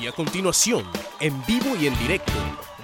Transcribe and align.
Y 0.00 0.06
a 0.06 0.12
continuación, 0.12 0.90
en 1.20 1.44
vivo 1.46 1.74
y 1.76 1.86
en 1.86 1.98
directo, 1.98 2.32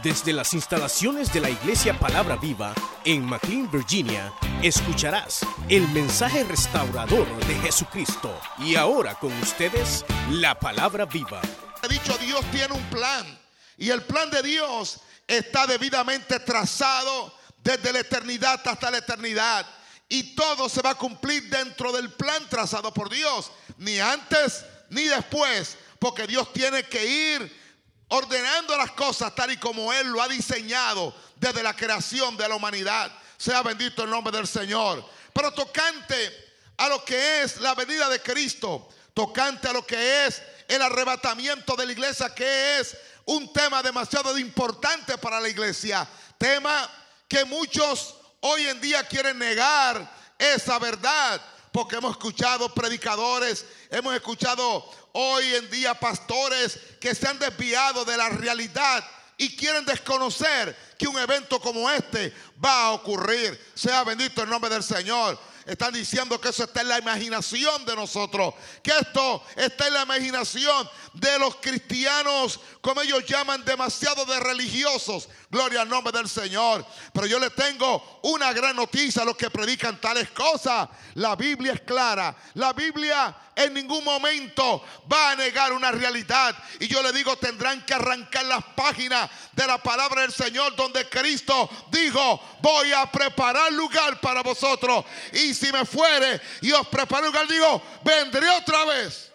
desde 0.02 0.32
las 0.32 0.54
instalaciones 0.54 1.32
de 1.32 1.40
la 1.40 1.50
Iglesia 1.50 1.98
Palabra 1.98 2.36
Viva 2.36 2.74
en 3.04 3.24
McLean, 3.24 3.70
Virginia, 3.70 4.32
escucharás 4.62 5.40
el 5.68 5.86
mensaje 5.88 6.42
restaurador 6.44 7.26
de 7.46 7.54
Jesucristo. 7.56 8.34
Y 8.58 8.76
ahora 8.76 9.14
con 9.16 9.32
ustedes, 9.40 10.04
la 10.30 10.58
Palabra 10.58 11.04
Viva. 11.04 11.42
He 11.82 11.88
dicho, 11.88 12.16
Dios 12.18 12.40
tiene 12.50 12.72
un 12.72 12.84
plan. 12.84 13.38
Y 13.76 13.90
el 13.90 14.02
plan 14.02 14.30
de 14.30 14.42
Dios 14.42 15.00
está 15.26 15.66
debidamente 15.66 16.40
trazado 16.40 17.34
desde 17.62 17.92
la 17.92 18.00
eternidad 18.00 18.60
hasta 18.66 18.90
la 18.90 18.98
eternidad. 18.98 19.66
Y 20.08 20.34
todo 20.34 20.68
se 20.68 20.82
va 20.82 20.90
a 20.90 20.94
cumplir 20.94 21.48
dentro 21.50 21.92
del 21.92 22.10
plan 22.12 22.48
trazado 22.48 22.92
por 22.92 23.10
Dios. 23.10 23.50
Ni 23.76 23.98
antes 23.98 24.64
ni 24.88 25.04
después. 25.04 25.76
Porque 26.02 26.26
Dios 26.26 26.52
tiene 26.52 26.82
que 26.82 27.06
ir 27.06 27.62
ordenando 28.08 28.76
las 28.76 28.90
cosas 28.90 29.32
tal 29.36 29.52
y 29.52 29.56
como 29.56 29.92
Él 29.92 30.08
lo 30.08 30.20
ha 30.20 30.26
diseñado 30.26 31.14
desde 31.36 31.62
la 31.62 31.76
creación 31.76 32.36
de 32.36 32.48
la 32.48 32.56
humanidad. 32.56 33.12
Sea 33.36 33.62
bendito 33.62 34.02
el 34.02 34.10
nombre 34.10 34.36
del 34.36 34.48
Señor. 34.48 35.08
Pero 35.32 35.52
tocante 35.52 36.56
a 36.76 36.88
lo 36.88 37.04
que 37.04 37.42
es 37.42 37.60
la 37.60 37.76
venida 37.76 38.08
de 38.08 38.20
Cristo, 38.20 38.88
tocante 39.14 39.68
a 39.68 39.72
lo 39.72 39.86
que 39.86 40.26
es 40.26 40.42
el 40.66 40.82
arrebatamiento 40.82 41.76
de 41.76 41.86
la 41.86 41.92
iglesia, 41.92 42.34
que 42.34 42.80
es 42.80 42.96
un 43.26 43.52
tema 43.52 43.80
demasiado 43.80 44.36
importante 44.36 45.16
para 45.18 45.38
la 45.38 45.50
iglesia. 45.50 46.08
Tema 46.36 46.90
que 47.28 47.44
muchos 47.44 48.16
hoy 48.40 48.66
en 48.66 48.80
día 48.80 49.06
quieren 49.06 49.38
negar 49.38 50.12
esa 50.36 50.80
verdad, 50.80 51.40
porque 51.72 51.96
hemos 51.96 52.12
escuchado 52.12 52.72
predicadores, 52.72 53.64
hemos 53.90 54.14
escuchado 54.14 54.88
hoy 55.12 55.54
en 55.54 55.70
día 55.70 55.94
pastores 55.94 56.78
que 57.00 57.14
se 57.14 57.26
han 57.26 57.38
desviado 57.38 58.04
de 58.04 58.16
la 58.16 58.28
realidad 58.28 59.02
y 59.38 59.56
quieren 59.56 59.84
desconocer 59.86 60.76
que 60.98 61.08
un 61.08 61.18
evento 61.18 61.58
como 61.58 61.90
este 61.90 62.32
va 62.62 62.84
a 62.84 62.90
ocurrir. 62.92 63.58
Sea 63.74 64.04
bendito 64.04 64.42
el 64.42 64.50
nombre 64.50 64.70
del 64.70 64.82
Señor. 64.82 65.38
Están 65.64 65.92
diciendo 65.92 66.40
que 66.40 66.50
eso 66.50 66.64
está 66.64 66.82
en 66.82 66.88
la 66.88 66.98
imaginación 66.98 67.84
de 67.84 67.96
nosotros. 67.96 68.54
Que 68.82 68.92
esto 69.00 69.42
está 69.56 69.86
en 69.86 69.94
la 69.94 70.02
imaginación 70.02 70.88
de 71.14 71.38
los 71.38 71.56
cristianos, 71.56 72.60
como 72.80 73.02
ellos 73.02 73.24
llaman, 73.26 73.64
demasiado 73.64 74.24
de 74.24 74.40
religiosos. 74.40 75.28
Gloria 75.50 75.82
al 75.82 75.88
nombre 75.88 76.12
del 76.16 76.28
Señor. 76.28 76.84
Pero 77.12 77.26
yo 77.26 77.38
les 77.38 77.54
tengo 77.54 78.20
una 78.22 78.52
gran 78.52 78.74
noticia 78.74 79.22
a 79.22 79.24
los 79.24 79.36
que 79.36 79.50
predican 79.50 80.00
tales 80.00 80.30
cosas. 80.30 80.88
La 81.14 81.36
Biblia 81.36 81.74
es 81.74 81.80
clara. 81.82 82.34
La 82.54 82.72
Biblia 82.72 83.36
en 83.54 83.74
ningún 83.74 84.02
momento 84.02 84.82
va 85.12 85.32
a 85.32 85.36
negar 85.36 85.72
una 85.72 85.90
realidad. 85.90 86.56
Y 86.80 86.88
yo 86.88 87.02
le 87.02 87.12
digo, 87.12 87.36
tendrán 87.36 87.84
que 87.84 87.94
arrancar 87.94 88.46
las 88.46 88.64
páginas 88.74 89.30
de 89.52 89.66
la 89.66 89.82
palabra 89.82 90.22
del 90.22 90.32
Señor 90.32 90.74
donde 90.74 91.08
Cristo 91.08 91.68
dijo, 91.90 92.40
voy 92.60 92.92
a 92.92 93.10
preparar 93.10 93.72
lugar 93.72 94.20
para 94.20 94.42
vosotros. 94.42 95.04
Y 95.32 95.52
si 95.52 95.70
me 95.70 95.84
fuere 95.84 96.40
y 96.62 96.72
os 96.72 96.86
preparo 96.88 97.26
lugar, 97.26 97.46
digo, 97.46 97.82
vendré 98.02 98.48
otra 98.50 98.84
vez. 98.86 99.31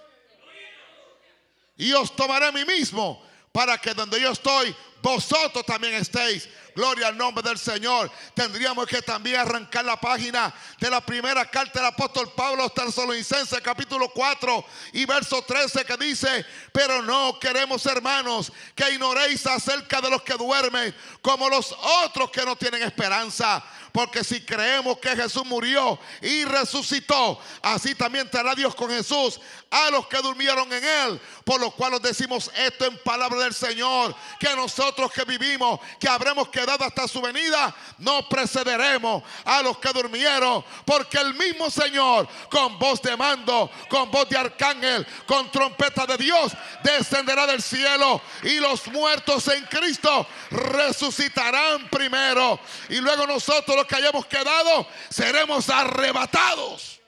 Y 1.78 1.94
os 1.94 2.16
tomaré 2.16 2.47
a 2.47 2.52
mí 2.52 2.66
mismo 2.66 3.23
para 3.52 3.78
que 3.78 3.94
donde 3.94 4.20
yo 4.20 4.31
estoy, 4.31 4.75
vosotros 5.02 5.66
también 5.66 5.94
estéis. 5.95 6.47
Gloria 6.75 7.08
al 7.08 7.17
nombre 7.17 7.42
del 7.42 7.58
Señor. 7.58 8.11
Tendríamos 8.36 8.86
que 8.86 9.02
también 9.02 9.39
arrancar 9.39 9.84
la 9.84 10.00
página 10.00 10.53
de 10.80 10.92
la 10.92 11.02
primera 11.02 11.44
carta 11.50 11.80
del 11.80 11.88
apóstol 11.88 12.31
Pablo 12.36 12.66
a 12.66 12.69
Tesalonicenses, 12.69 13.59
capítulo 13.61 14.09
4 14.09 14.66
y 14.94 15.06
verso 15.06 15.42
13, 15.42 15.86
que 15.86 15.97
dice: 15.97 16.45
Pero 16.72 17.02
no 17.02 17.39
queremos, 17.39 17.84
hermanos, 17.88 18.52
que 18.75 18.91
ignoréis 18.91 19.47
acerca 19.47 20.02
de 20.02 20.12
los 20.12 20.22
que 20.22 20.36
duermen, 20.36 20.95
como 21.23 21.50
los 21.50 21.75
otros 22.03 22.30
que 22.30 22.45
no 22.45 22.56
tienen 22.56 22.84
esperanza. 22.84 23.64
Porque 23.98 24.23
si 24.23 24.42
creemos 24.42 25.00
que 25.00 25.16
Jesús 25.16 25.44
murió 25.44 25.97
y 26.22 26.46
resucitó, 26.46 27.40
así 27.63 27.96
también 27.96 28.30
tendrá 28.30 28.53
Dios 28.53 28.75
con 28.75 28.91
Jesús 28.91 29.40
a 29.72 29.90
los 29.90 30.06
que 30.08 30.18
durmieron 30.18 30.72
en 30.72 30.84
él. 30.84 31.22
Por 31.44 31.59
lo 31.59 31.72
cual 31.72 31.96
os 31.96 32.02
decimos 32.03 32.52
esto 32.56 32.85
en 32.85 32.96
palabra 33.00 33.40
del 33.40 33.56
Señor, 33.56 34.16
que 34.40 34.56
nosotros 34.56 35.12
que 35.12 35.24
vivimos, 35.24 35.80
que 36.00 36.08
habremos 36.08 36.50
quedado 36.50 36.85
hasta 36.85 37.08
su 37.08 37.19
venida, 37.22 37.75
no 37.97 38.30
precederemos 38.30 39.24
a 39.44 39.63
los 39.63 39.80
que 39.80 39.91
durmieron. 39.91 40.64
Porque 40.85 41.18
el 41.18 41.34
mismo 41.34 41.72
Señor, 41.72 42.29
con 42.52 42.78
voz 42.78 43.02
de 43.02 43.18
mando, 43.18 43.72
con 43.90 44.12
voz 44.12 44.29
de 44.29 44.38
arcángel, 44.38 45.08
con 45.25 45.50
trompeta 45.50 46.06
de 46.06 46.18
Dios, 46.18 46.52
descenderá 46.84 47.47
del 47.47 47.64
cielo 47.64 48.22
y 48.44 48.59
los 48.59 48.85
muertos 48.90 49.47
en 49.47 49.66
Cristo 49.66 50.28
resucitarán 50.52 51.90
primero. 51.90 52.59
Y 52.90 52.97
luego 52.97 53.25
nosotros 53.25 53.75
los 53.75 53.87
que 53.88 53.96
hayamos 53.96 54.25
quedado 54.25 54.88
seremos 55.09 55.70
arrebatados. 55.70 57.00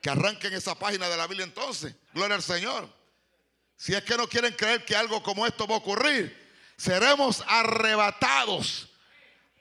Que 0.00 0.10
arranquen 0.10 0.52
esa 0.54 0.74
página 0.74 1.08
de 1.08 1.16
la 1.16 1.26
Biblia 1.26 1.44
entonces. 1.44 1.94
Gloria 2.12 2.36
al 2.36 2.42
Señor. 2.42 2.88
Si 3.76 3.94
es 3.94 4.02
que 4.02 4.16
no 4.16 4.28
quieren 4.28 4.54
creer 4.54 4.84
que 4.84 4.94
algo 4.94 5.22
como 5.22 5.46
esto 5.46 5.66
va 5.66 5.74
a 5.74 5.78
ocurrir, 5.78 6.36
seremos 6.76 7.42
arrebatados 7.46 8.88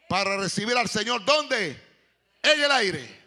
para 0.08 0.38
recibir 0.38 0.78
al 0.78 0.90
Señor. 0.90 1.24
¿Dónde? 1.26 1.82
En 2.42 2.64
el 2.64 2.72
aire. 2.72 3.20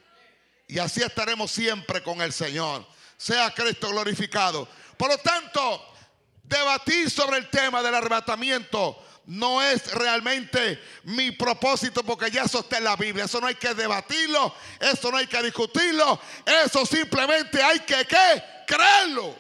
Y 0.68 0.78
así 0.78 1.02
estaremos 1.02 1.50
siempre 1.50 2.02
con 2.02 2.20
el 2.22 2.32
Señor. 2.32 2.86
Sea 3.16 3.52
Cristo 3.54 3.90
glorificado. 3.90 4.68
Por 4.96 5.10
lo 5.10 5.18
tanto, 5.18 5.94
debatir 6.42 7.10
sobre 7.10 7.38
el 7.38 7.50
tema 7.50 7.82
del 7.82 7.94
arrebatamiento 7.94 9.02
no 9.26 9.62
es 9.62 9.92
realmente 9.92 10.82
mi 11.04 11.30
propósito 11.30 12.02
porque 12.02 12.30
ya 12.30 12.42
eso 12.42 12.60
está 12.60 12.78
en 12.78 12.84
la 12.84 12.96
Biblia. 12.96 13.24
Eso 13.24 13.40
no 13.40 13.46
hay 13.46 13.54
que 13.54 13.74
debatirlo, 13.74 14.54
eso 14.80 15.10
no 15.10 15.16
hay 15.16 15.26
que 15.26 15.42
discutirlo, 15.42 16.20
eso 16.64 16.84
simplemente 16.84 17.62
hay 17.62 17.80
que 17.80 18.04
¿qué? 18.04 18.42
creerlo. 18.66 19.36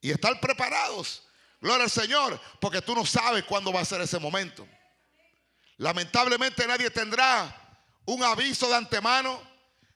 Y 0.00 0.10
estar 0.10 0.38
preparados. 0.40 1.22
Gloria 1.60 1.84
al 1.84 1.90
Señor, 1.90 2.40
porque 2.60 2.82
tú 2.82 2.94
no 2.94 3.06
sabes 3.06 3.44
cuándo 3.44 3.72
va 3.72 3.80
a 3.80 3.84
ser 3.84 4.00
ese 4.00 4.18
momento. 4.18 4.66
Lamentablemente 5.78 6.66
nadie 6.66 6.90
tendrá 6.90 7.54
un 8.04 8.22
aviso 8.22 8.68
de 8.68 8.76
antemano, 8.76 9.40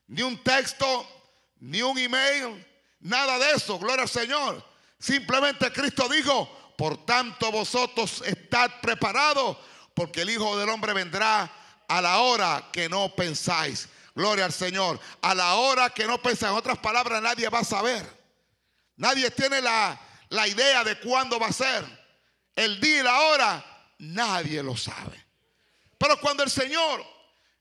ni 0.07 0.23
un 0.23 0.43
texto, 0.43 1.07
ni 1.61 1.83
un 1.83 1.99
email, 1.99 2.67
nada 2.99 3.39
de 3.39 3.53
eso. 3.53 3.79
Gloria 3.79 4.03
al 4.03 4.09
Señor. 4.09 4.65
Simplemente 4.99 5.71
Cristo 5.73 6.09
dijo, 6.09 6.60
por 6.81 7.05
tanto 7.05 7.53
vosotros 7.53 8.23
estad 8.25 8.81
preparados, 8.81 9.59
porque 9.93 10.23
el 10.23 10.31
Hijo 10.31 10.57
del 10.57 10.71
Hombre 10.71 10.95
vendrá 10.95 11.53
a 11.87 12.01
la 12.01 12.21
hora 12.21 12.71
que 12.73 12.89
no 12.89 13.15
pensáis. 13.15 13.87
Gloria 14.15 14.47
al 14.47 14.53
Señor. 14.55 14.99
A 15.21 15.35
la 15.35 15.57
hora 15.57 15.91
que 15.91 16.07
no 16.07 16.17
pensáis. 16.23 16.53
En 16.53 16.57
otras 16.57 16.79
palabras, 16.79 17.21
nadie 17.21 17.51
va 17.51 17.59
a 17.59 17.65
saber. 17.65 18.03
Nadie 18.97 19.31
tiene 19.31 19.61
la, 19.61 20.01
la 20.31 20.49
idea 20.49 20.83
de 20.83 20.99
cuándo 21.01 21.39
va 21.39 21.49
a 21.49 21.53
ser. 21.53 21.85
El 22.57 22.81
día 22.81 23.01
y 23.01 23.03
la 23.03 23.21
hora, 23.25 23.89
nadie 23.99 24.63
lo 24.63 24.75
sabe. 24.75 25.23
Pero 25.99 26.19
cuando 26.19 26.43
el 26.43 26.51
Señor 26.51 27.05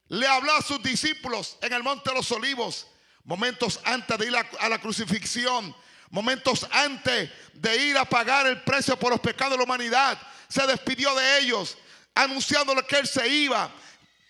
le 0.08 0.28
habló 0.28 0.53
a 0.56 0.62
sus 0.62 0.81
discípulos 0.81 1.58
en 1.62 1.74
el 1.74 1.84
Monte 1.84 2.09
de 2.09 2.16
los 2.16 2.31
Olivos, 2.31 2.88
momentos 3.25 3.81
antes 3.84 4.18
de 4.18 4.28
ir 4.28 4.38
a, 4.38 4.50
a 4.62 4.69
la 4.69 4.79
crucifixión, 4.79 5.75
Momentos 6.09 6.68
antes 6.72 7.30
de 7.53 7.78
ir 7.78 7.97
a 7.97 8.06
pagar 8.06 8.47
el 8.47 8.62
precio 8.64 8.97
por 8.97 9.12
los 9.12 9.20
pecados 9.20 9.52
de 9.52 9.58
la 9.58 9.64
humanidad, 9.64 10.18
se 10.47 10.66
despidió 10.66 11.14
de 11.16 11.40
ellos, 11.40 11.78
anunciándole 12.16 12.84
que 12.86 12.97
Él 12.97 13.08
se 13.08 13.28
iba. 13.28 13.72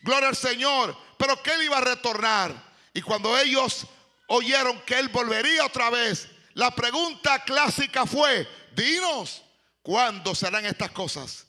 Gloria 0.02 0.30
al 0.30 0.36
Señor, 0.36 0.98
pero 1.18 1.42
que 1.42 1.52
Él 1.54 1.64
iba 1.64 1.78
a 1.78 1.82
retornar. 1.82 2.54
Y 2.94 3.02
cuando 3.02 3.38
ellos 3.38 3.86
oyeron 4.28 4.80
que 4.82 5.00
Él 5.00 5.10
volvería 5.10 5.66
otra 5.66 5.90
vez, 5.90 6.28
la 6.54 6.72
pregunta 6.72 7.44
clásica 7.44 8.06
fue, 8.06 8.48
dinos, 8.76 9.42
¿cuándo 9.82 10.36
serán 10.36 10.66
estas 10.66 10.92
cosas? 10.92 11.46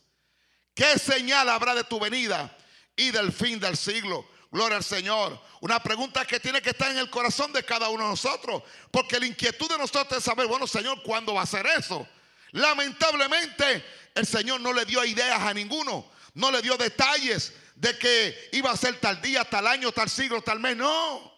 ¿Qué 0.74 0.98
señal 0.98 1.48
habrá 1.48 1.74
de 1.74 1.84
tu 1.84 1.98
venida 1.98 2.56
y 2.94 3.10
del 3.10 3.32
fin 3.32 3.58
del 3.58 3.76
siglo? 3.76 4.28
Gloria 4.50 4.78
al 4.78 4.84
Señor. 4.84 5.40
Una 5.60 5.80
pregunta 5.80 6.24
que 6.24 6.40
tiene 6.40 6.60
que 6.60 6.70
estar 6.70 6.90
en 6.90 6.98
el 6.98 7.08
corazón 7.08 7.52
de 7.52 7.62
cada 7.64 7.88
uno 7.88 8.04
de 8.04 8.10
nosotros. 8.10 8.62
Porque 8.90 9.20
la 9.20 9.26
inquietud 9.26 9.68
de 9.68 9.78
nosotros 9.78 10.18
es 10.18 10.24
saber, 10.24 10.46
bueno, 10.46 10.66
Señor, 10.66 11.02
¿cuándo 11.02 11.34
va 11.34 11.42
a 11.42 11.46
ser 11.46 11.66
eso? 11.66 12.06
Lamentablemente, 12.52 13.84
el 14.14 14.26
Señor 14.26 14.60
no 14.60 14.72
le 14.72 14.84
dio 14.84 15.04
ideas 15.04 15.40
a 15.40 15.54
ninguno. 15.54 16.10
No 16.34 16.50
le 16.50 16.62
dio 16.62 16.76
detalles 16.76 17.52
de 17.76 17.96
que 17.98 18.50
iba 18.52 18.70
a 18.70 18.76
ser 18.76 18.98
tal 18.98 19.20
día, 19.22 19.44
tal 19.44 19.66
año, 19.66 19.92
tal 19.92 20.10
siglo, 20.10 20.42
tal 20.42 20.58
mes. 20.58 20.76
No. 20.76 21.32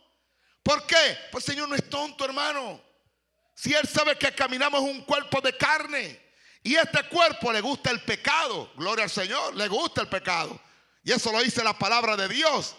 ¿Por 0.63 0.87
qué? 0.87 1.19
Pues 1.31 1.47
el 1.49 1.55
Señor 1.55 1.69
no 1.69 1.75
es 1.75 1.89
tonto, 1.91 2.25
hermano. 2.25 2.81
Si 3.55 3.75
Él 3.75 3.87
sabe 3.87 4.17
que 4.17 4.33
caminamos 4.35 4.81
un 4.81 5.03
cuerpo 5.03 5.41
de 5.41 5.57
carne. 5.57 6.21
Y 6.63 6.77
este 6.77 7.03
cuerpo 7.09 7.53
le 7.53 7.61
gusta 7.61 7.91
el 7.91 8.01
pecado. 8.03 8.73
Gloria 8.77 9.05
al 9.05 9.11
Señor, 9.11 9.55
le 9.55 9.69
gusta 9.69 10.01
el 10.01 10.09
pecado. 10.09 10.59
Y 11.03 11.13
eso 11.13 11.33
lo 11.33 11.43
dice 11.43 11.63
la 11.65 11.77
palabra 11.77 12.17
de 12.17 12.29
Dios. 12.29 12.77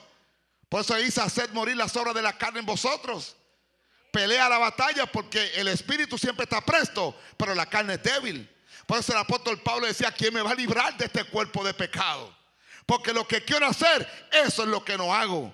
Por 0.73 0.81
eso 0.81 0.95
dice, 0.95 1.21
haced 1.21 1.51
morir 1.51 1.77
las 1.77 1.95
obras 1.95 2.15
de 2.15 2.23
la 2.23 2.35
carne 2.35 2.61
en 2.61 2.65
vosotros. 2.65 3.35
pelea 4.11 4.49
la 4.49 4.57
batalla 4.57 5.05
porque 5.05 5.51
el 5.53 5.67
espíritu 5.67 6.17
siempre 6.17 6.45
está 6.45 6.61
presto, 6.61 7.15
pero 7.37 7.53
la 7.53 7.67
carne 7.67 7.93
es 7.93 8.01
débil. 8.01 8.51
Por 8.87 8.97
eso 8.97 9.11
el 9.11 9.19
apóstol 9.19 9.61
Pablo 9.61 9.85
decía, 9.85 10.11
¿quién 10.11 10.33
me 10.33 10.41
va 10.41 10.49
a 10.49 10.55
librar 10.55 10.97
de 10.97 11.05
este 11.05 11.25
cuerpo 11.25 11.63
de 11.63 11.75
pecado? 11.75 12.35
Porque 12.87 13.13
lo 13.13 13.27
que 13.27 13.45
quiero 13.45 13.67
hacer, 13.67 14.27
eso 14.31 14.63
es 14.63 14.67
lo 14.67 14.83
que 14.83 14.97
no 14.97 15.13
hago. 15.13 15.53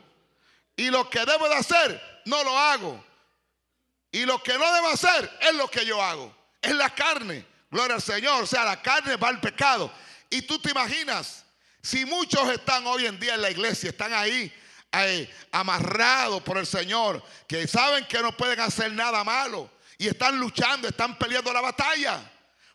Y 0.78 0.90
lo 0.90 1.10
que 1.10 1.20
debo 1.26 1.50
de 1.50 1.56
hacer, 1.56 2.22
no 2.24 2.42
lo 2.46 2.58
hago. 2.58 3.04
Y 4.14 4.24
lo 4.24 4.42
que 4.42 4.58
no 4.58 4.74
debo 4.74 4.88
hacer, 4.88 5.38
es 5.42 5.54
lo 5.54 5.70
que 5.70 5.86
yo 5.86 6.02
hago. 6.02 6.34
Es 6.62 6.74
la 6.76 6.96
carne. 6.96 7.46
Gloria 7.70 7.96
al 7.96 8.02
Señor. 8.02 8.44
O 8.44 8.48
sea, 8.48 8.64
la 8.64 8.82
carne 8.82 9.18
va 9.18 9.28
al 9.28 9.42
pecado. 9.42 9.92
Y 10.30 10.44
tú 10.44 10.60
te 10.60 10.72
imaginas, 10.72 11.44
si 11.84 12.06
muchos 12.06 12.48
están 12.54 12.88
hoy 12.88 13.06
en 13.06 13.20
día 13.20 13.34
en 13.34 13.42
la 13.42 13.52
iglesia, 13.52 13.90
están 13.90 14.14
ahí 14.14 14.54
eh, 14.92 15.30
amarrados 15.52 16.42
por 16.42 16.58
el 16.58 16.66
Señor, 16.66 17.24
que 17.48 17.68
saben 17.68 18.06
que 18.06 18.22
no 18.22 18.36
pueden 18.36 18.60
hacer 18.60 18.92
nada 18.92 19.24
malo 19.24 19.70
y 19.98 20.08
están 20.08 20.40
luchando, 20.40 20.88
están 20.88 21.18
peleando 21.18 21.54
la 21.54 21.62
batalla, 21.62 22.20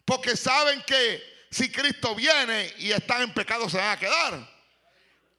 porque 0.05 0.37
saben 0.37 0.83
que 0.83 1.47
si 1.51 1.71
Cristo 1.71 2.15
viene 2.15 2.73
y 2.79 2.93
están 2.93 3.23
en 3.23 3.33
pecado 3.33 3.69
se 3.69 3.79
van 3.79 3.91
a 3.91 3.99
quedar. 3.99 4.55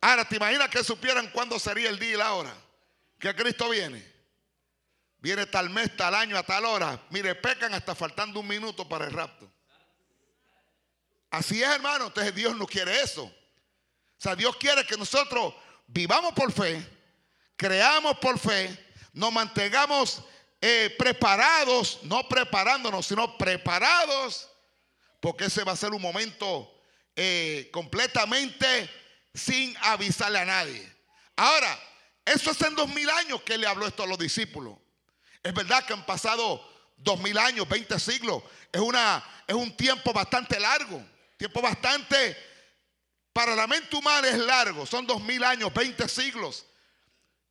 Ahora, 0.01 0.25
¿te 0.25 0.35
imaginas 0.35 0.69
que 0.69 0.83
supieran 0.83 1.29
cuándo 1.31 1.59
sería 1.59 1.89
el 1.89 1.99
día 1.99 2.13
y 2.13 2.17
la 2.17 2.33
hora 2.33 2.55
que 3.19 3.33
Cristo 3.35 3.69
viene? 3.69 4.15
Viene 5.17 5.45
tal 5.47 5.69
mes, 5.69 5.95
tal 5.97 6.13
año, 6.13 6.37
a 6.37 6.43
tal 6.43 6.65
hora. 6.65 7.01
Mire, 7.09 7.33
pecan 7.35 7.73
hasta 7.73 7.95
faltando 7.95 8.39
un 8.39 8.47
minuto 8.47 8.87
para 8.87 9.05
el 9.05 9.11
rapto. 9.11 9.51
Así 11.31 11.63
es, 11.63 11.69
hermano. 11.69 12.07
Entonces 12.07 12.35
Dios 12.35 12.55
no 12.55 12.67
quiere 12.67 13.01
eso. 13.01 13.23
O 13.23 13.33
sea, 14.17 14.35
Dios 14.35 14.55
quiere 14.57 14.85
que 14.85 14.95
nosotros 14.95 15.53
vivamos 15.87 16.33
por 16.33 16.51
fe, 16.51 16.85
creamos 17.55 18.17
por 18.19 18.39
fe, 18.39 18.77
nos 19.13 19.31
mantengamos 19.31 20.21
eh, 20.61 20.93
preparados, 20.97 21.99
no 22.03 22.27
preparándonos, 22.27 23.05
sino 23.05 23.37
preparados, 23.37 24.49
porque 25.19 25.45
ese 25.45 25.63
va 25.63 25.73
a 25.73 25.77
ser 25.77 25.91
un 25.91 26.01
momento 26.01 26.71
eh, 27.15 27.69
completamente 27.71 28.89
sin 29.33 29.75
avisarle 29.81 30.39
a 30.39 30.45
nadie. 30.45 30.95
Ahora, 31.35 31.79
eso 32.25 32.51
es 32.51 32.61
en 32.61 32.75
dos 32.75 32.87
mil 32.89 33.09
años 33.09 33.41
que 33.43 33.57
le 33.57 33.67
habló 33.67 33.87
esto 33.87 34.03
a 34.03 34.07
los 34.07 34.17
discípulos. 34.17 34.77
Es 35.43 35.53
verdad 35.53 35.85
que 35.85 35.93
han 35.93 36.05
pasado 36.05 36.67
dos 36.97 37.19
mil 37.19 37.37
años, 37.37 37.67
20 37.67 37.99
siglos. 37.99 38.43
Es, 38.71 38.81
una, 38.81 39.23
es 39.47 39.55
un 39.55 39.75
tiempo 39.77 40.11
bastante 40.11 40.59
largo, 40.59 41.03
tiempo 41.37 41.61
bastante 41.61 42.35
para 43.35 43.53
la 43.53 43.67
mente 43.67 43.93
humana 43.97 44.29
es 44.29 44.37
largo, 44.37 44.85
son 44.85 45.05
dos 45.05 45.21
mil 45.21 45.43
años, 45.43 45.73
20 45.73 46.07
siglos. 46.07 46.65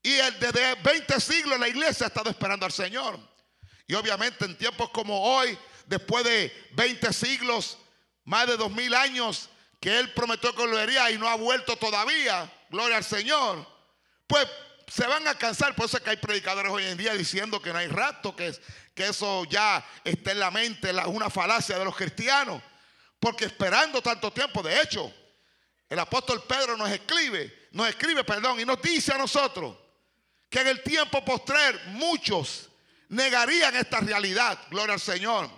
Y 0.02 0.14
desde 0.14 0.76
20 0.76 1.20
siglos 1.20 1.60
la 1.60 1.68
iglesia 1.68 2.06
ha 2.06 2.08
estado 2.08 2.30
esperando 2.30 2.64
al 2.64 2.72
Señor. 2.72 3.20
Y 3.86 3.92
obviamente 3.92 4.46
en 4.46 4.56
tiempos 4.56 4.88
como 4.88 5.20
hoy, 5.22 5.58
después 5.84 6.24
de 6.24 6.50
20 6.72 7.12
siglos, 7.12 7.76
más 8.24 8.46
de 8.46 8.56
dos 8.56 8.72
mil 8.72 8.94
años, 8.94 9.50
que 9.78 9.98
Él 9.98 10.10
prometió 10.14 10.54
que 10.54 10.66
lo 10.66 10.78
haría 10.78 11.10
y 11.10 11.18
no 11.18 11.28
ha 11.28 11.34
vuelto 11.34 11.76
todavía, 11.76 12.50
gloria 12.70 12.96
al 12.96 13.04
Señor, 13.04 13.68
pues 14.26 14.48
se 14.88 15.06
van 15.06 15.28
a 15.28 15.36
cansar. 15.36 15.74
Por 15.74 15.84
eso 15.84 15.98
es 15.98 16.02
que 16.02 16.08
hay 16.08 16.16
predicadores 16.16 16.72
hoy 16.72 16.86
en 16.86 16.96
día 16.96 17.12
diciendo 17.12 17.60
que 17.60 17.74
no 17.74 17.78
hay 17.78 17.88
rato, 17.88 18.34
que, 18.34 18.58
que 18.94 19.08
eso 19.08 19.44
ya 19.50 19.86
está 20.02 20.32
en 20.32 20.40
la 20.40 20.50
mente, 20.50 20.88
es 20.88 20.96
una 21.04 21.28
falacia 21.28 21.78
de 21.78 21.84
los 21.84 21.94
cristianos. 21.94 22.62
Porque 23.20 23.44
esperando 23.44 24.00
tanto 24.00 24.32
tiempo, 24.32 24.62
de 24.62 24.80
hecho, 24.80 25.12
el 25.88 25.98
apóstol 25.98 26.42
Pedro 26.46 26.76
nos 26.76 26.90
escribe, 26.90 27.68
nos 27.72 27.88
escribe, 27.88 28.24
perdón, 28.24 28.60
y 28.60 28.64
nos 28.64 28.80
dice 28.80 29.12
a 29.12 29.18
nosotros 29.18 29.76
que 30.48 30.60
en 30.60 30.68
el 30.68 30.82
tiempo 30.82 31.24
postrer 31.24 31.80
muchos 31.88 32.68
negarían 33.08 33.74
esta 33.76 34.00
realidad, 34.00 34.58
gloria 34.70 34.94
al 34.94 35.00
Señor, 35.00 35.50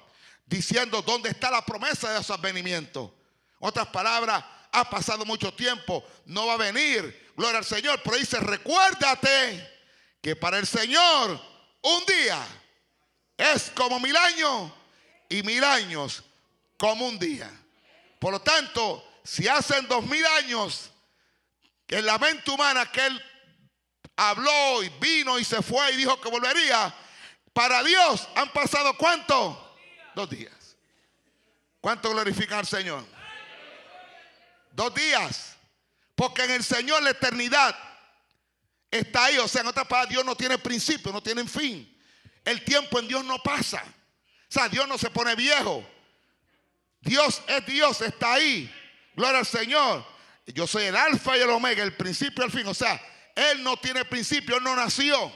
diciendo 0.44 1.02
dónde 1.02 1.30
está 1.30 1.50
la 1.50 1.64
promesa 1.64 2.12
de 2.12 2.22
su 2.22 2.32
advenimiento. 2.32 3.14
Otras 3.58 3.86
palabras, 3.88 4.44
ha 4.72 4.90
pasado 4.90 5.24
mucho 5.24 5.54
tiempo, 5.54 6.04
no 6.26 6.46
va 6.46 6.54
a 6.54 6.58
venir, 6.58 7.32
gloria 7.36 7.58
al 7.58 7.64
Señor, 7.64 8.00
pero 8.04 8.16
dice, 8.16 8.38
recuérdate 8.40 9.76
que 10.20 10.36
para 10.36 10.58
el 10.58 10.66
Señor 10.66 11.40
un 11.82 12.04
día 12.04 12.46
es 13.36 13.70
como 13.74 13.98
mil 14.00 14.16
años 14.16 14.70
y 15.28 15.42
mil 15.42 15.64
años 15.64 16.22
como 16.76 17.06
un 17.06 17.18
día. 17.18 17.50
Por 18.18 18.32
lo 18.32 18.40
tanto, 18.40 19.15
si 19.26 19.48
hacen 19.48 19.88
dos 19.88 20.06
mil 20.06 20.24
años 20.24 20.90
que 21.86 21.98
en 21.98 22.06
la 22.06 22.16
mente 22.16 22.50
humana 22.50 22.90
que 22.90 23.04
él 23.04 23.22
habló 24.14 24.82
y 24.84 24.88
vino 25.00 25.38
y 25.38 25.44
se 25.44 25.62
fue 25.62 25.92
y 25.92 25.96
dijo 25.96 26.20
que 26.20 26.30
volvería, 26.30 26.94
para 27.52 27.82
Dios 27.82 28.28
han 28.36 28.52
pasado 28.52 28.96
cuánto? 28.96 29.76
Dos 30.14 30.30
días. 30.30 30.76
¿Cuánto 31.80 32.10
glorifica 32.10 32.58
al 32.58 32.66
Señor? 32.66 33.04
Dos 34.70 34.94
días. 34.94 35.56
Porque 36.14 36.44
en 36.44 36.52
el 36.52 36.64
Señor 36.64 37.02
la 37.02 37.10
eternidad 37.10 37.76
está 38.90 39.24
ahí. 39.24 39.38
O 39.38 39.48
sea, 39.48 39.62
en 39.62 39.68
otras 39.68 39.86
palabras, 39.86 40.10
Dios 40.10 40.24
no 40.24 40.36
tiene 40.36 40.58
principio, 40.58 41.12
no 41.12 41.22
tiene 41.22 41.46
fin. 41.46 41.96
El 42.44 42.64
tiempo 42.64 42.98
en 42.98 43.08
Dios 43.08 43.24
no 43.24 43.42
pasa. 43.42 43.82
O 43.84 44.52
sea, 44.52 44.68
Dios 44.68 44.86
no 44.86 44.96
se 44.96 45.10
pone 45.10 45.34
viejo. 45.34 45.84
Dios 47.00 47.42
es 47.46 47.66
Dios, 47.66 48.00
está 48.00 48.34
ahí. 48.34 48.72
Gloria 49.16 49.38
al 49.38 49.46
Señor. 49.46 50.04
Yo 50.46 50.66
soy 50.66 50.84
el 50.84 50.96
alfa 50.96 51.36
y 51.36 51.40
el 51.40 51.50
omega, 51.50 51.82
el 51.82 51.96
principio 51.96 52.44
y 52.44 52.46
el 52.46 52.52
fin. 52.52 52.66
O 52.66 52.74
sea, 52.74 53.00
Él 53.34 53.62
no 53.62 53.76
tiene 53.78 54.04
principio, 54.04 54.58
Él 54.58 54.62
no 54.62 54.76
nació. 54.76 55.32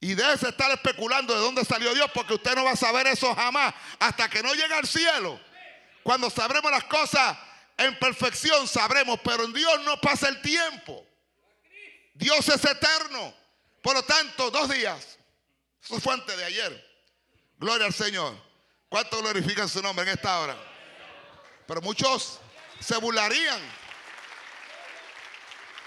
Y 0.00 0.14
debe 0.14 0.34
estar 0.34 0.70
especulando 0.70 1.34
de 1.34 1.40
dónde 1.40 1.64
salió 1.64 1.92
Dios, 1.92 2.08
porque 2.14 2.34
usted 2.34 2.54
no 2.54 2.64
va 2.64 2.72
a 2.72 2.76
saber 2.76 3.08
eso 3.08 3.34
jamás 3.34 3.74
hasta 3.98 4.28
que 4.28 4.42
no 4.42 4.54
llegue 4.54 4.74
al 4.74 4.86
cielo. 4.86 5.40
Cuando 6.04 6.30
sabremos 6.30 6.70
las 6.70 6.84
cosas 6.84 7.36
en 7.76 7.98
perfección, 7.98 8.68
sabremos, 8.68 9.18
pero 9.24 9.44
en 9.44 9.52
Dios 9.52 9.80
no 9.84 10.00
pasa 10.00 10.28
el 10.28 10.40
tiempo. 10.40 11.04
Dios 12.14 12.48
es 12.48 12.64
eterno. 12.64 13.34
Por 13.82 13.94
lo 13.94 14.02
tanto, 14.04 14.50
dos 14.50 14.68
días. 14.68 15.18
Eso 15.82 16.00
fue 16.00 16.14
antes 16.14 16.36
de 16.36 16.44
ayer. 16.44 16.88
Gloria 17.58 17.86
al 17.86 17.94
Señor. 17.94 18.36
¿Cuánto 18.88 19.20
glorifican 19.20 19.68
su 19.68 19.82
nombre 19.82 20.04
en 20.04 20.10
esta 20.10 20.38
hora? 20.40 20.56
Pero 21.66 21.80
muchos 21.82 22.40
se 22.80 22.96
burlarían. 22.96 23.60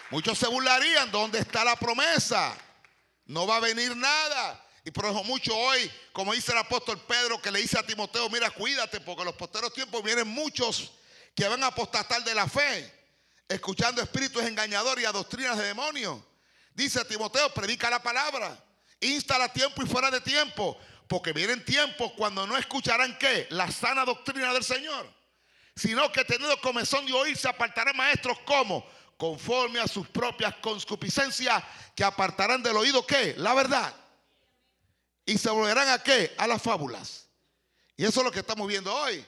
Muchos 0.10 0.38
se 0.38 0.48
burlarían. 0.48 1.12
¿Dónde 1.12 1.40
está 1.40 1.64
la 1.64 1.76
promesa? 1.76 2.56
No 3.26 3.48
va 3.48 3.58
a 3.58 3.60
venir 3.60 3.96
nada. 3.96 4.66
Y 4.84 4.92
por 4.92 5.06
eso 5.06 5.24
mucho 5.24 5.56
hoy, 5.56 5.92
como 6.12 6.34
dice 6.34 6.52
el 6.52 6.58
apóstol 6.58 7.00
Pedro, 7.08 7.42
que 7.42 7.52
le 7.52 7.62
dice 7.62 7.78
a 7.78 7.86
Timoteo, 7.86 8.30
mira, 8.30 8.50
cuídate, 8.50 9.00
porque 9.00 9.22
en 9.22 9.28
los 9.28 9.36
posteros 9.36 9.74
tiempos 9.74 10.04
vienen 10.04 10.28
muchos 10.28 10.92
que 11.36 11.48
van 11.48 11.64
a 11.64 11.68
apostatar 11.68 12.24
de 12.24 12.34
la 12.34 12.48
fe, 12.48 12.92
escuchando 13.48 14.02
espíritus 14.02 14.44
engañadores 14.44 15.04
y 15.04 15.06
a 15.06 15.12
doctrinas 15.12 15.58
de 15.58 15.66
demonios. 15.66 16.20
Dice 16.74 17.00
a 17.00 17.08
Timoteo, 17.08 17.54
predica 17.54 17.92
la 17.92 18.02
palabra, 18.02 18.58
insta 19.00 19.42
a 19.42 19.54
tiempo 19.54 19.84
y 19.84 19.86
fuera 19.88 20.10
de 20.10 20.20
tiempo, 20.20 20.80
porque 21.08 21.32
vienen 21.32 21.64
tiempos 21.64 22.14
cuando 22.18 22.48
no 22.48 22.58
escucharán 22.58 23.18
qué? 23.20 23.48
La 23.52 23.70
sana 23.72 24.04
doctrina 24.04 24.52
del 24.52 24.64
Señor 24.64 25.21
sino 25.76 26.12
que 26.12 26.26
teniendo 26.26 26.60
comezón 26.62 27.06
de 27.06 27.14
oír 27.14 27.38
se 27.38 27.48
apartarán 27.48 27.96
maestros 27.96 28.38
como 28.46 28.86
conforme 29.18 29.80
a 29.80 29.88
sus 29.88 30.08
propias 30.08 30.56
concupiscencias 30.56 31.64
que 31.96 32.04
apartarán 32.04 32.64
del 32.64 32.76
oído 32.76 33.06
qué? 33.06 33.36
La 33.38 33.54
verdad. 33.54 33.94
Y 35.26 35.38
se 35.38 35.50
volverán 35.50 35.90
a 35.90 36.02
qué? 36.02 36.34
A 36.38 36.48
las 36.48 36.62
fábulas. 36.62 37.28
Y 37.96 38.04
eso 38.04 38.22
es 38.22 38.26
lo 38.26 38.32
que 38.32 38.40
estamos 38.40 38.68
viendo 38.68 38.94
hoy. 38.94 39.24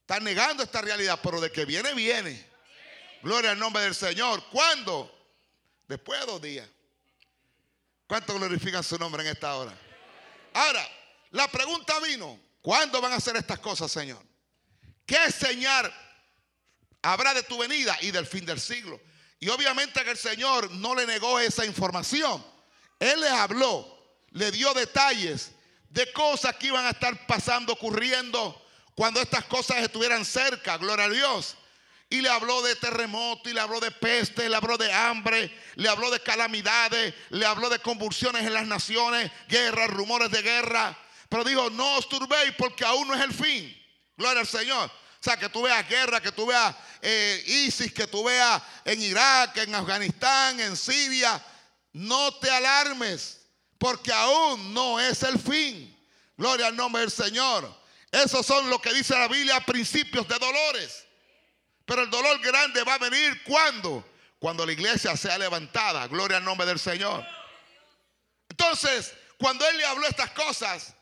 Están 0.00 0.24
negando 0.24 0.62
esta 0.62 0.80
realidad, 0.80 1.18
pero 1.22 1.40
de 1.40 1.50
que 1.50 1.64
viene, 1.64 1.94
viene. 1.94 2.46
Gloria 3.22 3.52
al 3.52 3.58
nombre 3.58 3.82
del 3.82 3.94
Señor. 3.94 4.44
¿Cuándo? 4.50 5.10
Después 5.86 6.20
de 6.20 6.26
dos 6.26 6.42
días. 6.42 6.68
¿Cuánto 8.06 8.34
glorifican 8.34 8.84
su 8.84 8.98
nombre 8.98 9.22
en 9.22 9.28
esta 9.28 9.54
hora? 9.56 9.76
Ahora, 10.54 10.86
la 11.30 11.48
pregunta 11.48 11.98
vino, 12.00 12.38
¿cuándo 12.60 13.00
van 13.00 13.12
a 13.12 13.16
hacer 13.16 13.36
estas 13.36 13.58
cosas, 13.58 13.90
Señor? 13.90 14.22
¿Qué 15.08 15.32
señal 15.32 15.90
habrá 17.00 17.32
de 17.32 17.42
tu 17.42 17.56
venida 17.56 17.96
y 18.02 18.10
del 18.10 18.26
fin 18.26 18.44
del 18.44 18.60
siglo? 18.60 19.00
Y 19.40 19.48
obviamente 19.48 20.04
que 20.04 20.10
el 20.10 20.18
Señor 20.18 20.70
no 20.70 20.94
le 20.94 21.06
negó 21.06 21.40
esa 21.40 21.64
información. 21.64 22.44
Él 23.00 23.18
le 23.18 23.28
habló, 23.30 23.88
le 24.32 24.50
dio 24.50 24.74
detalles 24.74 25.52
de 25.88 26.12
cosas 26.12 26.56
que 26.56 26.66
iban 26.66 26.84
a 26.84 26.90
estar 26.90 27.26
pasando, 27.26 27.72
ocurriendo 27.72 28.62
cuando 28.94 29.22
estas 29.22 29.44
cosas 29.44 29.78
estuvieran 29.78 30.26
cerca, 30.26 30.76
gloria 30.76 31.06
a 31.06 31.08
Dios. 31.08 31.56
Y 32.10 32.20
le 32.20 32.28
habló 32.28 32.60
de 32.60 32.76
terremoto, 32.76 33.48
y 33.48 33.54
le 33.54 33.60
habló 33.60 33.80
de 33.80 33.90
peste, 33.90 34.46
le 34.46 34.56
habló 34.56 34.76
de 34.76 34.92
hambre, 34.92 35.50
le 35.76 35.88
habló 35.88 36.10
de 36.10 36.20
calamidades, 36.20 37.14
le 37.30 37.46
habló 37.46 37.70
de 37.70 37.78
convulsiones 37.78 38.44
en 38.44 38.52
las 38.52 38.66
naciones, 38.66 39.32
guerras, 39.48 39.88
rumores 39.88 40.30
de 40.30 40.42
guerra. 40.42 40.98
Pero 41.30 41.44
dijo, 41.44 41.70
no 41.70 41.96
os 41.96 42.10
turbéis 42.10 42.52
porque 42.58 42.84
aún 42.84 43.08
no 43.08 43.14
es 43.14 43.22
el 43.22 43.32
fin. 43.32 43.87
Gloria 44.18 44.40
al 44.40 44.46
Señor. 44.46 44.90
O 44.90 45.22
sea, 45.22 45.36
que 45.36 45.48
tú 45.48 45.62
veas 45.62 45.88
guerra, 45.88 46.20
que 46.20 46.32
tú 46.32 46.46
veas 46.46 46.74
eh, 47.00 47.42
ISIS, 47.46 47.92
que 47.92 48.06
tú 48.06 48.24
veas 48.24 48.60
en 48.84 49.00
Irak, 49.00 49.56
en 49.58 49.74
Afganistán, 49.74 50.60
en 50.60 50.76
Siria. 50.76 51.42
No 51.92 52.34
te 52.38 52.50
alarmes, 52.50 53.40
porque 53.78 54.12
aún 54.12 54.74
no 54.74 55.00
es 55.00 55.22
el 55.22 55.38
fin. 55.38 55.96
Gloria 56.36 56.66
al 56.66 56.76
nombre 56.76 57.02
del 57.02 57.10
Señor. 57.10 57.72
Esos 58.10 58.44
son 58.44 58.68
lo 58.68 58.80
que 58.80 58.92
dice 58.92 59.14
la 59.16 59.28
Biblia, 59.28 59.60
principios 59.64 60.26
de 60.26 60.38
dolores. 60.38 61.04
Pero 61.84 62.02
el 62.02 62.10
dolor 62.10 62.40
grande 62.40 62.82
va 62.82 62.94
a 62.94 62.98
venir 62.98 63.42
cuando? 63.44 64.04
Cuando 64.38 64.66
la 64.66 64.72
iglesia 64.72 65.16
sea 65.16 65.38
levantada. 65.38 66.06
Gloria 66.08 66.38
al 66.38 66.44
nombre 66.44 66.66
del 66.66 66.78
Señor. 66.78 67.24
Entonces, 68.48 69.14
cuando 69.38 69.66
él 69.68 69.76
le 69.76 69.84
habló 69.84 70.06
estas 70.06 70.30
cosas, 70.30 70.94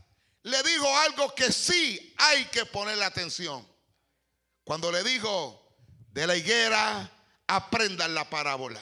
le 0.47 0.63
dijo 0.63 0.87
algo 0.99 1.35
que 1.35 1.53
sí 1.53 2.15
hay 2.17 2.45
que 2.47 2.65
ponerle 2.65 3.05
atención. 3.05 3.67
Cuando 4.63 4.93
le 4.93 5.03
dijo, 5.03 5.61
de 6.13 6.25
la 6.25 6.37
higuera 6.37 7.11
aprendan 7.49 8.15
la 8.15 8.31
parábola. 8.31 8.81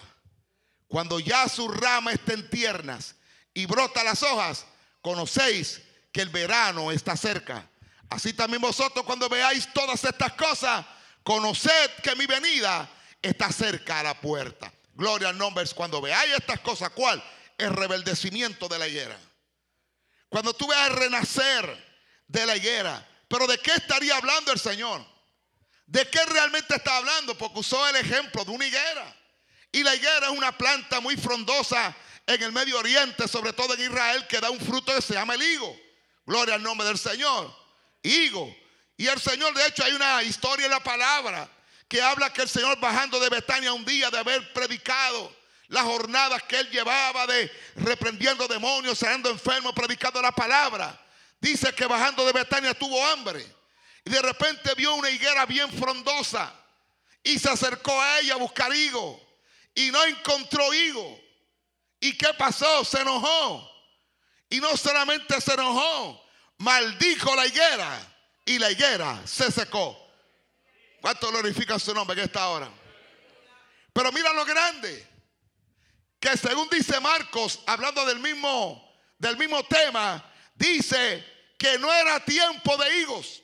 Cuando 0.88 1.18
ya 1.20 1.48
sus 1.48 1.74
ramas 1.74 2.14
estén 2.14 2.50
tiernas 2.50 3.14
y 3.54 3.64
brotan 3.64 4.04
las 4.04 4.22
hojas, 4.22 4.66
conocéis 5.00 5.80
que 6.12 6.20
el 6.20 6.28
verano 6.28 6.92
está 6.92 7.16
cerca. 7.16 7.66
Así 8.10 8.34
también 8.34 8.60
vosotros 8.60 9.06
cuando 9.06 9.30
veáis 9.30 9.72
todas 9.72 10.04
estas 10.04 10.34
cosas, 10.34 10.84
conoced 11.22 11.90
que 12.02 12.14
mi 12.14 12.26
venida 12.26 12.90
está 13.22 13.50
cerca 13.50 14.00
a 14.00 14.02
la 14.02 14.20
puerta. 14.20 14.70
Gloria 14.94 15.30
al 15.30 15.38
nombre. 15.38 15.64
Cuando 15.74 16.02
veáis 16.02 16.34
estas 16.34 16.60
cosas, 16.60 16.90
¿cuál? 16.90 17.24
El 17.56 17.70
rebeldecimiento 17.70 18.68
de 18.68 18.78
la 18.78 18.86
higuera. 18.86 19.18
Cuando 20.34 20.52
tú 20.52 20.66
veas 20.66 20.90
renacer 20.90 22.02
de 22.26 22.44
la 22.44 22.56
higuera. 22.56 23.08
Pero 23.28 23.46
¿de 23.46 23.56
qué 23.58 23.70
estaría 23.70 24.16
hablando 24.16 24.50
el 24.50 24.58
Señor? 24.58 25.06
¿De 25.86 26.10
qué 26.10 26.24
realmente 26.24 26.74
está 26.74 26.96
hablando? 26.96 27.38
Porque 27.38 27.60
usó 27.60 27.88
el 27.88 27.94
ejemplo 27.94 28.44
de 28.44 28.50
una 28.50 28.66
higuera. 28.66 29.16
Y 29.70 29.84
la 29.84 29.94
higuera 29.94 30.26
es 30.26 30.36
una 30.36 30.50
planta 30.58 30.98
muy 30.98 31.16
frondosa 31.16 31.94
en 32.26 32.42
el 32.42 32.50
Medio 32.50 32.80
Oriente, 32.80 33.28
sobre 33.28 33.52
todo 33.52 33.74
en 33.74 33.82
Israel, 33.82 34.26
que 34.26 34.40
da 34.40 34.50
un 34.50 34.58
fruto 34.58 34.92
que 34.92 35.02
se 35.02 35.14
llama 35.14 35.34
el 35.34 35.42
higo. 35.42 35.80
Gloria 36.26 36.56
al 36.56 36.64
nombre 36.64 36.88
del 36.88 36.98
Señor. 36.98 37.56
Higo. 38.02 38.52
Y 38.96 39.06
el 39.06 39.20
Señor, 39.20 39.54
de 39.54 39.68
hecho, 39.68 39.84
hay 39.84 39.92
una 39.92 40.20
historia 40.24 40.64
en 40.64 40.72
la 40.72 40.82
palabra 40.82 41.48
que 41.86 42.02
habla 42.02 42.32
que 42.32 42.42
el 42.42 42.48
Señor 42.48 42.80
bajando 42.80 43.20
de 43.20 43.28
Betania 43.28 43.72
un 43.72 43.84
día 43.84 44.10
de 44.10 44.18
haber 44.18 44.52
predicado 44.52 45.32
las 45.68 45.84
jornadas 45.84 46.42
que 46.44 46.58
él 46.58 46.70
llevaba 46.70 47.26
de 47.26 47.50
reprendiendo 47.76 48.46
demonios, 48.46 48.98
sanando 48.98 49.30
enfermos, 49.30 49.72
predicando 49.72 50.20
la 50.20 50.32
palabra. 50.32 51.00
Dice 51.40 51.72
que 51.74 51.86
bajando 51.86 52.24
de 52.26 52.32
Betania 52.32 52.74
tuvo 52.74 53.04
hambre. 53.06 53.44
Y 54.04 54.10
de 54.10 54.22
repente 54.22 54.74
vio 54.74 54.94
una 54.94 55.10
higuera 55.10 55.46
bien 55.46 55.72
frondosa. 55.72 56.52
Y 57.22 57.38
se 57.38 57.48
acercó 57.48 57.98
a 58.00 58.20
ella 58.20 58.34
a 58.34 58.38
buscar 58.38 58.74
higo 58.74 59.24
y 59.74 59.90
no 59.90 60.04
encontró 60.04 60.72
higo. 60.72 61.20
¿Y 62.00 62.16
qué 62.16 62.28
pasó? 62.34 62.84
Se 62.84 63.00
enojó. 63.00 63.70
Y 64.50 64.60
no 64.60 64.76
solamente 64.76 65.40
se 65.40 65.54
enojó, 65.54 66.22
maldijo 66.58 67.34
la 67.34 67.46
higuera 67.46 67.98
y 68.44 68.58
la 68.58 68.70
higuera 68.70 69.22
se 69.26 69.50
secó. 69.50 70.00
¿Cuánto 71.00 71.28
glorifica 71.30 71.78
su 71.78 71.92
nombre 71.94 72.18
en 72.18 72.26
esta 72.26 72.48
hora? 72.48 72.70
Pero 73.92 74.12
mira 74.12 74.32
lo 74.32 74.44
grande, 74.44 75.06
que 76.24 76.38
según 76.38 76.70
dice 76.70 76.98
Marcos, 77.00 77.60
hablando 77.66 78.02
del 78.06 78.18
mismo, 78.18 78.82
del 79.18 79.36
mismo 79.36 79.62
tema, 79.64 80.24
dice 80.54 81.22
que 81.58 81.78
no 81.78 81.92
era 81.92 82.18
tiempo 82.24 82.78
de 82.78 82.98
higos. 82.98 83.42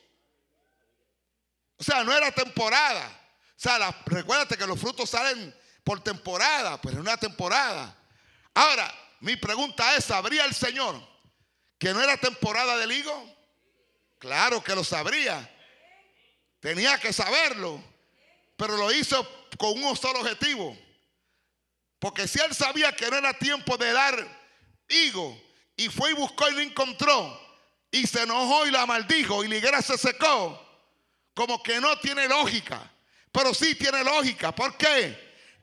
O 1.77 1.83
sea, 1.83 2.03
no 2.03 2.11
era 2.11 2.31
temporada. 2.31 3.07
O 3.55 3.59
sea, 3.59 3.95
recuérdate 4.07 4.57
que 4.57 4.65
los 4.65 4.79
frutos 4.79 5.11
salen 5.11 5.55
por 5.83 6.01
temporada, 6.03 6.81
pero 6.81 6.95
en 6.95 7.01
una 7.01 7.17
temporada. 7.17 7.95
Ahora, 8.55 8.91
mi 9.19 9.35
pregunta 9.35 9.95
es, 9.95 10.05
¿sabría 10.05 10.45
el 10.45 10.55
Señor 10.55 10.99
que 11.77 11.93
no 11.93 12.01
era 12.01 12.17
temporada 12.17 12.77
del 12.77 12.93
higo? 12.93 13.37
Claro 14.17 14.63
que 14.63 14.73
lo 14.73 14.83
sabría. 14.83 15.47
Tenía 16.59 16.97
que 16.97 17.13
saberlo, 17.13 17.79
pero 18.57 18.75
lo 18.75 18.91
hizo 18.91 19.47
con 19.59 19.83
un 19.83 19.95
solo 19.95 20.21
objetivo. 20.21 20.75
Porque 22.01 22.27
si 22.27 22.39
él 22.39 22.55
sabía 22.55 22.91
que 22.95 23.11
no 23.11 23.17
era 23.17 23.31
tiempo 23.31 23.77
de 23.77 23.93
dar 23.93 24.27
higo 24.89 25.39
y 25.77 25.87
fue 25.87 26.09
y 26.09 26.13
buscó 26.15 26.49
y 26.49 26.53
lo 26.53 26.59
encontró 26.61 27.39
y 27.91 28.07
se 28.07 28.23
enojó 28.23 28.65
y 28.65 28.71
la 28.71 28.87
maldijo 28.87 29.43
y 29.43 29.47
la 29.47 29.57
higuera 29.57 29.83
se 29.83 29.99
secó, 29.99 30.59
como 31.35 31.61
que 31.61 31.79
no 31.79 31.95
tiene 31.99 32.27
lógica. 32.27 32.91
Pero 33.31 33.53
sí 33.53 33.75
tiene 33.75 34.03
lógica. 34.03 34.51
¿Por 34.51 34.75
qué? 34.77 35.15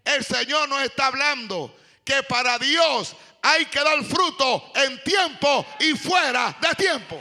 El 0.05 0.25
Señor 0.25 0.69
nos 0.69 0.81
está 0.83 1.09
hablando 1.09 1.77
que 2.05 2.23
para 2.23 2.57
Dios 2.57 3.17
hay 3.43 3.67
que 3.67 3.81
dar 3.83 4.05
fruto 4.05 4.71
en 4.77 5.03
tiempo 5.03 5.67
y 5.81 5.95
fuera 5.95 6.57
de 6.61 6.69
tiempo. 6.77 7.21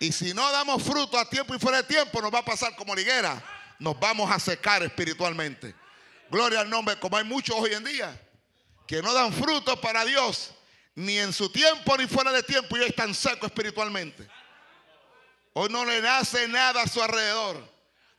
Y 0.00 0.12
si 0.12 0.32
no 0.32 0.50
damos 0.50 0.82
fruto 0.82 1.18
a 1.18 1.28
tiempo 1.28 1.54
y 1.54 1.58
fuera 1.58 1.76
de 1.76 1.84
tiempo, 1.84 2.22
nos 2.22 2.32
va 2.32 2.38
a 2.38 2.44
pasar 2.44 2.74
como 2.74 2.94
liguera. 2.94 3.40
Nos 3.78 4.00
vamos 4.00 4.30
a 4.30 4.38
secar 4.38 4.82
espiritualmente. 4.82 5.74
Gloria 6.30 6.60
al 6.60 6.70
nombre, 6.70 6.98
como 6.98 7.18
hay 7.18 7.24
muchos 7.24 7.54
hoy 7.56 7.74
en 7.74 7.84
día 7.84 8.18
que 8.86 9.02
no 9.02 9.12
dan 9.12 9.32
fruto 9.32 9.80
para 9.80 10.04
Dios, 10.04 10.50
ni 10.94 11.18
en 11.18 11.32
su 11.32 11.48
tiempo 11.50 11.96
ni 11.96 12.06
fuera 12.06 12.32
de 12.32 12.42
tiempo, 12.42 12.76
y 12.76 12.82
están 12.82 13.14
secos 13.14 13.50
espiritualmente. 13.50 14.28
Hoy 15.52 15.68
no 15.70 15.84
le 15.84 16.00
nace 16.00 16.48
nada 16.48 16.82
a 16.82 16.88
su 16.88 17.02
alrededor. 17.02 17.62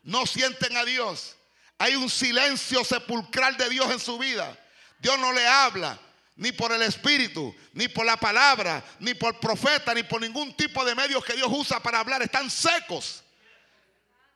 No 0.04 0.26
sienten 0.26 0.78
a 0.78 0.86
Dios. 0.86 1.36
Hay 1.80 1.96
un 1.96 2.10
silencio 2.10 2.84
sepulcral 2.84 3.58
de 3.58 3.70
Dios 3.70 3.90
en 3.92 4.00
su 4.00 4.18
vida. 4.18 4.58
Dios 5.00 5.18
no 5.20 5.34
le 5.34 5.46
habla 5.48 6.00
ni 6.36 6.52
por 6.52 6.72
el 6.72 6.82
Espíritu, 6.82 7.56
ni 7.74 7.88
por 7.88 8.06
la 8.06 8.18
palabra, 8.18 8.84
ni 9.00 9.14
por 9.14 9.40
profeta, 9.40 9.94
ni 9.94 10.04
por 10.04 10.22
ningún 10.22 10.56
tipo 10.56 10.84
de 10.86 10.96
medios 10.96 11.24
que 11.24 11.34
Dios 11.34 11.50
usa 11.52 11.80
para 11.82 12.00
hablar. 12.00 12.22
Están 12.22 12.50
secos 12.50 13.24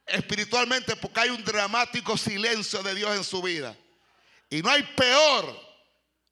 espiritualmente 0.06 0.96
porque 0.96 1.22
hay 1.22 1.30
un 1.30 1.44
dramático 1.44 2.18
silencio 2.18 2.84
de 2.84 2.96
Dios 2.96 3.16
en 3.16 3.24
su 3.24 3.42
vida. 3.42 3.75
Y 4.50 4.62
no 4.62 4.70
hay 4.70 4.84
peor, 4.84 5.60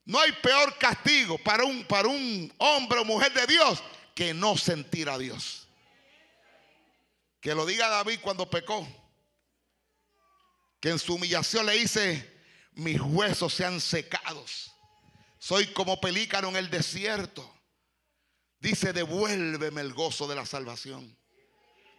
no 0.05 0.19
hay 0.19 0.31
peor 0.33 0.77
castigo 0.77 1.37
para 1.39 1.63
un, 1.63 1.83
para 1.85 2.07
un 2.07 2.53
hombre 2.57 2.99
o 2.99 3.05
mujer 3.05 3.33
de 3.33 3.47
Dios 3.47 3.83
que 4.13 4.33
no 4.33 4.57
sentir 4.57 5.09
a 5.09 5.17
Dios. 5.17 5.67
Que 7.41 7.55
lo 7.55 7.65
diga 7.65 7.89
David 7.89 8.19
cuando 8.21 8.49
pecó. 8.49 8.87
Que 10.79 10.89
en 10.89 10.99
su 10.99 11.15
humillación 11.15 11.65
le 11.65 11.73
dice, 11.73 12.41
mis 12.73 12.99
huesos 12.99 13.53
sean 13.53 13.81
secados. 13.81 14.72
Soy 15.43 15.67
como 15.73 15.99
pelícano 15.99 16.47
en 16.47 16.55
el 16.55 16.69
desierto. 16.69 17.53
Dice, 18.61 18.93
devuélveme 18.93 19.81
el 19.81 19.91
gozo 19.91 20.25
de 20.25 20.35
la 20.35 20.45
salvación. 20.45 21.17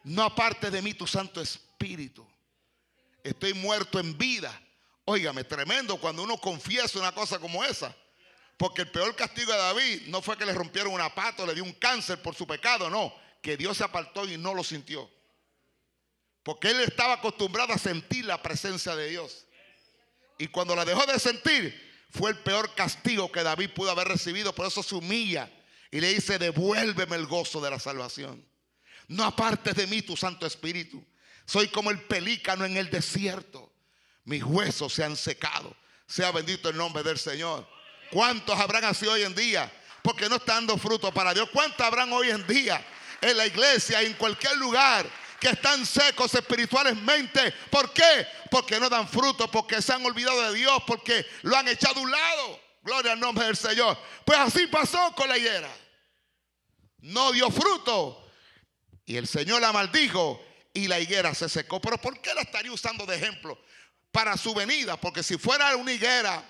No 0.05 0.23
aparte 0.23 0.71
de 0.71 0.81
mí 0.81 0.95
tu 0.95 1.07
Santo 1.07 1.43
Espíritu. 1.43 2.27
Estoy 3.23 3.53
muerto 3.53 4.01
en 4.01 4.17
vida. 4.17 4.59
Óigame, 5.05 5.45
tremendo 5.45 6.01
cuando 6.01 6.23
uno 6.23 6.39
confiesa 6.39 6.99
una 6.99 7.13
cosa 7.13 7.39
como 7.39 7.63
esa. 7.63 7.95
Porque 8.57 8.81
el 8.81 8.91
peor 8.91 9.15
castigo 9.15 9.53
de 9.53 9.59
David 9.59 10.07
no 10.07 10.23
fue 10.23 10.39
que 10.39 10.47
le 10.47 10.55
rompieron 10.55 10.95
una 10.95 11.15
pata 11.15 11.43
o 11.43 11.47
le 11.47 11.53
dio 11.53 11.65
un 11.65 11.75
cáncer 11.75 12.23
por 12.23 12.35
su 12.35 12.47
pecado, 12.47 12.89
no. 12.89 13.15
Que 13.43 13.59
Dios 13.59 13.77
se 13.77 13.85
apartó 13.85 14.27
y 14.27 14.39
no 14.39 14.55
lo 14.55 14.65
sintió. 14.65 15.11
Porque 16.43 16.71
él 16.71 16.81
estaba 16.81 17.13
acostumbrado 17.13 17.75
a 17.75 17.79
sentir 17.79 18.25
la 18.25 18.41
presencia 18.41 18.97
de 18.97 19.11
Dios. 19.11 19.45
Y 20.39 20.47
cuando 20.47 20.75
la 20.75 20.87
dejó 20.87 21.05
de 21.05 21.19
sentir, 21.19 21.94
fue 22.17 22.31
el 22.31 22.39
peor 22.39 22.75
castigo 22.77 23.31
que 23.33 23.43
David 23.43 23.71
pudo 23.71 23.91
haber 23.91 24.07
recibido. 24.07 24.55
Por 24.55 24.67
eso 24.67 24.85
se 24.85 24.95
humilla 24.95 25.51
y 25.91 26.01
le 26.01 26.15
dice, 26.15 26.39
devuélveme 26.39 27.17
el 27.17 27.27
gozo 27.27 27.61
de 27.61 27.71
la 27.71 27.81
salvación. 27.81 28.47
No 29.09 29.25
apartes 29.25 29.75
de 29.75 29.89
mí 29.89 30.01
tu 30.01 30.17
Santo 30.17 30.47
Espíritu. 30.47 31.05
Soy 31.45 31.69
como 31.69 31.91
el 31.91 32.01
pelícano 32.03 32.65
en 32.65 32.77
el 32.77 32.89
desierto. 32.89 33.73
Mis 34.25 34.45
huesos 34.45 34.95
se 34.95 35.03
han 35.03 35.17
secado. 35.17 35.77
Sea 36.07 36.31
bendito 36.31 36.69
el 36.69 36.77
nombre 36.77 37.03
del 37.03 37.19
Señor. 37.19 37.69
¿Cuántos 38.13 38.59
habrán 38.61 38.85
así 38.85 39.07
hoy 39.07 39.23
en 39.23 39.35
día? 39.35 39.71
Porque 40.01 40.29
no 40.29 40.37
están 40.37 40.67
dando 40.67 40.79
fruto 40.79 41.13
para 41.13 41.35
Dios. 41.35 41.49
¿Cuántos 41.53 41.85
habrán 41.85 42.13
hoy 42.13 42.31
en 42.31 42.47
día 42.47 42.85
en 43.21 43.37
la 43.37 43.47
iglesia, 43.47 44.03
en 44.03 44.15
cualquier 44.15 44.57
lugar? 44.57 45.11
Que 45.45 45.51
están 45.51 45.85
secos 45.85 46.35
espiritualmente. 46.35 47.53
¿Por 47.71 47.93
qué? 47.93 48.27
Porque 48.51 48.81
no 48.81 48.89
dan 48.89 49.07
fruto, 49.07 49.51
porque 49.51 49.83
se 49.83 49.93
han 49.93 50.03
olvidado 50.07 50.41
de 50.51 50.57
Dios, 50.57 50.83
porque 50.87 51.27
lo 51.43 51.55
han 51.55 51.69
echado 51.69 52.01
a 52.01 52.03
un 52.03 52.11
lado. 52.11 52.61
Gloria 52.83 53.13
al 53.13 53.21
nombre 53.21 53.45
del 53.45 53.57
Señor. 53.57 53.99
Pues 54.25 54.39
así 54.39 54.67
pasó 54.69 55.15
con 55.15 55.29
la 55.29 55.37
higuera. 55.37 55.69
No 57.01 57.31
dio 57.33 57.51
fruto. 57.51 58.27
Y 59.05 59.19
el 59.19 59.29
Señor 59.29 59.61
la 59.61 59.71
maldijo 59.71 60.43
y 60.73 60.89
la 60.89 60.99
higuera 60.99 61.35
se 61.35 61.51
secó. 61.51 61.79
Pero 61.79 61.99
¿por 61.99 62.23
qué 62.23 62.33
la 62.33 62.41
estaría 62.41 62.73
usando 62.73 63.05
de 63.05 63.17
ejemplo? 63.17 63.63
Para 64.11 64.39
su 64.39 64.55
venida. 64.55 64.99
Porque 64.99 65.23
si 65.23 65.37
fuera 65.37 65.77
una 65.77 65.93
higuera 65.93 66.43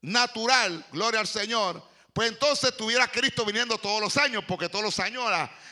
natural, 0.00 0.84
gloria 0.90 1.20
al 1.20 1.28
Señor, 1.28 1.87
pues 2.18 2.30
entonces 2.30 2.76
tuviera 2.76 3.06
Cristo 3.06 3.44
viniendo 3.44 3.78
todos 3.78 4.00
los 4.00 4.16
años, 4.16 4.42
porque 4.48 4.68
todos 4.68 4.84
los 4.84 4.98
años 4.98 5.24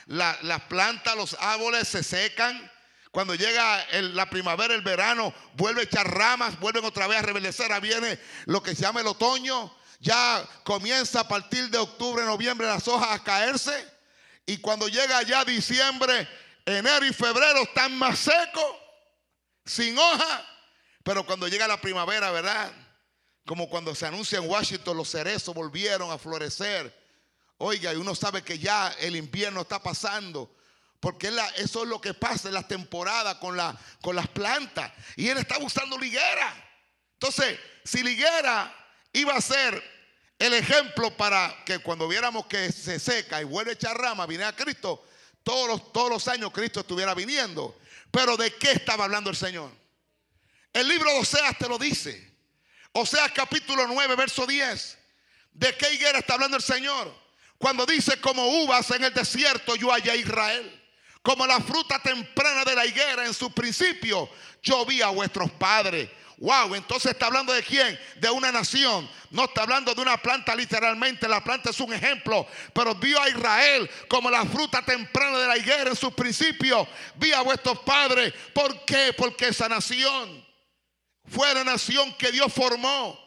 las 0.07 0.63
plantas, 0.69 1.17
los 1.17 1.37
árboles 1.41 1.89
se 1.89 2.05
secan. 2.05 2.71
Cuando 3.11 3.35
llega 3.35 3.85
la 3.91 4.31
primavera, 4.31 4.73
el 4.73 4.83
verano, 4.83 5.35
vuelve 5.55 5.81
a 5.81 5.85
echar 5.85 6.09
ramas, 6.09 6.57
vuelven 6.61 6.85
otra 6.85 7.09
vez 7.09 7.19
a 7.19 7.23
reverdecer. 7.23 7.65
Ahora 7.65 7.81
viene 7.81 8.21
lo 8.45 8.63
que 8.63 8.77
se 8.77 8.83
llama 8.83 9.01
el 9.01 9.09
otoño. 9.09 9.77
Ya 9.99 10.49
comienza 10.63 11.19
a 11.23 11.27
partir 11.27 11.69
de 11.69 11.79
octubre, 11.79 12.25
noviembre 12.25 12.69
las 12.69 12.87
hojas 12.87 13.11
a 13.11 13.25
caerse. 13.25 13.85
Y 14.47 14.59
cuando 14.59 14.87
llega 14.87 15.23
ya 15.23 15.45
diciembre, 15.45 16.29
enero 16.65 17.07
y 17.07 17.13
febrero 17.13 17.63
están 17.63 17.99
más 17.99 18.21
secos, 18.21 18.77
sin 19.65 19.99
hoja. 19.99 20.47
Pero 21.03 21.27
cuando 21.27 21.49
llega 21.49 21.67
la 21.67 21.81
primavera, 21.81 22.31
¿verdad? 22.31 22.71
Como 23.47 23.71
cuando 23.71 23.95
se 23.95 24.07
anuncia 24.07 24.39
en 24.39 24.49
Washington, 24.51 24.97
los 24.97 25.11
cerezos 25.11 25.55
volvieron 25.55 26.11
a 26.11 26.19
florecer. 26.19 26.93
Oiga, 27.59 27.93
y 27.93 27.97
uno 27.97 28.15
sabe 28.15 28.43
que 28.43 28.59
ya 28.59 28.89
el 28.99 29.17
invierno 29.17 29.63
está 29.63 29.83
pasando. 29.83 30.53
Porque 30.99 31.31
eso 31.57 31.83
es 31.85 31.89
lo 31.89 32.01
que 32.01 32.13
pasa 32.15 32.49
en 32.49 32.55
las 32.55 32.67
temporadas 32.67 33.37
con, 33.37 33.57
la- 33.57 33.79
con 34.03 34.17
las 34.17 34.27
plantas. 34.29 34.91
Y 35.15 35.29
él 35.29 35.39
está 35.39 35.59
usando 35.59 35.97
liguera. 35.97 36.55
Entonces, 37.13 37.59
si 37.85 38.03
liguera 38.03 38.75
iba 39.13 39.35
a 39.35 39.41
ser 39.41 39.83
el 40.39 40.53
ejemplo 40.53 41.17
para 41.17 41.55
que 41.65 41.79
cuando 41.79 42.09
viéramos 42.09 42.47
que 42.47 42.73
se 42.73 42.99
seca 42.99 43.41
y 43.41 43.45
vuelve 43.45 43.71
a 43.71 43.75
echar 43.75 43.97
rama, 43.97 44.27
viene 44.27 44.45
a 44.45 44.55
Cristo, 44.57 45.07
todos 45.43 45.69
los, 45.69 45.93
todos 45.93 46.11
los 46.11 46.29
años 46.29 46.51
Cristo 46.53 46.81
estuviera 46.81 47.15
viniendo. 47.15 47.79
Pero 48.11 48.37
¿de 48.37 48.53
qué 48.57 48.73
estaba 48.73 49.05
hablando 49.05 49.31
el 49.31 49.37
Señor? 49.37 49.71
El 50.73 50.89
libro 50.89 51.11
de 51.13 51.21
Oseas 51.21 51.57
te 51.57 51.69
lo 51.69 51.79
dice. 51.79 52.36
Oseas 52.99 53.31
capítulo 53.33 53.87
9, 53.87 54.17
verso 54.17 54.47
10. 54.47 54.99
¿De 55.53 55.77
qué 55.77 55.93
higuera 55.93 56.21
está 56.21 56.33
hablando 56.33 56.57
el 56.57 56.63
Señor? 56.63 57.13
Cuando 57.59 57.85
dice, 57.85 58.19
como 58.23 58.63
uvas 58.63 58.91
en 58.91 59.05
el 59.05 59.13
desierto 59.13 59.77
yo 59.77 59.91
hallé 59.91 60.13
a 60.13 60.17
Israel. 60.17 60.83
Como 61.21 61.47
la 61.47 61.61
fruta 61.61 61.99
temprana 61.99 62.65
de 62.65 62.75
la 62.75 62.87
higuera 62.87 63.27
en 63.27 63.35
su 63.35 63.53
principio, 63.53 64.31
yo 64.63 64.87
vi 64.87 65.03
a 65.03 65.09
vuestros 65.09 65.51
padres. 65.51 66.09
Wow, 66.39 66.75
entonces 66.75 67.13
está 67.13 67.27
hablando 67.27 67.53
de 67.53 67.63
quién? 67.63 68.01
De 68.17 68.31
una 68.31 68.51
nación. 68.51 69.07
No 69.31 69.45
está 69.45 69.65
hablando 69.65 69.95
de 69.95 70.01
una 70.01 70.17
planta 70.17 70.57
literalmente. 70.57 71.29
La 71.29 71.45
planta 71.45 71.69
es 71.69 71.81
un 71.81 71.93
ejemplo. 71.93 72.47
Pero 72.73 72.95
vio 72.95 73.21
a 73.21 73.29
Israel 73.29 73.91
como 74.09 74.31
la 74.31 74.47
fruta 74.47 74.81
temprana 74.81 75.39
de 75.39 75.47
la 75.49 75.59
higuera 75.59 75.91
en 75.91 75.97
su 75.97 76.15
principio. 76.15 76.89
Vi 77.17 77.31
a 77.33 77.43
vuestros 77.43 77.79
padres. 77.81 78.33
¿Por 78.55 78.87
qué? 78.87 79.13
Porque 79.15 79.49
esa 79.49 79.69
nación 79.69 80.46
fue 81.29 81.53
la 81.55 81.65
nación 81.65 82.15
que 82.15 82.33
Dios 82.33 82.53
formó 82.53 83.19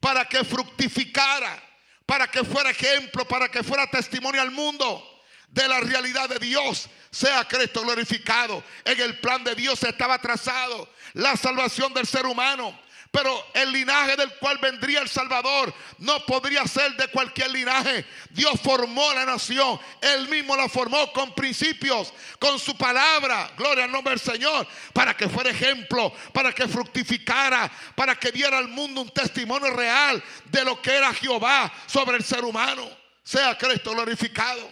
para 0.00 0.24
que 0.24 0.44
fructificara, 0.44 1.62
para 2.04 2.30
que 2.30 2.44
fuera 2.44 2.70
ejemplo, 2.70 3.26
para 3.26 3.48
que 3.48 3.62
fuera 3.62 3.86
testimonio 3.86 4.40
al 4.40 4.50
mundo 4.50 5.02
de 5.48 5.66
la 5.66 5.80
realidad 5.80 6.28
de 6.28 6.38
Dios. 6.38 6.88
Sea 7.10 7.46
Cristo 7.48 7.82
glorificado. 7.82 8.62
En 8.84 9.00
el 9.00 9.18
plan 9.20 9.42
de 9.42 9.54
Dios 9.54 9.82
estaba 9.82 10.18
trazado 10.18 10.88
la 11.14 11.36
salvación 11.36 11.94
del 11.94 12.06
ser 12.06 12.26
humano. 12.26 12.78
Pero 13.16 13.46
el 13.54 13.72
linaje 13.72 14.14
del 14.14 14.34
cual 14.34 14.58
vendría 14.58 15.00
el 15.00 15.08
Salvador 15.08 15.72
no 16.00 16.26
podría 16.26 16.66
ser 16.66 16.94
de 16.96 17.08
cualquier 17.08 17.50
linaje. 17.50 18.04
Dios 18.28 18.60
formó 18.62 19.10
la 19.14 19.24
nación. 19.24 19.80
Él 20.02 20.28
mismo 20.28 20.54
la 20.54 20.68
formó 20.68 21.10
con 21.14 21.34
principios, 21.34 22.12
con 22.38 22.58
su 22.58 22.76
palabra. 22.76 23.50
Gloria 23.56 23.84
al 23.84 23.90
nombre 23.90 24.10
del 24.10 24.20
Señor. 24.20 24.68
Para 24.92 25.16
que 25.16 25.30
fuera 25.30 25.48
ejemplo, 25.48 26.12
para 26.34 26.52
que 26.52 26.68
fructificara, 26.68 27.72
para 27.94 28.16
que 28.16 28.30
diera 28.32 28.58
al 28.58 28.68
mundo 28.68 29.00
un 29.00 29.08
testimonio 29.08 29.70
real 29.70 30.22
de 30.44 30.62
lo 30.66 30.82
que 30.82 30.94
era 30.94 31.14
Jehová 31.14 31.72
sobre 31.86 32.18
el 32.18 32.22
ser 32.22 32.44
humano. 32.44 32.86
Sea 33.24 33.56
Cristo 33.56 33.92
glorificado. 33.92 34.70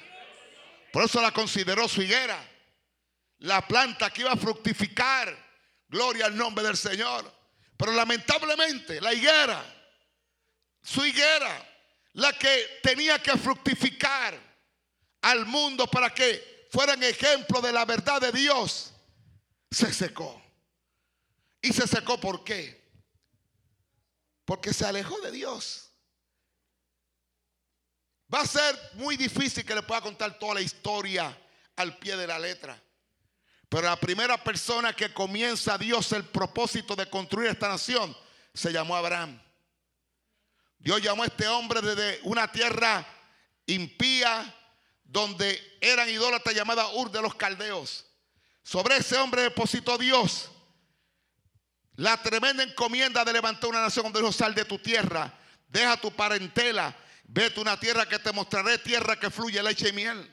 Por 0.93 1.03
eso 1.03 1.23
la 1.23 1.31
consideró 1.31 1.89
su 1.89 2.03
higuera. 2.03 2.39
La 3.39 3.67
planta 3.67 4.11
que 4.11 4.21
iba 4.21 4.33
a 4.33 4.37
fructificar. 4.37 5.35
Gloria 5.89 6.27
al 6.27 6.37
nombre 6.37 6.63
del 6.63 6.77
Señor. 6.77 7.34
Pero 7.77 7.93
lamentablemente 7.93 9.01
la 9.01 9.13
higuera, 9.13 9.65
su 10.83 11.05
higuera, 11.05 11.67
la 12.13 12.33
que 12.33 12.81
tenía 12.83 13.21
que 13.23 13.37
fructificar 13.37 14.39
al 15.23 15.47
mundo 15.47 15.87
para 15.87 16.13
que 16.13 16.69
fueran 16.71 17.03
ejemplo 17.03 17.61
de 17.61 17.73
la 17.73 17.85
verdad 17.85 18.21
de 18.21 18.33
Dios, 18.33 18.93
se 19.71 19.93
secó. 19.93 20.41
¿Y 21.61 21.73
se 21.73 21.87
secó 21.87 22.21
por 22.21 22.45
qué? 22.45 22.85
Porque 24.45 24.73
se 24.73 24.85
alejó 24.85 25.19
de 25.21 25.31
Dios. 25.31 25.91
Va 28.33 28.41
a 28.41 28.47
ser 28.47 28.79
muy 28.95 29.17
difícil 29.17 29.65
que 29.65 29.75
le 29.75 29.83
pueda 29.83 30.01
contar 30.01 30.39
toda 30.39 30.55
la 30.55 30.61
historia 30.61 31.37
al 31.77 31.97
pie 31.99 32.17
de 32.17 32.27
la 32.27 32.39
letra. 32.39 32.81
Pero 33.75 33.89
la 33.89 33.97
primera 33.97 34.39
persona 34.39 34.93
que 34.93 35.13
comienza 35.13 35.77
Dios 35.77 36.13
el 36.13 36.25
propósito 36.25 36.95
de 36.95 37.11
construir 37.11 37.51
esta 37.51 37.67
nación 37.67 38.17
se 38.55 38.73
llamó 38.73 38.95
Abraham. 38.95 39.43
Dios 40.79 41.03
llamó 41.03 41.25
a 41.25 41.27
este 41.27 41.49
hombre 41.49 41.81
desde 41.81 42.21
una 42.23 42.53
tierra 42.53 43.05
impía 43.67 44.55
donde 45.03 45.61
eran 45.81 46.09
idólatras 46.09 46.55
llamada 46.55 46.87
Ur 46.93 47.11
de 47.11 47.21
los 47.21 47.35
Caldeos. 47.35 48.07
Sobre 48.63 48.99
ese 48.99 49.17
hombre 49.17 49.43
depositó 49.43 49.99
Dios 49.99 50.53
la 51.97 52.23
tremenda 52.23 52.63
encomienda 52.63 53.25
de 53.25 53.33
levantar 53.33 53.71
una 53.71 53.83
nación 53.83 54.05
donde 54.05 54.21
dijo 54.21 54.31
sal 54.31 54.55
de 54.55 54.67
tu 54.67 54.79
tierra, 54.79 55.37
deja 55.67 55.97
tu 55.97 56.13
parentela, 56.13 56.97
vete 57.25 57.59
a 57.59 57.63
una 57.63 57.81
tierra 57.81 58.09
que 58.09 58.21
te 58.21 58.31
mostraré, 58.31 58.79
tierra 58.79 59.19
que 59.19 59.31
fluye 59.31 59.61
leche 59.65 59.89
y 59.89 59.93
miel. 59.93 60.33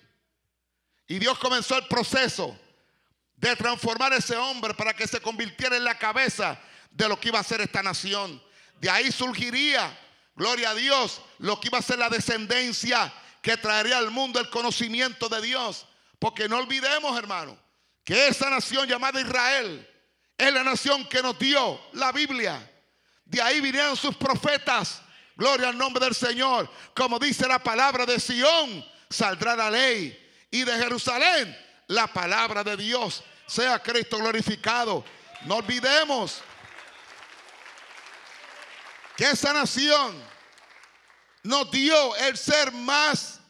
Y 1.07 1.17
Dios 1.17 1.39
comenzó 1.39 1.75
el 1.75 1.87
proceso 1.87 2.55
de 3.41 3.55
transformar 3.55 4.13
a 4.13 4.17
ese 4.17 4.37
hombre 4.37 4.75
para 4.75 4.93
que 4.93 5.07
se 5.07 5.19
convirtiera 5.19 5.75
en 5.75 5.83
la 5.83 5.97
cabeza 5.97 6.59
de 6.91 7.09
lo 7.09 7.19
que 7.19 7.29
iba 7.29 7.39
a 7.39 7.43
ser 7.43 7.59
esta 7.59 7.81
nación. 7.81 8.41
De 8.79 8.87
ahí 8.87 9.11
surgiría, 9.11 9.97
gloria 10.35 10.69
a 10.69 10.75
Dios, 10.75 11.19
lo 11.39 11.59
que 11.59 11.69
iba 11.69 11.79
a 11.79 11.81
ser 11.81 11.97
la 11.97 12.07
descendencia 12.07 13.11
que 13.41 13.57
traería 13.57 13.97
al 13.97 14.11
mundo 14.11 14.39
el 14.39 14.51
conocimiento 14.51 15.27
de 15.27 15.41
Dios. 15.41 15.87
Porque 16.19 16.47
no 16.47 16.57
olvidemos, 16.57 17.17
hermano, 17.17 17.57
que 18.03 18.27
esa 18.27 18.47
nación 18.47 18.87
llamada 18.87 19.19
Israel 19.19 19.89
es 20.37 20.53
la 20.53 20.63
nación 20.63 21.09
que 21.09 21.23
nos 21.23 21.37
dio 21.39 21.81
la 21.93 22.11
Biblia. 22.11 22.71
De 23.25 23.41
ahí 23.41 23.59
vinieron 23.59 23.97
sus 23.97 24.15
profetas. 24.15 25.01
Gloria 25.35 25.69
al 25.69 25.77
nombre 25.79 26.05
del 26.05 26.13
Señor. 26.13 26.69
Como 26.95 27.17
dice 27.17 27.47
la 27.47 27.57
palabra 27.57 28.05
de 28.05 28.19
Sión, 28.19 28.85
saldrá 29.09 29.55
la 29.55 29.71
ley. 29.71 30.15
Y 30.51 30.63
de 30.63 30.73
Jerusalén, 30.73 31.57
la 31.87 32.05
palabra 32.05 32.63
de 32.63 32.77
Dios. 32.77 33.23
Sea 33.51 33.79
Cristo 33.79 34.17
glorificado. 34.17 35.03
No 35.41 35.57
olvidemos 35.57 36.41
que 39.17 39.25
esa 39.25 39.51
nación 39.51 40.15
nos 41.43 41.69
dio 41.69 42.15
el 42.15 42.37
ser 42.37 42.71
más 42.71 43.41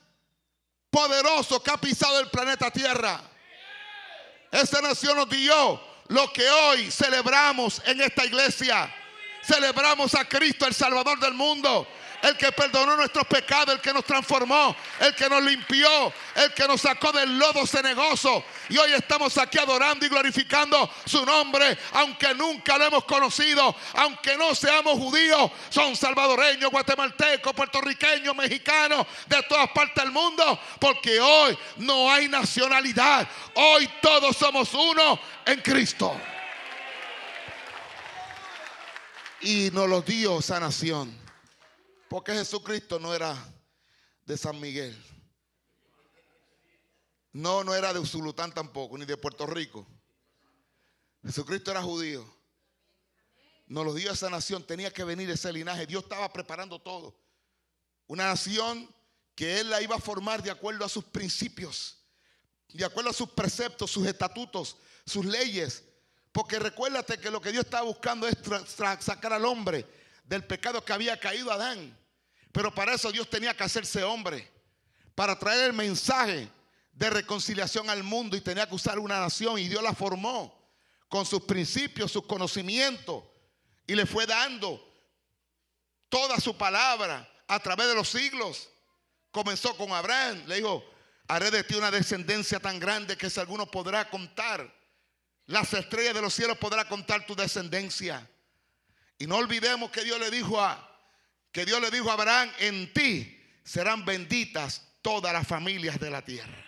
poderoso 0.90 1.62
que 1.62 1.70
ha 1.70 1.78
pisado 1.78 2.20
el 2.20 2.32
planeta 2.32 2.72
Tierra. 2.72 3.22
Esa 4.52 4.82
nación 4.82 5.18
nos 5.18 5.30
dio 5.30 5.80
lo 6.08 6.34
que 6.34 6.50
hoy 6.50 6.90
celebramos 6.90 7.80
en 7.86 8.02
esta 8.02 8.26
iglesia. 8.26 8.92
Celebramos 9.44 10.16
a 10.16 10.28
Cristo, 10.28 10.66
el 10.66 10.74
Salvador 10.74 11.20
del 11.20 11.36
mundo. 11.36 11.88
El 12.22 12.38
que 12.38 12.52
perdonó 12.52 12.96
nuestros 12.96 13.26
pecados, 13.26 13.76
el 13.76 13.82
que 13.82 13.94
nos 13.94 14.06
transformó, 14.06 14.76
el 15.00 15.16
que 15.16 15.30
nos 15.30 15.42
limpió, 15.44 16.14
el 16.36 16.54
que 16.54 16.68
nos 16.68 16.82
sacó 16.82 17.12
del 17.12 17.38
lodo 17.38 17.66
cenegoso. 17.66 18.44
Y 18.70 18.78
hoy 18.78 18.94
estamos 18.94 19.38
aquí 19.38 19.58
adorando 19.58 20.06
y 20.06 20.10
glorificando 20.10 20.90
su 21.06 21.26
nombre, 21.26 21.78
aunque 21.94 22.34
nunca 22.36 22.78
lo 22.78 22.86
hemos 22.86 23.04
conocido, 23.06 23.76
aunque 23.94 24.38
no 24.38 24.54
seamos 24.54 25.00
judíos, 25.00 25.52
son 25.70 25.96
salvadoreños, 25.96 26.70
guatemaltecos, 26.70 27.54
puertorriqueños, 27.54 28.36
mexicanos, 28.36 29.08
de 29.28 29.42
todas 29.44 29.70
partes 29.72 30.04
del 30.04 30.12
mundo, 30.12 30.60
porque 30.80 31.20
hoy 31.20 31.58
no 31.78 32.12
hay 32.12 32.28
nacionalidad. 32.28 33.28
Hoy 33.56 33.90
todos 34.02 34.38
somos 34.38 34.74
uno 34.74 35.20
en 35.46 35.62
Cristo. 35.62 36.16
Y 39.42 39.72
nos 39.72 39.90
lo 39.90 40.02
dio 40.02 40.40
esa 40.40 40.60
nación. 40.60 41.21
Porque 42.12 42.34
Jesucristo 42.34 43.00
no 43.00 43.16
era 43.16 43.34
de 44.26 44.38
San 44.38 44.60
Miguel. 44.60 45.02
No, 47.32 47.64
no 47.64 47.74
era 47.74 47.94
de 47.94 48.00
Usulután 48.00 48.54
tampoco, 48.54 48.98
ni 48.98 49.06
de 49.06 49.16
Puerto 49.16 49.48
Rico. 49.48 49.88
Jesucristo 51.24 51.72
era 51.72 51.82
judío. 51.82 52.30
Nos 53.66 53.86
lo 53.86 53.94
dio 53.94 54.12
esa 54.12 54.30
nación. 54.30 54.68
Tenía 54.68 54.92
que 54.92 55.06
venir 55.06 55.30
ese 55.30 55.54
linaje. 55.54 55.88
Dios 55.88 56.04
estaba 56.04 56.34
preparando 56.34 56.82
todo. 56.82 57.16
Una 58.08 58.26
nación 58.26 58.94
que 59.34 59.62
Él 59.62 59.70
la 59.70 59.82
iba 59.82 59.96
a 59.96 60.02
formar 60.02 60.44
de 60.44 60.52
acuerdo 60.52 60.84
a 60.84 60.90
sus 60.90 61.06
principios, 61.06 61.98
de 62.74 62.84
acuerdo 62.84 63.12
a 63.12 63.14
sus 63.14 63.30
preceptos, 63.30 63.90
sus 63.90 64.06
estatutos, 64.06 64.76
sus 65.06 65.26
leyes. 65.26 65.86
Porque 66.34 66.60
recuérdate 66.60 67.18
que 67.22 67.32
lo 67.32 67.40
que 67.40 67.54
Dios 67.54 67.64
estaba 67.64 67.84
buscando 67.84 68.28
es 68.28 68.36
sacar 69.00 69.32
al 69.32 69.46
hombre 69.46 69.88
del 70.26 70.44
pecado 70.44 70.84
que 70.84 70.92
había 70.92 71.18
caído 71.18 71.50
Adán. 71.54 72.01
Pero 72.52 72.74
para 72.74 72.94
eso 72.94 73.12
Dios 73.12 73.30
tenía 73.30 73.56
que 73.56 73.64
hacerse 73.64 74.04
hombre, 74.04 74.50
para 75.16 75.38
traer 75.38 75.66
el 75.66 75.74
mensaje 75.74 76.50
de 76.94 77.10
reconciliación 77.10 77.90
al 77.90 78.04
mundo 78.04 78.36
y 78.36 78.42
tenía 78.42 78.68
que 78.68 78.76
usar 78.76 79.00
una 79.00 79.20
nación 79.20 79.58
y 79.58 79.68
Dios 79.68 79.82
la 79.82 79.94
formó 79.94 80.60
con 81.08 81.26
sus 81.26 81.42
principios, 81.42 82.12
sus 82.12 82.26
conocimientos, 82.26 83.24
y 83.88 83.96
le 83.96 84.06
fue 84.06 84.26
dando 84.26 84.82
toda 86.10 86.40
su 86.40 86.58
palabra 86.58 87.28
a 87.48 87.60
través 87.60 87.88
de 87.88 87.96
los 87.96 88.10
siglos. 88.10 88.70
Comenzó 89.32 89.76
con 89.76 89.92
Abraham, 89.92 90.44
le 90.46 90.56
dijo, 90.58 90.84
haré 91.28 91.52
de 91.52 91.64
ti 91.64 91.76
una 91.76 91.92
descendencia 91.92 92.60
tan 92.60 92.80
grande 92.80 93.18
que 93.18 93.30
si 93.30 93.40
alguno 93.40 93.70
podrá 93.70 94.10
contar, 94.10 94.74
las 95.46 95.74
estrellas 95.74 96.14
de 96.14 96.22
los 96.22 96.34
cielos 96.34 96.58
podrá 96.58 96.88
contar 96.88 97.26
tu 97.26 97.36
descendencia. 97.36 98.30
Y 99.18 99.28
no 99.28 99.38
olvidemos 99.38 99.92
que 99.92 100.04
Dios 100.04 100.20
le 100.20 100.32
dijo 100.32 100.60
a 100.62 100.91
que 101.52 101.66
Dios 101.66 101.82
le 101.82 101.92
dijo 101.92 102.10
a 102.10 102.14
Abraham, 102.14 102.52
en 102.60 102.94
ti 102.94 103.40
serán 103.64 104.06
benditas 104.06 104.88
todas 105.02 105.34
las 105.34 105.48
familias 105.48 106.00
de 106.00 106.10
la 106.10 106.24
tierra. 106.24 106.66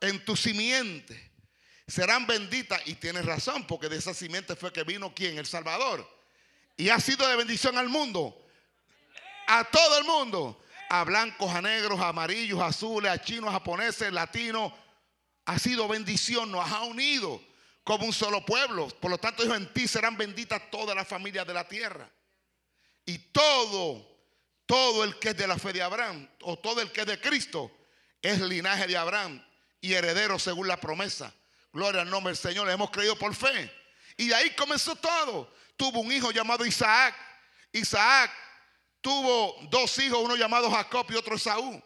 En 0.00 0.24
tu 0.24 0.36
simiente 0.36 1.32
serán 1.86 2.26
benditas. 2.26 2.80
Y 2.86 2.94
tienes 2.94 3.24
razón, 3.24 3.66
porque 3.66 3.88
de 3.88 3.96
esa 3.96 4.14
simiente 4.14 4.56
fue 4.56 4.72
que 4.72 4.84
vino 4.84 5.14
quien, 5.14 5.38
el 5.38 5.46
Salvador. 5.46 6.08
Y 6.76 6.88
ha 6.88 7.00
sido 7.00 7.26
de 7.28 7.36
bendición 7.36 7.78
al 7.78 7.88
mundo. 7.88 8.36
A 9.46 9.64
todo 9.64 9.98
el 9.98 10.04
mundo. 10.04 10.60
A 10.90 11.04
blancos, 11.04 11.52
a 11.54 11.62
negros, 11.62 12.00
a 12.00 12.08
amarillos, 12.08 12.60
a 12.60 12.66
azules, 12.66 13.10
a 13.10 13.20
chinos, 13.20 13.50
japoneses, 13.50 14.12
latinos. 14.12 14.72
Ha 15.46 15.58
sido 15.58 15.88
bendición, 15.88 16.50
nos 16.50 16.70
ha 16.70 16.82
unido 16.82 17.42
como 17.82 18.06
un 18.06 18.12
solo 18.12 18.44
pueblo. 18.44 18.88
Por 19.00 19.10
lo 19.10 19.18
tanto, 19.18 19.42
dijo, 19.42 19.54
en 19.54 19.72
ti 19.72 19.86
serán 19.86 20.16
benditas 20.16 20.70
todas 20.70 20.96
las 20.96 21.06
familias 21.06 21.46
de 21.46 21.54
la 21.54 21.68
tierra. 21.68 22.10
Y 23.06 23.18
todo, 23.18 24.06
todo 24.66 25.04
el 25.04 25.18
que 25.18 25.30
es 25.30 25.36
de 25.36 25.46
la 25.46 25.58
fe 25.58 25.72
de 25.72 25.82
Abraham, 25.82 26.28
o 26.42 26.58
todo 26.58 26.80
el 26.80 26.90
que 26.92 27.02
es 27.02 27.06
de 27.06 27.20
Cristo, 27.20 27.70
es 28.22 28.40
linaje 28.40 28.86
de 28.86 28.96
Abraham 28.96 29.44
y 29.80 29.92
heredero 29.92 30.38
según 30.38 30.66
la 30.66 30.80
promesa. 30.80 31.32
Gloria 31.72 32.02
al 32.02 32.10
nombre 32.10 32.32
del 32.32 32.38
Señor, 32.38 32.70
hemos 32.70 32.90
creído 32.90 33.18
por 33.18 33.34
fe. 33.34 33.70
Y 34.16 34.28
de 34.28 34.34
ahí 34.34 34.50
comenzó 34.50 34.96
todo. 34.96 35.52
Tuvo 35.76 36.00
un 36.00 36.12
hijo 36.12 36.30
llamado 36.30 36.64
Isaac. 36.64 37.14
Isaac 37.72 38.30
tuvo 39.00 39.56
dos 39.68 39.98
hijos, 39.98 40.20
uno 40.22 40.36
llamado 40.36 40.70
Jacob 40.70 41.06
y 41.10 41.16
otro 41.16 41.36
Saúl. 41.36 41.82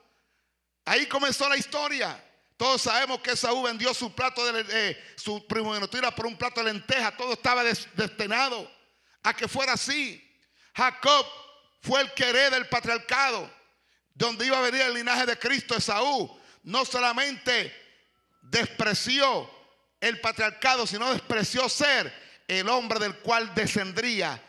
Ahí 0.85 1.07
comenzó 1.07 1.49
la 1.49 1.57
historia. 1.57 2.25
Todos 2.57 2.83
sabemos 2.83 3.21
que 3.21 3.37
Saúl 3.37 3.65
vendió 3.65 3.93
su 3.95 4.15
plato 4.15 4.45
de 4.53 4.67
eh, 4.71 5.15
su 5.17 5.47
primogenitura 5.47 6.15
por 6.15 6.27
un 6.27 6.37
plato 6.37 6.63
de 6.63 6.73
lenteja. 6.73 7.17
Todo 7.17 7.33
estaba 7.33 7.65
destinado 7.65 8.71
a 9.23 9.35
que 9.35 9.49
fuera 9.49 9.73
así. 9.73 10.25
Jacob 10.79 11.27
fue 11.81 12.03
el 12.03 12.12
que 12.12 12.29
hereda 12.29 12.57
el 12.57 12.69
patriarcado, 12.69 13.51
donde 14.14 14.47
iba 14.47 14.59
a 14.59 14.62
venir 14.62 14.83
el 14.83 14.95
linaje 14.95 15.27
de 15.27 15.37
Cristo, 15.37 15.75
Esaú. 15.77 16.41
No 16.62 16.85
solamente 16.85 17.75
despreció 18.43 19.51
el 20.01 20.21
patriarcado, 20.21 20.87
sino 20.87 21.12
despreció 21.12 21.69
ser 21.69 22.12
el 22.47 22.69
hombre 22.69 23.01
del 23.01 23.19
cual 23.19 23.53
descendría 23.57 24.41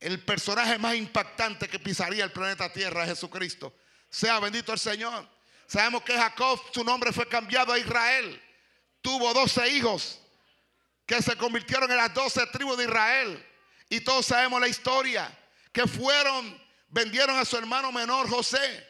el 0.00 0.24
personaje 0.24 0.78
más 0.78 0.94
impactante 0.94 1.68
que 1.68 1.78
pisaría 1.78 2.24
el 2.24 2.32
planeta 2.32 2.72
Tierra, 2.72 3.04
Jesucristo. 3.04 3.74
Sea 4.08 4.40
bendito 4.40 4.72
el 4.72 4.78
Señor. 4.78 5.28
Sabemos 5.66 6.02
que 6.02 6.16
Jacob, 6.16 6.62
su 6.72 6.82
nombre 6.82 7.12
fue 7.12 7.28
cambiado 7.28 7.74
a 7.74 7.78
Israel. 7.78 8.42
Tuvo 9.02 9.34
doce 9.34 9.68
hijos 9.68 10.18
que 11.04 11.20
se 11.20 11.36
convirtieron 11.36 11.90
en 11.90 11.98
las 11.98 12.14
doce 12.14 12.46
tribus 12.46 12.78
de 12.78 12.84
Israel. 12.84 13.46
Y 13.90 14.00
todos 14.00 14.24
sabemos 14.24 14.58
la 14.62 14.68
historia. 14.68 15.30
Que 15.74 15.86
fueron, 15.86 16.58
vendieron 16.88 17.36
a 17.36 17.44
su 17.44 17.58
hermano 17.58 17.92
menor 17.92 18.30
José. 18.30 18.88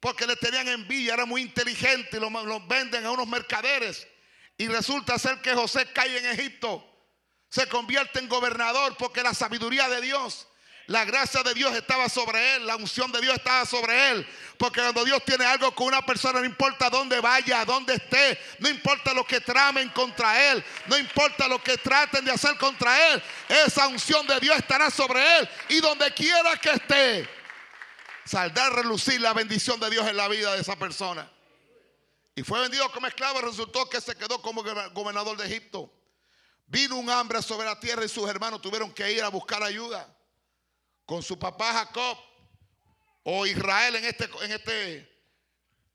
Porque 0.00 0.26
le 0.26 0.36
tenían 0.36 0.66
envidia, 0.68 1.12
era 1.12 1.26
muy 1.26 1.42
inteligente 1.42 2.16
y 2.16 2.20
lo, 2.20 2.30
lo 2.30 2.66
venden 2.66 3.04
a 3.04 3.10
unos 3.10 3.28
mercaderes. 3.28 4.08
Y 4.56 4.66
resulta 4.68 5.18
ser 5.18 5.42
que 5.42 5.52
José 5.52 5.92
cae 5.92 6.16
en 6.16 6.26
Egipto. 6.26 6.86
Se 7.50 7.68
convierte 7.68 8.18
en 8.18 8.28
gobernador 8.28 8.96
porque 8.96 9.22
la 9.22 9.34
sabiduría 9.34 9.90
de 9.90 10.00
Dios 10.00 10.46
la 10.90 11.04
gracia 11.04 11.44
de 11.44 11.54
Dios 11.54 11.72
estaba 11.76 12.08
sobre 12.08 12.56
él, 12.56 12.66
la 12.66 12.74
unción 12.74 13.12
de 13.12 13.20
Dios 13.20 13.36
estaba 13.36 13.64
sobre 13.64 14.10
él. 14.10 14.26
Porque 14.58 14.80
cuando 14.80 15.04
Dios 15.04 15.24
tiene 15.24 15.44
algo 15.44 15.72
con 15.72 15.86
una 15.86 16.04
persona, 16.04 16.40
no 16.40 16.44
importa 16.44 16.90
dónde 16.90 17.20
vaya, 17.20 17.64
dónde 17.64 17.94
esté, 17.94 18.36
no 18.58 18.68
importa 18.68 19.14
lo 19.14 19.24
que 19.24 19.40
tramen 19.40 19.88
contra 19.90 20.50
él, 20.50 20.64
no 20.88 20.98
importa 20.98 21.46
lo 21.46 21.62
que 21.62 21.78
traten 21.78 22.24
de 22.24 22.32
hacer 22.32 22.58
contra 22.58 23.12
él, 23.12 23.22
esa 23.48 23.86
unción 23.86 24.26
de 24.26 24.40
Dios 24.40 24.56
estará 24.56 24.90
sobre 24.90 25.38
él. 25.38 25.48
Y 25.68 25.80
donde 25.80 26.12
quiera 26.12 26.56
que 26.56 26.70
esté, 26.70 27.28
saldrá 28.24 28.66
a 28.66 28.70
relucir 28.70 29.20
la 29.20 29.32
bendición 29.32 29.78
de 29.78 29.90
Dios 29.90 30.08
en 30.08 30.16
la 30.16 30.26
vida 30.26 30.52
de 30.54 30.60
esa 30.60 30.74
persona. 30.74 31.30
Y 32.34 32.42
fue 32.42 32.60
vendido 32.62 32.90
como 32.90 33.06
esclavo, 33.06 33.40
resultó 33.40 33.88
que 33.88 34.00
se 34.00 34.16
quedó 34.16 34.42
como 34.42 34.64
gobernador 34.92 35.36
de 35.36 35.46
Egipto. 35.46 35.88
Vino 36.66 36.96
un 36.96 37.08
hambre 37.10 37.40
sobre 37.42 37.68
la 37.68 37.78
tierra 37.78 38.04
y 38.04 38.08
sus 38.08 38.28
hermanos 38.28 38.60
tuvieron 38.60 38.92
que 38.92 39.12
ir 39.12 39.22
a 39.22 39.28
buscar 39.28 39.62
ayuda 39.62 40.16
con 41.10 41.24
su 41.24 41.36
papá 41.36 41.72
Jacob 41.72 42.16
o 43.24 43.44
Israel 43.44 43.96
en 43.96 44.04
este, 44.04 44.30
en 44.42 44.52
este, 44.52 44.98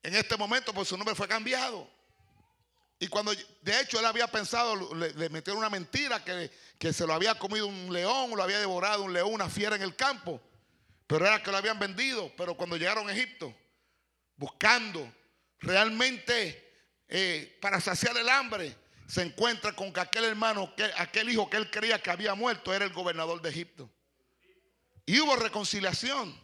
en 0.03 0.13
este 0.13 0.35
momento, 0.35 0.73
pues 0.73 0.89
su 0.89 0.97
nombre 0.97 1.15
fue 1.15 1.25
cambiado. 1.25 1.89
Y 2.99 3.07
cuando, 3.07 3.31
de 3.61 3.79
hecho, 3.79 3.97
él 3.97 4.05
había 4.07 4.27
pensado, 4.27 4.93
le, 4.93 5.13
le 5.13 5.29
metieron 5.29 5.59
una 5.59 5.69
mentira 5.69 6.21
que, 6.21 6.51
que, 6.77 6.91
se 6.91 7.07
lo 7.07 7.13
había 7.13 7.33
comido 7.35 7.65
un 7.65 7.93
león, 7.93 8.31
lo 8.35 8.43
había 8.43 8.59
devorado 8.59 9.03
un 9.03 9.13
león, 9.13 9.33
una 9.33 9.49
fiera 9.49 9.77
en 9.77 9.83
el 9.83 9.95
campo. 9.95 10.41
Pero 11.07 11.25
era 11.25 11.41
que 11.41 11.49
lo 11.49 11.55
habían 11.55 11.79
vendido. 11.79 12.33
Pero 12.35 12.57
cuando 12.57 12.75
llegaron 12.75 13.07
a 13.07 13.13
Egipto, 13.13 13.55
buscando 14.35 15.09
realmente 15.59 16.73
eh, 17.07 17.57
para 17.61 17.79
saciar 17.79 18.17
el 18.17 18.27
hambre, 18.27 18.75
se 19.07 19.21
encuentra 19.21 19.71
con 19.71 19.93
que 19.93 20.01
aquel 20.01 20.25
hermano, 20.25 20.75
que, 20.75 20.83
aquel 20.97 21.29
hijo 21.29 21.49
que 21.49 21.55
él 21.55 21.71
creía 21.71 22.01
que 22.01 22.11
había 22.11 22.35
muerto, 22.35 22.73
era 22.73 22.83
el 22.83 22.91
gobernador 22.91 23.41
de 23.41 23.49
Egipto. 23.49 23.89
Y 25.05 25.19
hubo 25.19 25.35
reconciliación. 25.35 26.37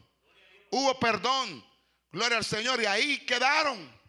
Hubo 0.69 0.99
perdón. 0.99 1.65
Gloria 2.11 2.37
al 2.37 2.45
Señor. 2.45 2.81
Y 2.81 2.85
ahí 2.85 3.25
quedaron. 3.25 3.99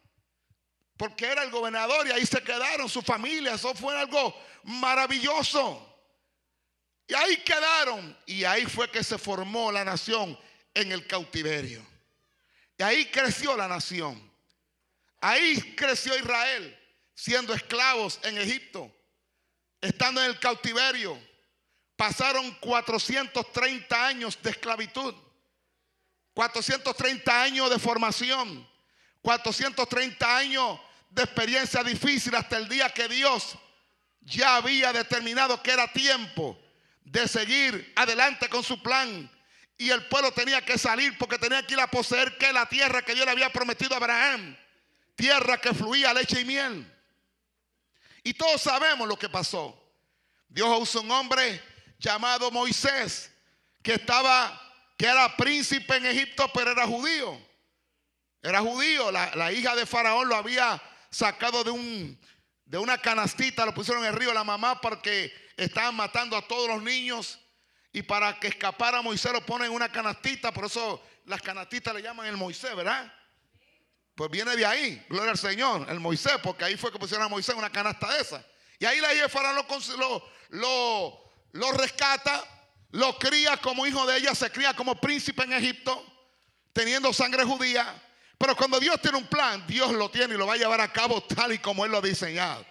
Porque 0.97 1.27
era 1.27 1.43
el 1.43 1.51
gobernador 1.51 2.07
y 2.07 2.13
ahí 2.13 2.27
se 2.27 2.43
quedaron 2.43 2.89
su 2.89 3.03
familia. 3.03 3.55
Eso 3.55 3.75
fue 3.75 3.99
algo 3.99 4.35
maravilloso. 4.65 5.89
Y 7.07 7.15
ahí 7.15 7.39
quedaron. 7.39 8.17
Y 8.27 8.45
ahí 8.45 8.67
fue 8.67 8.91
que 8.91 9.03
se 9.03 9.19
formó 9.19 9.73
la 9.73 9.85
nación 9.85 10.39
en 10.75 10.93
el 10.93 11.07
cautiverio. 11.07 11.85
Y 12.79 12.83
ahí 12.83 13.07
creció 13.07 13.57
la 13.57 13.69
nación. 13.69 14.31
Ahí 15.21 15.75
creció 15.77 16.17
Israel 16.19 16.79
siendo 17.15 17.55
esclavos 17.55 18.21
en 18.23 18.39
Egipto. 18.39 18.95
Estando 19.81 20.23
en 20.23 20.31
el 20.31 20.39
cautiverio 20.39 21.19
pasaron 22.03 22.51
430 22.55 24.07
años 24.09 24.37
de 24.43 24.51
esclavitud, 24.51 25.15
430 26.35 27.43
años 27.43 27.71
de 27.71 27.79
formación, 27.79 28.69
430 29.21 30.37
años 30.37 30.81
de 31.11 31.23
experiencia 31.23 31.85
difícil 31.85 32.35
hasta 32.35 32.57
el 32.57 32.69
día 32.69 32.89
que 32.89 33.07
Dios 33.07 33.57
ya 34.21 34.57
había 34.57 34.93
determinado 34.93 35.63
que 35.63 35.71
era 35.71 35.93
tiempo 35.93 36.59
de 37.05 37.29
seguir 37.29 37.93
adelante 37.95 38.49
con 38.49 38.65
su 38.65 38.83
plan. 38.83 39.31
Y 39.79 39.91
el 39.91 40.05
pueblo 40.07 40.33
tenía 40.33 40.61
que 40.65 40.79
salir 40.79 41.17
porque 41.17 41.39
tenía 41.39 41.65
que 41.65 41.75
ir 41.75 41.81
a 41.81 41.87
poseer 41.87 42.37
que 42.37 42.53
la 42.53 42.69
tierra 42.69 43.03
que 43.03 43.15
Dios 43.15 43.27
le 43.27 43.31
había 43.31 43.53
prometido 43.53 43.95
a 43.95 43.99
Abraham. 43.99 44.57
Tierra 45.15 45.61
que 45.61 45.73
fluía 45.73 46.13
leche 46.13 46.41
y 46.41 46.45
miel. 46.45 46.85
Y 48.25 48.35
todos 48.35 48.61
sabemos 48.61 49.07
lo 49.07 49.17
que 49.17 49.29
pasó. 49.29 49.79
Dios 50.49 50.69
usó 50.81 51.01
un 51.01 51.11
hombre 51.13 51.72
llamado 52.03 52.51
Moisés, 52.51 53.31
que 53.83 53.95
estaba, 53.95 54.61
que 54.99 55.07
era 55.07 55.37
príncipe 55.37 55.97
en 55.97 56.07
Egipto, 56.07 56.51
pero 56.53 56.73
era 56.73 56.87
judío. 56.87 57.41
Era 58.43 58.61
judío. 58.61 59.11
La, 59.11 59.53
hija 59.53 59.75
de 59.77 59.87
Faraón 59.87 60.29
lo 60.29 60.37
había 60.37 60.83
sacado 61.11 61.63
de, 61.65 61.71
un, 61.71 62.21
de 62.65 62.79
una 62.79 62.99
canastita, 62.99 63.65
lo 63.65 63.73
pusieron 63.73 64.03
en 64.05 64.11
el 64.11 64.19
río 64.19 64.35
la 64.35 64.45
mamá 64.45 64.81
porque 64.81 65.33
estaban 65.57 65.95
matando 65.95 66.37
a 66.37 66.47
todos 66.47 66.69
los 66.69 66.83
niños. 66.83 67.39
Y 67.93 68.03
para 68.03 68.39
que 68.41 68.49
escapara 68.49 69.03
Moisés 69.03 69.33
lo 69.33 69.45
ponen 69.45 69.69
en 69.69 69.75
una 69.75 69.93
canastita, 69.93 70.51
por 70.51 70.65
eso 70.65 71.03
las 71.27 71.41
canastitas 71.41 71.95
le 71.95 72.03
llaman 72.03 72.27
el 72.27 72.37
Moisés, 72.37 72.75
¿verdad? 72.75 73.13
Pues 74.15 74.31
viene 74.31 74.57
de 74.57 74.67
ahí, 74.67 75.05
gloria 75.09 75.31
al 75.31 75.39
Señor, 75.39 75.87
el 75.89 76.01
Moisés, 76.01 76.35
porque 76.43 76.65
ahí 76.65 76.77
fue 76.77 76.91
que 76.91 76.99
pusieron 76.99 77.27
a 77.27 77.29
Moisés 77.29 77.55
una 77.55 77.71
canasta 77.71 78.13
de 78.15 78.23
esa. 78.23 78.45
Y 78.79 78.85
ahí 78.85 79.01
la 79.01 79.13
hija 79.15 79.25
de 79.25 79.29
Faraón 79.29 79.65
lo, 80.51 81.32
lo 81.53 81.73
rescata, 81.73 82.45
lo 82.91 83.19
cría 83.19 83.57
como 83.57 83.87
hijo 83.87 84.07
de 84.07 84.19
ella, 84.19 84.35
se 84.35 84.51
cría 84.51 84.75
como 84.75 84.95
príncipe 85.01 85.45
en 85.45 85.53
Egipto, 85.53 86.05
teniendo 86.73 87.13
sangre 87.13 87.45
judía. 87.45 88.03
Pero 88.39 88.57
cuando 88.57 88.81
Dios 88.81 89.01
tiene 89.01 89.19
un 89.19 89.27
plan, 89.27 89.65
Dios 89.67 89.93
lo 89.93 90.11
tiene 90.11 90.35
y 90.35 90.37
lo 90.37 90.47
va 90.47 90.55
a 90.55 90.57
llevar 90.57 90.81
a 90.81 90.93
cabo 90.93 91.23
tal 91.23 91.53
y 91.53 91.59
como 91.59 91.85
Él 91.85 91.93
lo 91.93 91.99
ha 91.99 92.03
diseñado. 92.03 92.67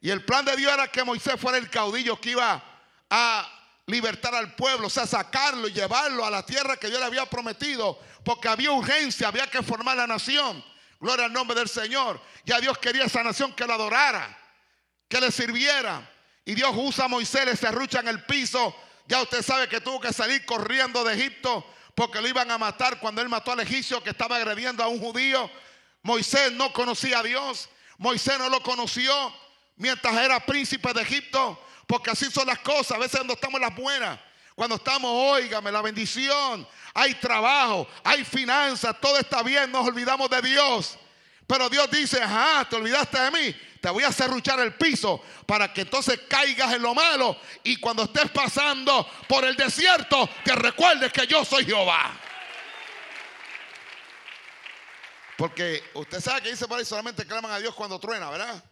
Y 0.00 0.10
el 0.10 0.24
plan 0.24 0.44
de 0.44 0.56
Dios 0.56 0.72
era 0.72 0.88
que 0.88 1.04
Moisés 1.04 1.40
fuera 1.40 1.58
el 1.58 1.70
caudillo 1.70 2.20
que 2.20 2.30
iba 2.30 2.62
a 3.08 3.62
libertar 3.86 4.34
al 4.34 4.54
pueblo, 4.54 4.88
o 4.88 4.90
sea, 4.90 5.06
sacarlo 5.06 5.68
y 5.68 5.72
llevarlo 5.72 6.24
a 6.24 6.30
la 6.30 6.44
tierra 6.44 6.76
que 6.76 6.88
Dios 6.88 6.98
le 6.98 7.06
había 7.06 7.26
prometido, 7.26 7.98
porque 8.24 8.48
había 8.48 8.72
urgencia, 8.72 9.28
había 9.28 9.48
que 9.48 9.62
formar 9.62 9.96
la 9.96 10.06
nación. 10.06 10.64
Gloria 11.00 11.26
al 11.26 11.32
nombre 11.32 11.58
del 11.58 11.68
Señor. 11.68 12.20
Ya 12.44 12.60
Dios 12.60 12.78
quería 12.78 13.04
esa 13.04 13.22
nación 13.22 13.54
que 13.54 13.66
lo 13.66 13.74
adorara, 13.74 14.38
que 15.08 15.20
le 15.20 15.30
sirviera. 15.32 16.08
Y 16.44 16.54
Dios 16.54 16.72
usa 16.74 17.04
a 17.04 17.08
Moisés, 17.08 17.44
le 17.44 17.56
serrucha 17.56 18.00
en 18.00 18.08
el 18.08 18.24
piso. 18.24 18.74
Ya 19.06 19.22
usted 19.22 19.42
sabe 19.42 19.68
que 19.68 19.80
tuvo 19.80 20.00
que 20.00 20.12
salir 20.12 20.44
corriendo 20.44 21.04
de 21.04 21.14
Egipto 21.14 21.66
porque 21.94 22.20
lo 22.20 22.28
iban 22.28 22.50
a 22.50 22.58
matar 22.58 22.98
cuando 22.98 23.20
él 23.20 23.28
mató 23.28 23.52
al 23.52 23.60
egipcio 23.60 24.02
que 24.02 24.10
estaba 24.10 24.36
agrediendo 24.36 24.82
a 24.82 24.88
un 24.88 24.98
judío. 24.98 25.50
Moisés 26.02 26.52
no 26.52 26.72
conocía 26.72 27.20
a 27.20 27.22
Dios. 27.22 27.68
Moisés 27.98 28.38
no 28.38 28.48
lo 28.48 28.62
conoció 28.62 29.14
mientras 29.76 30.14
era 30.16 30.40
príncipe 30.40 30.92
de 30.92 31.02
Egipto. 31.02 31.62
Porque 31.86 32.10
así 32.10 32.30
son 32.30 32.46
las 32.46 32.58
cosas. 32.60 32.92
A 32.92 32.98
veces 32.98 33.18
cuando 33.18 33.34
estamos 33.34 33.60
las 33.60 33.74
buenas. 33.74 34.18
Cuando 34.54 34.76
estamos, 34.76 35.10
óigame, 35.10 35.72
la 35.72 35.80
bendición, 35.80 36.68
hay 36.92 37.14
trabajo, 37.14 37.88
hay 38.04 38.22
finanzas, 38.22 38.94
todo 39.00 39.16
está 39.18 39.42
bien, 39.42 39.72
nos 39.72 39.86
olvidamos 39.86 40.28
de 40.28 40.42
Dios. 40.42 40.98
Pero 41.46 41.68
Dios 41.68 41.90
dice, 41.90 42.22
ajá, 42.22 42.66
te 42.68 42.76
olvidaste 42.76 43.20
de 43.20 43.30
mí, 43.30 43.56
te 43.80 43.90
voy 43.90 44.04
a 44.04 44.12
cerruchar 44.12 44.60
el 44.60 44.74
piso 44.74 45.22
para 45.46 45.72
que 45.72 45.82
entonces 45.82 46.20
caigas 46.28 46.72
en 46.72 46.82
lo 46.82 46.94
malo 46.94 47.36
y 47.64 47.76
cuando 47.76 48.04
estés 48.04 48.30
pasando 48.30 49.08
por 49.28 49.44
el 49.44 49.56
desierto, 49.56 50.28
te 50.44 50.54
recuerdes 50.54 51.12
que 51.12 51.26
yo 51.26 51.44
soy 51.44 51.64
Jehová. 51.64 52.18
Porque 55.36 55.82
usted 55.94 56.20
sabe 56.20 56.42
que 56.42 56.50
dice 56.50 56.68
por 56.68 56.78
ahí 56.78 56.84
solamente 56.84 57.26
claman 57.26 57.50
a 57.50 57.58
Dios 57.58 57.74
cuando 57.74 57.98
truena, 57.98 58.30
¿verdad? 58.30 58.62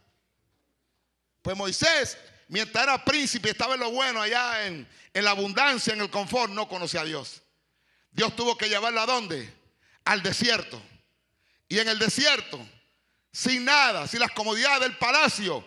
Pues 1.43 1.57
Moisés, 1.57 2.19
mientras 2.49 2.85
era 2.85 3.05
príncipe, 3.05 3.51
estaba 3.51 3.75
en 3.75 3.81
lo 3.81 3.91
bueno, 3.91 4.21
allá 4.21 4.67
en, 4.67 4.87
la 5.15 5.31
abundancia, 5.31 5.93
en 5.93 6.01
el 6.01 6.11
confort, 6.11 6.53
no 6.53 6.69
conocía 6.69 7.01
a 7.01 7.05
Dios. 7.05 7.43
Dios 8.13 8.37
tuvo 8.37 8.57
que 8.57 8.69
llevarlo 8.69 9.01
a 9.01 9.07
dónde? 9.07 9.53
Al 10.05 10.23
desierto. 10.23 10.81
Y 11.71 11.79
en 11.79 11.89
el 11.89 12.01
desierto, 12.01 12.59
sin 13.33 13.65
nada, 13.65 14.09
sin 14.09 14.19
las 14.19 14.33
comodidades 14.33 14.81
del 14.81 14.99
palacio, 14.99 15.65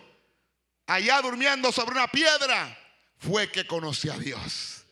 allá 0.86 1.22
durmiendo 1.22 1.72
sobre 1.72 1.92
una 1.92 2.06
piedra, 2.06 2.78
fue 3.16 3.50
que 3.50 3.66
conoció 3.66 4.12
a 4.12 4.18
Dios. 4.18 4.84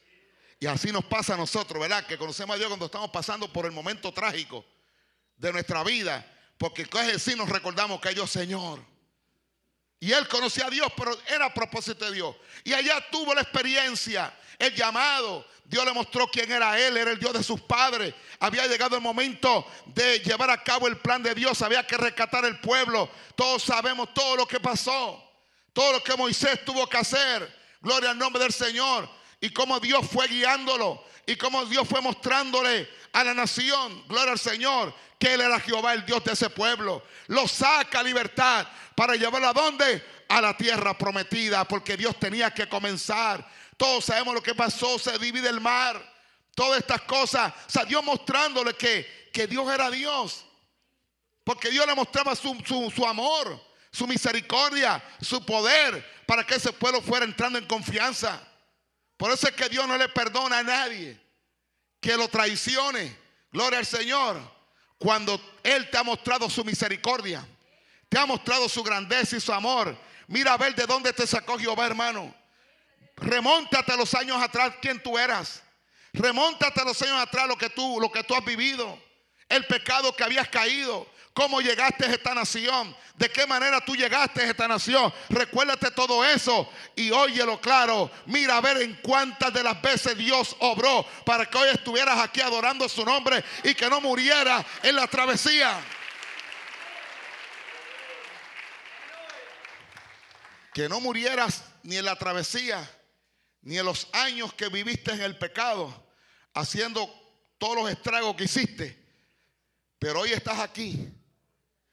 Y 0.59 0.65
así 0.65 0.91
nos 0.91 1.05
pasa 1.05 1.35
a 1.35 1.37
nosotros, 1.37 1.79
¿verdad? 1.79 2.07
Que 2.07 2.17
conocemos 2.17 2.57
a 2.57 2.59
Dios 2.59 2.69
cuando 2.69 2.87
estamos 2.87 3.11
pasando 3.11 3.53
por 3.53 3.67
el 3.67 3.73
momento 3.73 4.11
trágico 4.11 4.65
de 5.37 5.53
nuestra 5.53 5.85
vida. 5.85 6.27
Porque 6.57 6.89
es 6.91 7.23
sí 7.23 7.37
nos 7.37 7.51
recordamos 7.51 8.01
que 8.01 8.15
Dios 8.15 8.31
Señor. 8.31 8.83
Y 10.03 10.13
él 10.13 10.27
conocía 10.27 10.67
a 10.67 10.71
Dios, 10.71 10.89
pero 10.97 11.17
era 11.29 11.45
a 11.45 11.55
propósito 11.55 12.05
de 12.05 12.15
Dios. 12.15 12.35
Y 12.65 12.73
allá 12.73 13.07
tuvo 13.09 13.33
la 13.37 13.43
experiencia, 13.43 14.37
el 14.59 14.75
llamado. 14.75 15.47
Dios 15.65 15.85
le 15.85 15.93
mostró 15.93 16.27
quién 16.27 16.51
era 16.51 16.77
él, 16.77 16.97
era 16.97 17.13
el 17.13 17.21
Dios 17.21 17.33
de 17.33 17.45
sus 17.45 17.61
padres. 17.61 18.13
Había 18.41 18.67
llegado 18.67 18.97
el 18.97 19.01
momento 19.01 19.65
de 19.87 20.19
llevar 20.19 20.51
a 20.51 20.61
cabo 20.61 20.89
el 20.89 20.97
plan 20.97 21.23
de 21.23 21.37
Dios. 21.37 21.63
Había 21.63 21.87
que 21.87 21.97
rescatar 21.97 22.45
el 22.45 22.59
pueblo. 22.59 23.09
Todos 23.37 23.63
sabemos 23.63 24.13
todo 24.13 24.35
lo 24.35 24.45
que 24.45 24.59
pasó. 24.59 25.23
Todo 25.73 25.93
lo 25.93 26.03
que 26.03 26.17
Moisés 26.17 26.65
tuvo 26.65 26.89
que 26.89 26.97
hacer. 26.97 27.57
Gloria 27.81 28.11
al 28.11 28.19
nombre 28.19 28.43
del 28.43 28.53
Señor. 28.53 29.09
Y 29.43 29.51
cómo 29.51 29.81
Dios 29.81 30.07
fue 30.11 30.29
guiándolo. 30.29 31.05
Y 31.27 31.37
cómo 31.37 31.65
Dios 31.67 31.87
fue 31.87 32.01
mostrándole 32.01 32.89
a 33.13 33.25
la 33.25 33.35
nación. 33.35 34.05
Gloria 34.09 34.33
al 34.33 34.39
Señor 34.39 34.95
que 35.19 35.35
Él 35.35 35.41
era 35.41 35.61
Jehová, 35.61 35.95
el 35.95 36.07
Dios 36.07 36.23
de 36.25 36.33
ese 36.33 36.49
pueblo. 36.49 37.03
Lo 37.27 37.47
saca 37.47 38.01
a 38.01 38.03
libertad 38.03 38.67
para 38.95 39.15
llevarlo 39.15 39.49
a 39.49 39.53
dónde? 39.53 40.05
A 40.29 40.41
la 40.41 40.57
tierra 40.57 40.97
prometida, 40.97 41.67
porque 41.67 41.97
Dios 41.97 42.19
tenía 42.19 42.53
que 42.53 42.69
comenzar. 42.69 43.49
Todos 43.77 44.05
sabemos 44.05 44.35
lo 44.35 44.43
que 44.43 44.55
pasó, 44.55 44.99
se 44.99 45.19
divide 45.19 45.49
el 45.49 45.61
mar, 45.61 46.01
todas 46.55 46.81
estas 46.81 47.03
cosas. 47.03 47.53
O 47.67 47.71
sea, 47.71 47.85
Dios 47.85 48.03
mostrándole 48.05 48.75
que, 48.75 49.31
que 49.33 49.47
Dios 49.49 49.69
era 49.73 49.91
Dios. 49.91 50.45
Porque 51.43 51.71
Dios 51.71 51.85
le 51.87 51.95
mostraba 51.95 52.37
su, 52.37 52.57
su 52.95 53.07
amor, 53.07 53.61
su 53.91 54.07
misericordia, 54.07 55.03
su 55.21 55.45
poder, 55.45 56.25
para 56.27 56.47
que 56.47 56.55
ese 56.55 56.73
pueblo 56.73 57.01
fuera 57.01 57.25
entrando 57.25 57.59
en 57.59 57.67
confianza. 57.67 58.41
Por 59.23 59.31
eso 59.31 59.47
es 59.47 59.55
que 59.55 59.69
Dios 59.69 59.87
no 59.87 59.97
le 59.97 60.09
perdona 60.09 60.59
a 60.59 60.63
nadie 60.65 61.17
que 62.01 62.17
lo 62.17 62.27
traicione. 62.27 63.17
Gloria 63.53 63.79
al 63.79 63.87
Señor. 63.87 64.43
Cuando 64.99 65.41
Él 65.63 65.89
te 65.91 65.97
ha 65.97 66.03
mostrado 66.03 66.51
su 66.51 66.65
misericordia, 66.65 67.47
te 68.09 68.19
ha 68.19 68.27
mostrado 68.27 68.69
su 68.69 68.83
grandeza 68.83 69.37
y 69.37 69.41
su 69.41 69.53
amor. 69.53 69.97
Mira 70.27 70.55
a 70.55 70.57
ver 70.57 70.75
de 70.75 70.87
dónde 70.87 71.13
te 71.13 71.25
sacó 71.25 71.57
Jehová, 71.57 71.87
hermano. 71.87 72.35
Remóntate 73.15 73.93
a 73.93 73.97
los 73.97 74.13
años 74.13 74.43
atrás 74.43 74.75
quién 74.83 75.01
tú 75.01 75.17
eras. 75.17 75.63
Remóntate 76.13 76.81
a 76.81 76.85
los 76.85 77.01
años 77.03 77.23
atrás 77.23 77.47
lo 77.47 77.57
que 77.57 77.71
tú, 77.71 78.01
lo 78.01 78.11
que 78.11 78.25
tú 78.25 78.35
has 78.35 78.45
vivido. 78.45 79.01
El 79.49 79.65
pecado 79.69 80.17
que 80.17 80.25
habías 80.25 80.49
caído 80.49 81.09
cómo 81.33 81.61
llegaste 81.61 82.05
a 82.05 82.11
esta 82.11 82.35
nación, 82.35 82.95
de 83.17 83.31
qué 83.31 83.47
manera 83.47 83.81
tú 83.85 83.97
llegaste 83.97 84.43
a 84.43 84.51
esta 84.51 84.69
nación. 84.69 85.13
Recuérdate 85.29 85.91
todo 85.91 86.25
eso 86.25 86.69
y 86.95 87.11
óyelo 87.11 87.61
claro. 87.61 88.11
Mira 88.27 88.57
a 88.57 88.61
ver 88.61 88.79
en 88.83 88.95
cuántas 89.03 89.53
de 89.53 89.63
las 89.63 89.81
veces 89.81 90.17
Dios 90.17 90.57
obró 90.61 91.07
para 91.25 91.47
que 91.47 91.59
hoy 91.59 91.71
estuvieras 91.71 92.19
aquí 92.19 92.41
adorando 92.41 92.89
su 92.89 93.05
nombre 93.05 93.43
y 93.65 93.75
que 93.75 93.89
no 93.89 94.01
muriera 94.01 94.65
en 94.83 94.97
la 94.97 95.07
travesía. 95.07 95.79
Que 100.75 100.89
no 100.89 101.01
murieras 101.01 101.65
ni 101.83 101.97
en 101.97 102.05
la 102.07 102.17
travesía, 102.17 102.89
ni 103.61 103.79
en 103.79 103.85
los 103.85 104.09
años 104.13 104.55
que 104.55 104.69
viviste 104.69 105.13
en 105.13 105.21
el 105.21 105.37
pecado, 105.37 106.07
haciendo 106.55 107.13
todos 107.59 107.77
los 107.77 107.91
estragos 107.91 108.35
que 108.37 108.45
hiciste. 108.45 108.99
Pero 109.99 110.21
hoy 110.21 110.33
estás 110.33 110.59
aquí 110.59 111.13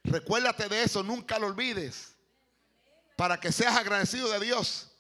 Recuérdate 0.10 0.68
de 0.68 0.84
eso, 0.84 1.04
nunca 1.04 1.38
lo 1.38 1.48
olvides. 1.48 2.16
Para 3.16 3.40
que 3.40 3.52
seas 3.52 3.78
agradecido 3.78 4.30
de 4.32 4.40
Dios. 4.40 4.92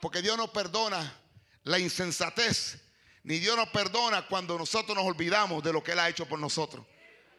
Porque 0.00 0.22
Dios 0.22 0.36
no 0.36 0.50
perdona 0.52 1.14
la 1.62 1.78
insensatez. 1.78 2.78
Ni 3.22 3.38
Dios 3.38 3.56
nos 3.56 3.68
perdona 3.68 4.26
cuando 4.26 4.56
nosotros 4.56 4.96
nos 4.96 5.04
olvidamos 5.04 5.62
de 5.62 5.72
lo 5.72 5.82
que 5.82 5.92
Él 5.92 5.98
ha 5.98 6.08
hecho 6.08 6.26
por 6.26 6.38
nosotros. 6.38 6.86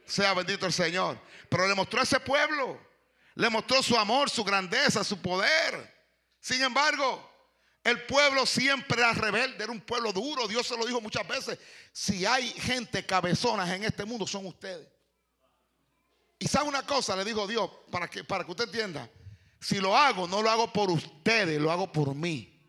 Sea 0.05 0.33
bendito 0.33 0.65
el 0.67 0.73
Señor. 0.73 1.19
Pero 1.49 1.67
le 1.67 1.73
mostró 1.73 2.01
a 2.01 2.03
ese 2.03 2.19
pueblo. 2.19 2.79
Le 3.33 3.49
mostró 3.49 3.81
su 3.81 3.97
amor, 3.97 4.29
su 4.29 4.43
grandeza, 4.43 5.03
su 5.03 5.19
poder. 5.19 5.91
Sin 6.39 6.61
embargo, 6.61 7.27
el 7.83 8.05
pueblo 8.05 8.45
siempre 8.45 8.99
era 8.99 9.13
rebelde, 9.13 9.63
era 9.63 9.71
un 9.71 9.81
pueblo 9.81 10.13
duro. 10.13 10.47
Dios 10.47 10.67
se 10.67 10.77
lo 10.77 10.85
dijo 10.85 11.01
muchas 11.01 11.27
veces. 11.27 11.57
Si 11.91 12.25
hay 12.25 12.49
gente 12.49 13.03
cabezonas 13.03 13.69
en 13.71 13.85
este 13.85 14.05
mundo, 14.05 14.27
son 14.27 14.45
ustedes. 14.45 14.87
Y 16.41 16.47
sabe 16.47 16.67
una 16.67 16.81
cosa, 16.81 17.15
le 17.15 17.23
dijo 17.23 17.45
Dios, 17.45 17.69
para 17.91 18.07
que, 18.07 18.23
para 18.23 18.43
que 18.43 18.49
usted 18.49 18.63
entienda. 18.63 19.07
Si 19.59 19.75
lo 19.79 19.95
hago, 19.95 20.27
no 20.27 20.41
lo 20.41 20.49
hago 20.49 20.73
por 20.73 20.89
ustedes, 20.89 21.61
lo 21.61 21.71
hago 21.71 21.91
por 21.91 22.15
mí. 22.15 22.59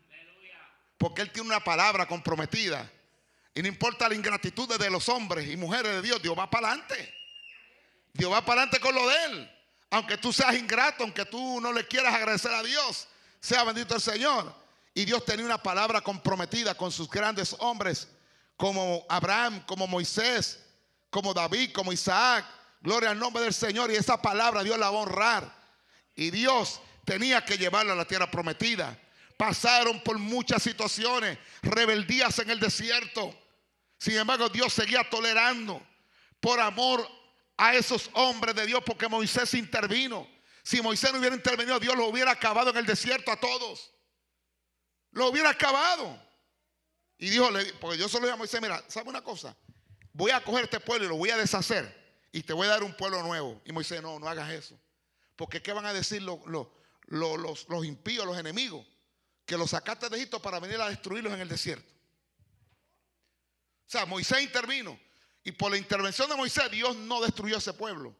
Porque 0.95 1.23
Él 1.23 1.31
tiene 1.31 1.49
una 1.49 1.59
palabra 1.59 2.07
comprometida. 2.07 2.87
Y 3.55 3.63
no 3.63 3.67
importa 3.67 4.07
la 4.07 4.13
ingratitud 4.13 4.69
de 4.77 4.89
los 4.91 5.09
hombres 5.09 5.49
y 5.49 5.57
mujeres 5.57 5.91
de 5.91 6.01
Dios, 6.03 6.21
Dios 6.21 6.37
va 6.37 6.47
para 6.51 6.67
adelante. 6.67 7.15
Dios 8.13 8.31
va 8.31 8.45
para 8.45 8.61
adelante 8.61 8.79
con 8.79 8.93
lo 8.93 9.09
de 9.09 9.25
Él. 9.25 9.51
Aunque 9.89 10.17
tú 10.17 10.31
seas 10.31 10.53
ingrato, 10.53 11.01
aunque 11.01 11.25
tú 11.25 11.59
no 11.59 11.73
le 11.73 11.87
quieras 11.87 12.13
agradecer 12.13 12.53
a 12.53 12.61
Dios, 12.61 13.07
sea 13.39 13.63
bendito 13.63 13.95
el 13.95 14.01
Señor. 14.01 14.53
Y 14.93 15.03
Dios 15.05 15.25
tenía 15.25 15.47
una 15.47 15.57
palabra 15.57 15.99
comprometida 16.01 16.75
con 16.75 16.91
sus 16.91 17.09
grandes 17.09 17.55
hombres, 17.57 18.07
como 18.55 19.03
Abraham, 19.09 19.63
como 19.65 19.87
Moisés, 19.87 20.63
como 21.09 21.33
David, 21.33 21.71
como 21.73 21.91
Isaac, 21.91 22.45
Gloria 22.83 23.11
al 23.11 23.19
nombre 23.19 23.43
del 23.43 23.53
Señor. 23.53 23.89
Y 23.89 23.95
esa 23.95 24.21
palabra 24.21 24.61
Dios 24.61 24.77
la 24.77 24.91
va 24.91 24.97
a 24.99 25.01
honrar. 25.01 25.63
Y 26.15 26.29
Dios 26.29 26.81
tenía 27.05 27.43
que 27.43 27.57
llevarla 27.57 27.93
a 27.93 27.95
la 27.95 28.05
tierra 28.05 28.29
prometida. 28.29 28.99
Pasaron 29.37 30.03
por 30.03 30.19
muchas 30.19 30.61
situaciones, 30.61 31.39
rebeldías 31.63 32.37
en 32.39 32.49
el 32.49 32.59
desierto. 32.59 33.35
Sin 33.97 34.17
embargo, 34.17 34.49
Dios 34.49 34.73
seguía 34.73 35.09
tolerando 35.09 35.81
por 36.39 36.59
amor 36.59 37.07
a 37.57 37.73
esos 37.73 38.09
hombres 38.13 38.53
de 38.53 38.65
Dios, 38.65 38.83
porque 38.85 39.07
Moisés 39.07 39.53
intervino. 39.53 40.27
Si 40.61 40.81
Moisés 40.81 41.11
no 41.13 41.19
hubiera 41.19 41.35
intervenido, 41.35 41.79
Dios 41.79 41.95
lo 41.95 42.07
hubiera 42.07 42.31
acabado 42.31 42.69
en 42.69 42.77
el 42.77 42.85
desierto 42.85 43.31
a 43.31 43.39
todos. 43.39 43.91
Lo 45.11 45.29
hubiera 45.29 45.49
acabado. 45.49 46.21
Y 47.17 47.29
dijo, 47.29 47.49
porque 47.79 47.97
yo 47.97 48.09
solo 48.09 48.25
dije 48.25 48.33
a 48.33 48.37
Moisés, 48.37 48.61
mira, 48.61 48.83
¿sabe 48.89 49.09
una 49.09 49.21
cosa? 49.21 49.55
Voy 50.11 50.31
a 50.31 50.43
coger 50.43 50.65
este 50.65 50.81
pueblo 50.81 51.05
y 51.05 51.09
lo 51.09 51.15
voy 51.15 51.29
a 51.29 51.37
deshacer 51.37 52.02
y 52.33 52.41
te 52.41 52.51
voy 52.51 52.67
a 52.67 52.71
dar 52.71 52.83
un 52.83 52.97
pueblo 52.97 53.21
nuevo. 53.21 53.61
Y 53.63 53.71
Moisés, 53.71 54.01
no, 54.01 54.19
no 54.19 54.27
hagas 54.27 54.51
eso. 54.51 54.77
Porque 55.35 55.61
¿qué 55.61 55.71
van 55.71 55.85
a 55.85 55.93
decir 55.93 56.23
los, 56.23 56.39
los, 57.05 57.85
impíos, 57.85 58.25
los 58.25 58.37
enemigos? 58.37 58.85
Que 59.45 59.55
los 59.55 59.69
sacaste 59.69 60.09
de 60.09 60.17
Egipto 60.17 60.41
para 60.41 60.59
venir 60.59 60.81
a 60.81 60.89
destruirlos 60.89 61.31
en 61.31 61.41
el 61.41 61.47
desierto. 61.47 61.93
O 63.87 63.91
sea, 63.91 64.07
Moisés 64.07 64.41
intervino. 64.41 64.99
Y 65.43 65.51
por 65.51 65.69
la 65.69 65.77
intervención 65.77 66.27
de 66.27 66.35
Moisés, 66.35 66.71
Dios 66.71 66.95
no 66.95 67.21
destruyó 67.21 67.57
ese 67.57 67.73
pueblo. 67.73 68.15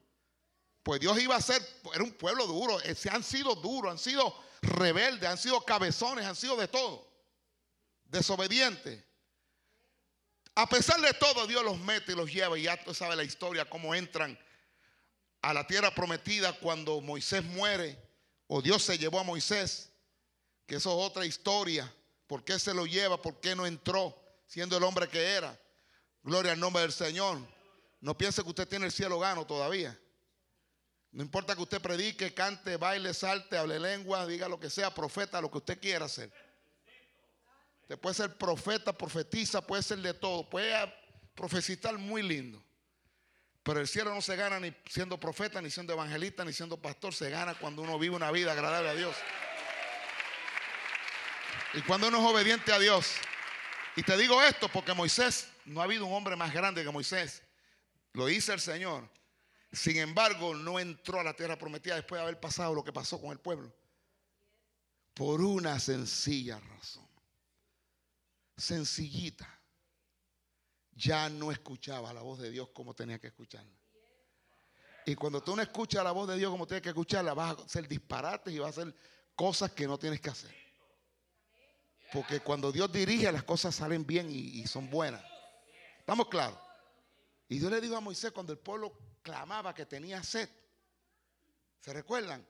Pues 0.83 0.99
Dios 0.99 1.19
iba 1.19 1.35
a 1.35 1.41
ser, 1.41 1.67
era 1.95 2.03
un 2.03 2.11
pueblo 2.11 2.45
duro. 2.45 2.79
Eh, 2.81 2.93
se 2.93 3.09
han 3.09 3.23
sido 3.23 3.55
duros, 3.55 3.91
han 3.91 3.97
sido 3.97 4.37
rebeldes, 4.61 5.27
han 5.27 5.39
sido 5.39 5.59
cabezones, 5.65 6.23
han 6.25 6.35
sido 6.35 6.55
de 6.55 6.67
todo. 6.67 7.09
Desobedientes. 8.05 9.03
A 10.55 10.67
pesar 10.67 11.01
de 11.01 11.13
todo, 11.13 11.47
Dios 11.47 11.63
los 11.63 11.79
mete 11.79 12.11
y 12.11 12.15
los 12.15 12.31
lleva. 12.31 12.57
Y 12.57 12.63
ya 12.63 12.81
tú 12.83 12.93
sabes 12.93 13.17
la 13.17 13.23
historia, 13.23 13.65
cómo 13.65 13.95
entran 13.95 14.37
a 15.41 15.53
la 15.53 15.65
tierra 15.65 15.93
prometida 15.93 16.53
cuando 16.53 17.01
Moisés 17.01 17.43
muere, 17.43 17.97
o 18.47 18.61
Dios 18.61 18.83
se 18.83 18.97
llevó 18.97 19.19
a 19.19 19.23
Moisés. 19.23 19.89
que 20.65 20.75
eso 20.75 20.89
es 20.91 21.09
otra 21.09 21.25
historia. 21.25 21.91
¿Por 22.27 22.43
qué 22.43 22.57
se 22.57 22.73
lo 22.73 22.85
lleva? 22.85 23.21
¿Por 23.21 23.39
qué 23.41 23.55
no 23.55 23.65
entró 23.65 24.17
siendo 24.47 24.77
el 24.77 24.83
hombre 24.83 25.09
que 25.09 25.21
era? 25.21 25.59
Gloria 26.23 26.53
al 26.53 26.59
nombre 26.59 26.83
del 26.83 26.93
Señor. 26.93 27.39
No 27.99 28.17
piense 28.17 28.41
que 28.43 28.49
usted 28.49 28.67
tiene 28.67 28.85
el 28.85 28.91
cielo 28.91 29.19
gano 29.19 29.45
todavía. 29.45 29.97
No 31.11 31.21
importa 31.21 31.55
que 31.55 31.61
usted 31.61 31.81
predique, 31.81 32.33
cante, 32.33 32.77
baile, 32.77 33.13
salte, 33.13 33.57
hable 33.57 33.79
lengua, 33.79 34.25
diga 34.25 34.47
lo 34.47 34.59
que 34.59 34.69
sea, 34.69 34.93
profeta, 34.93 35.41
lo 35.41 35.51
que 35.51 35.57
usted 35.57 35.79
quiera 35.79 36.05
hacer. 36.05 36.31
Puede 37.97 38.15
ser 38.15 38.37
profeta, 38.37 38.93
profetiza, 38.93 39.61
puede 39.61 39.83
ser 39.83 39.99
de 39.99 40.13
todo, 40.13 40.49
puede 40.49 40.93
profetizar 41.35 41.97
muy 41.97 42.21
lindo. 42.21 42.63
Pero 43.63 43.79
el 43.79 43.87
cielo 43.87 44.13
no 44.13 44.21
se 44.21 44.35
gana 44.35 44.59
ni 44.59 44.73
siendo 44.89 45.17
profeta, 45.17 45.61
ni 45.61 45.69
siendo 45.71 45.93
evangelista, 45.93 46.43
ni 46.43 46.51
siendo 46.51 46.81
pastor. 46.81 47.13
Se 47.13 47.29
gana 47.29 47.55
cuando 47.55 47.81
uno 47.81 47.97
vive 47.97 48.15
una 48.15 48.29
vida 48.29 48.51
agradable 48.51 48.89
a 48.89 48.95
Dios. 48.95 49.15
Y 51.73 51.81
cuando 51.81 52.09
uno 52.09 52.19
es 52.19 52.25
obediente 52.25 52.73
a 52.73 52.79
Dios. 52.79 53.13
Y 53.95 54.03
te 54.03 54.17
digo 54.17 54.41
esto 54.41 54.67
porque 54.67 54.93
Moisés, 54.93 55.49
no 55.65 55.79
ha 55.79 55.85
habido 55.85 56.05
un 56.05 56.13
hombre 56.13 56.35
más 56.35 56.53
grande 56.53 56.83
que 56.83 56.91
Moisés. 56.91 57.41
Lo 58.11 58.29
hizo 58.29 58.53
el 58.53 58.59
Señor. 58.59 59.09
Sin 59.71 59.97
embargo, 59.97 60.53
no 60.53 60.79
entró 60.79 61.19
a 61.19 61.23
la 61.23 61.33
tierra 61.33 61.57
prometida 61.57 61.95
después 61.95 62.19
de 62.19 62.23
haber 62.23 62.39
pasado 62.39 62.75
lo 62.75 62.83
que 62.83 62.93
pasó 62.93 63.19
con 63.19 63.31
el 63.31 63.39
pueblo. 63.39 63.73
Por 65.13 65.41
una 65.41 65.79
sencilla 65.79 66.59
razón. 66.59 67.02
Sencillita 68.55 69.47
ya 70.95 71.29
no 71.29 71.51
escuchaba 71.51 72.13
la 72.13 72.21
voz 72.21 72.39
de 72.39 72.51
Dios 72.51 72.69
como 72.69 72.93
tenía 72.93 73.19
que 73.19 73.27
escucharla. 73.27 73.73
Y 75.05 75.15
cuando 75.15 75.41
tú 75.41 75.55
no 75.55 75.61
escuchas 75.61 76.03
la 76.03 76.11
voz 76.11 76.29
de 76.29 76.37
Dios 76.37 76.51
como 76.51 76.65
tienes 76.65 76.81
que 76.81 76.89
escucharla, 76.89 77.33
vas 77.33 77.57
a 77.57 77.63
hacer 77.63 77.87
disparates 77.87 78.53
y 78.53 78.59
vas 78.59 78.77
a 78.77 78.81
hacer 78.81 78.95
cosas 79.35 79.71
que 79.71 79.87
no 79.87 79.97
tienes 79.97 80.21
que 80.21 80.29
hacer. 80.29 80.55
Porque 82.13 82.39
cuando 82.41 82.71
Dios 82.71 82.91
dirige, 82.91 83.31
las 83.31 83.43
cosas 83.43 83.75
salen 83.75 84.05
bien 84.05 84.29
y, 84.29 84.65
son 84.67 84.89
buenas. 84.89 85.23
¿Estamos 85.99 86.27
claros? 86.27 86.59
Y 87.49 87.59
Dios 87.59 87.71
le 87.71 87.81
dijo 87.81 87.97
a 87.97 88.01
Moisés 88.01 88.31
cuando 88.31 88.53
el 88.53 88.59
pueblo 88.59 88.93
clamaba 89.21 89.73
que 89.73 89.85
tenía 89.85 90.23
sed. 90.23 90.47
¿Se 91.79 91.91
recuerdan? 91.91 92.47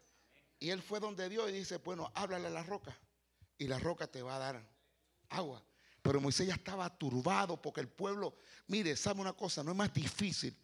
Y 0.59 0.69
él 0.69 0.81
fue 0.81 0.99
donde 0.99 1.29
Dios 1.29 1.49
y 1.49 1.53
dice, 1.53 1.77
bueno, 1.77 2.11
háblale 2.13 2.47
a 2.47 2.51
la 2.51 2.63
roca. 2.63 2.95
Y 3.57 3.67
la 3.67 3.79
roca 3.79 4.07
te 4.07 4.21
va 4.21 4.35
a 4.35 4.39
dar 4.39 4.69
agua. 5.29 5.63
Pero 6.03 6.19
Moisés 6.19 6.45
ya 6.45 6.55
estaba 6.55 6.89
turbado 6.89 7.59
porque 7.59 7.79
el 7.79 7.87
pueblo, 7.87 8.35
mire, 8.67 8.95
sabe 8.97 9.21
una 9.21 9.31
cosa, 9.31 9.63
no 9.63 9.71
es 9.71 9.77
más 9.77 9.93
difícil 9.93 10.55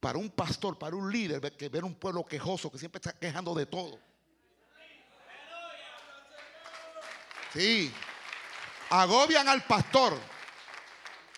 para 0.00 0.18
un 0.18 0.30
pastor, 0.30 0.78
para 0.78 0.96
un 0.96 1.12
líder, 1.12 1.54
que 1.54 1.68
ver 1.68 1.84
un 1.84 1.94
pueblo 1.94 2.24
quejoso 2.24 2.72
que 2.72 2.78
siempre 2.78 2.98
está 2.98 3.12
quejando 3.12 3.54
de 3.54 3.66
todo. 3.66 4.00
Sí, 7.52 7.92
agobian 8.88 9.46
al 9.48 9.64
pastor 9.66 10.18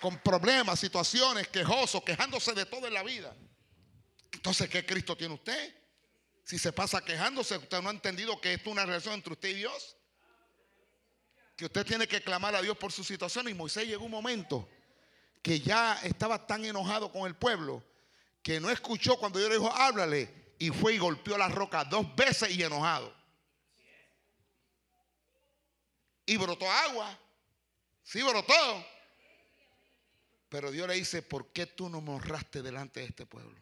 con 0.00 0.18
problemas, 0.18 0.78
situaciones, 0.78 1.48
quejosos, 1.48 2.04
quejándose 2.04 2.52
de 2.52 2.64
todo 2.64 2.86
en 2.86 2.94
la 2.94 3.02
vida. 3.02 3.34
Entonces, 4.32 4.70
¿qué 4.70 4.86
Cristo 4.86 5.16
tiene 5.16 5.34
usted? 5.34 5.74
Si 6.44 6.60
se 6.60 6.72
pasa 6.72 7.04
quejándose, 7.04 7.56
usted 7.56 7.82
no 7.82 7.88
ha 7.88 7.92
entendido 7.92 8.40
que 8.40 8.54
esto 8.54 8.70
es 8.70 8.72
una 8.72 8.86
relación 8.86 9.14
entre 9.14 9.32
usted 9.32 9.48
y 9.48 9.54
Dios 9.54 9.97
que 11.58 11.64
usted 11.64 11.84
tiene 11.84 12.06
que 12.06 12.22
clamar 12.22 12.54
a 12.54 12.62
Dios 12.62 12.78
por 12.78 12.92
su 12.92 13.02
situación. 13.02 13.48
Y 13.48 13.52
Moisés 13.52 13.84
llegó 13.84 14.04
un 14.04 14.12
momento 14.12 14.68
que 15.42 15.58
ya 15.58 15.94
estaba 16.04 16.46
tan 16.46 16.64
enojado 16.64 17.10
con 17.10 17.26
el 17.26 17.34
pueblo 17.34 17.82
que 18.44 18.60
no 18.60 18.70
escuchó 18.70 19.18
cuando 19.18 19.40
Dios 19.40 19.50
le 19.50 19.56
dijo, 19.56 19.72
háblale. 19.72 20.54
Y 20.60 20.70
fue 20.70 20.94
y 20.94 20.98
golpeó 20.98 21.36
la 21.36 21.48
roca 21.48 21.84
dos 21.84 22.14
veces 22.14 22.50
y 22.50 22.62
enojado. 22.62 23.12
Y 26.26 26.36
brotó 26.36 26.70
agua. 26.70 27.18
Sí, 28.04 28.22
brotó. 28.22 28.86
Pero 30.48 30.70
Dios 30.70 30.86
le 30.86 30.94
dice, 30.94 31.22
¿por 31.22 31.48
qué 31.48 31.66
tú 31.66 31.88
no 31.88 32.00
me 32.00 32.12
honraste 32.12 32.62
delante 32.62 33.00
de 33.00 33.06
este 33.06 33.26
pueblo? 33.26 33.60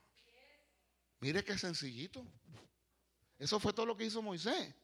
Mire 1.20 1.42
qué 1.42 1.56
sencillito. 1.56 2.22
Eso 3.38 3.58
fue 3.58 3.72
todo 3.72 3.86
lo 3.86 3.96
que 3.96 4.04
hizo 4.04 4.20
Moisés. 4.20 4.74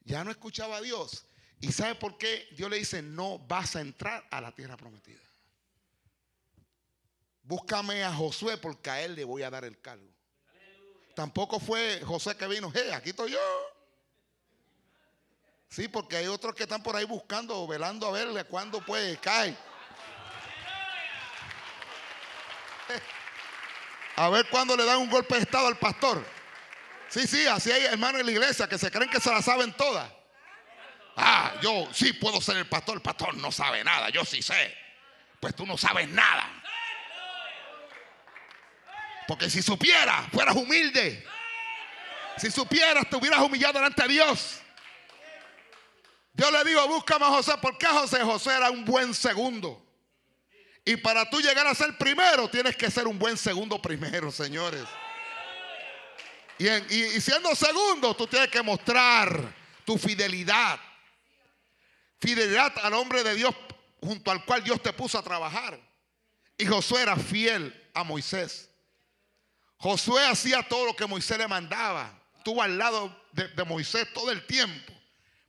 Ya 0.00 0.24
no 0.24 0.32
escuchaba 0.32 0.78
a 0.78 0.80
Dios. 0.80 1.24
¿Y 1.62 1.70
sabe 1.70 1.94
por 1.94 2.18
qué 2.18 2.48
Dios 2.50 2.68
le 2.68 2.76
dice, 2.76 3.00
no 3.02 3.38
vas 3.38 3.76
a 3.76 3.80
entrar 3.80 4.26
a 4.32 4.40
la 4.40 4.50
tierra 4.50 4.76
prometida? 4.76 5.20
Búscame 7.44 8.02
a 8.02 8.12
Josué 8.12 8.58
porque 8.58 8.90
a 8.90 9.00
él 9.00 9.14
le 9.14 9.24
voy 9.24 9.44
a 9.44 9.50
dar 9.50 9.64
el 9.64 9.80
cargo. 9.80 10.10
Tampoco 11.14 11.60
fue 11.60 12.00
José 12.04 12.36
que 12.36 12.48
vino, 12.48 12.72
hey, 12.74 12.90
aquí 12.92 13.10
estoy 13.10 13.30
yo. 13.30 13.38
Sí, 15.68 15.86
porque 15.86 16.16
hay 16.16 16.26
otros 16.26 16.52
que 16.56 16.64
están 16.64 16.82
por 16.82 16.96
ahí 16.96 17.04
buscando, 17.04 17.64
velando 17.68 18.08
a 18.08 18.10
verle 18.10 18.42
cuándo 18.42 18.84
puede 18.84 19.16
caer. 19.18 19.56
A 24.16 24.28
ver 24.30 24.48
cuándo 24.50 24.76
le 24.76 24.84
dan 24.84 24.98
un 24.98 25.08
golpe 25.08 25.36
de 25.36 25.42
estado 25.42 25.68
al 25.68 25.78
pastor. 25.78 26.26
Sí, 27.08 27.24
sí, 27.28 27.46
así 27.46 27.70
hay 27.70 27.84
hermanos 27.84 28.20
en 28.20 28.26
la 28.26 28.32
iglesia 28.32 28.68
que 28.68 28.78
se 28.78 28.90
creen 28.90 29.08
que 29.08 29.20
se 29.20 29.30
la 29.30 29.40
saben 29.42 29.72
todas. 29.74 30.10
Ah, 31.16 31.54
yo 31.60 31.88
sí 31.92 32.12
puedo 32.14 32.40
ser 32.40 32.56
el 32.56 32.66
pastor. 32.66 32.96
El 32.96 33.02
pastor 33.02 33.34
no 33.36 33.52
sabe 33.52 33.84
nada. 33.84 34.10
Yo 34.10 34.24
sí 34.24 34.42
sé. 34.42 34.76
Pues 35.40 35.54
tú 35.54 35.66
no 35.66 35.76
sabes 35.76 36.08
nada. 36.08 36.48
Porque 39.26 39.50
si 39.50 39.62
supieras, 39.62 40.28
fueras 40.32 40.56
humilde. 40.56 41.24
Si 42.38 42.50
supieras, 42.50 43.08
te 43.08 43.16
hubieras 43.16 43.40
humillado 43.40 43.74
delante 43.74 44.02
de 44.02 44.08
Dios. 44.08 44.60
Dios 46.32 46.50
le 46.50 46.64
dijo, 46.64 46.88
búscame 46.88 47.26
a 47.26 47.28
José. 47.28 47.52
¿Por 47.60 47.76
qué 47.76 47.86
José? 47.86 48.22
José 48.22 48.50
era 48.54 48.70
un 48.70 48.84
buen 48.84 49.14
segundo. 49.14 49.84
Y 50.84 50.96
para 50.96 51.28
tú 51.28 51.40
llegar 51.40 51.66
a 51.66 51.74
ser 51.74 51.96
primero, 51.98 52.48
tienes 52.48 52.76
que 52.76 52.90
ser 52.90 53.06
un 53.06 53.18
buen 53.18 53.36
segundo 53.36 53.80
primero, 53.80 54.32
señores. 54.32 54.84
Y, 56.58 56.68
y 56.68 57.20
siendo 57.20 57.54
segundo, 57.54 58.14
tú 58.14 58.26
tienes 58.26 58.48
que 58.48 58.62
mostrar 58.62 59.54
tu 59.84 59.98
fidelidad 59.98 60.78
fidelidad 62.22 62.72
al 62.82 62.94
hombre 62.94 63.24
de 63.24 63.34
Dios 63.34 63.52
junto 64.00 64.30
al 64.30 64.44
cual 64.44 64.62
Dios 64.62 64.80
te 64.80 64.92
puso 64.92 65.18
a 65.18 65.22
trabajar. 65.22 65.78
Y 66.56 66.64
Josué 66.64 67.02
era 67.02 67.16
fiel 67.16 67.90
a 67.92 68.04
Moisés. 68.04 68.70
Josué 69.78 70.24
hacía 70.26 70.62
todo 70.62 70.86
lo 70.86 70.94
que 70.94 71.06
Moisés 71.06 71.36
le 71.38 71.48
mandaba. 71.48 72.16
Estuvo 72.38 72.62
al 72.62 72.78
lado 72.78 73.14
de, 73.32 73.64
Moisés 73.64 74.06
todo 74.12 74.30
el 74.30 74.46
tiempo. 74.46 74.92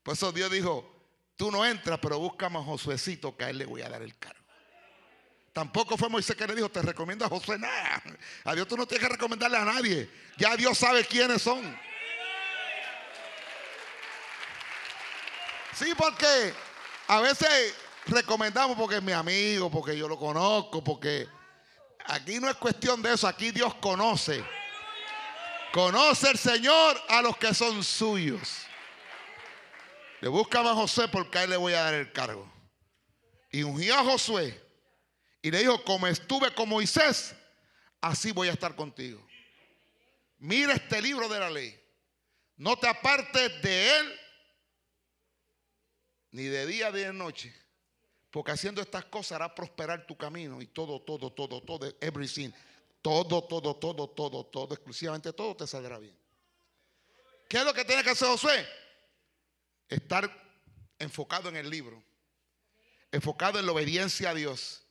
Por 0.01 0.15
eso 0.15 0.31
Dios 0.31 0.51
dijo, 0.51 0.91
tú 1.35 1.51
no 1.51 1.63
entras, 1.63 1.99
pero 2.01 2.17
búscame 2.17 2.57
a 2.57 2.63
Josuecito 2.63 3.37
que 3.37 3.45
a 3.45 3.49
él 3.51 3.59
le 3.59 3.65
voy 3.65 3.81
a 3.81 3.89
dar 3.89 4.01
el 4.01 4.17
cargo. 4.17 4.39
Tampoco 5.53 5.97
fue 5.97 6.09
Moisés 6.09 6.35
que 6.35 6.47
le 6.47 6.55
dijo, 6.55 6.69
te 6.69 6.81
recomiendo 6.81 7.25
a 7.25 7.29
Josué 7.29 7.59
nada. 7.59 8.01
A 8.43 8.55
Dios 8.55 8.67
tú 8.67 8.75
no 8.75 8.87
tienes 8.87 9.07
que 9.07 9.13
recomendarle 9.13 9.57
a 9.57 9.65
nadie. 9.65 10.09
Ya 10.37 10.55
Dios 10.57 10.79
sabe 10.79 11.05
quiénes 11.05 11.43
son. 11.43 11.77
Sí, 15.75 15.93
porque 15.97 16.53
a 17.07 17.19
veces 17.21 17.75
recomendamos 18.05 18.77
porque 18.77 18.97
es 18.97 19.03
mi 19.03 19.11
amigo, 19.11 19.71
porque 19.71 19.97
yo 19.97 20.07
lo 20.07 20.19
conozco, 20.19 20.83
porque 20.83 21.27
aquí 22.05 22.39
no 22.39 22.49
es 22.49 22.55
cuestión 22.57 23.01
de 23.01 23.13
eso, 23.13 23.27
aquí 23.27 23.51
Dios 23.51 23.73
conoce. 23.75 24.43
Conoce 25.71 26.29
el 26.29 26.37
Señor 26.37 27.01
a 27.09 27.21
los 27.23 27.35
que 27.37 27.53
son 27.53 27.83
suyos. 27.83 28.67
Le 30.21 30.27
busca 30.29 30.59
a 30.59 30.75
José 30.75 31.07
porque 31.07 31.39
a 31.39 31.43
él 31.43 31.49
le 31.49 31.57
voy 31.57 31.73
a 31.73 31.83
dar 31.83 31.93
el 31.95 32.11
cargo. 32.11 32.51
Y 33.51 33.63
ungió 33.63 33.95
a 33.95 34.03
Josué 34.03 34.61
y 35.41 35.49
le 35.49 35.59
dijo, 35.59 35.83
como 35.83 36.07
estuve 36.07 36.53
con 36.53 36.69
Moisés, 36.69 37.35
así 37.99 38.31
voy 38.31 38.49
a 38.49 38.53
estar 38.53 38.75
contigo. 38.75 39.25
Mira 40.37 40.73
este 40.73 41.01
libro 41.01 41.27
de 41.27 41.39
la 41.39 41.49
ley. 41.49 41.79
No 42.55 42.77
te 42.77 42.87
apartes 42.87 43.61
de 43.63 43.97
él 43.97 44.19
ni 46.33 46.45
de 46.45 46.65
día 46.65 46.91
ni 46.91 46.99
de 46.99 47.13
noche. 47.13 47.53
Porque 48.29 48.51
haciendo 48.51 48.81
estas 48.81 49.05
cosas 49.05 49.33
hará 49.33 49.55
prosperar 49.55 50.05
tu 50.05 50.17
camino 50.17 50.61
y 50.61 50.67
todo, 50.67 50.99
todo, 51.01 51.31
todo, 51.31 51.61
todo, 51.61 51.95
everything. 52.01 52.49
Todo, 53.01 53.43
todo, 53.43 53.75
todo, 53.75 54.09
todo, 54.09 54.45
todo, 54.45 54.73
exclusivamente 54.73 55.31
todo 55.31 55.55
te 55.55 55.67
saldrá 55.67 55.99
bien. 55.99 56.17
¿Qué 57.47 57.57
es 57.57 57.65
lo 57.65 57.73
que 57.73 57.85
tiene 57.85 58.03
que 58.03 58.09
hacer 58.09 58.27
Josué? 58.27 58.67
Estar 59.87 60.29
enfocado 60.97 61.49
en 61.49 61.57
el 61.57 61.69
libro. 61.69 62.03
Enfocado 63.11 63.59
en 63.59 63.65
la 63.65 63.71
obediencia 63.71 64.31
a 64.31 64.33
Dios. 64.33 64.83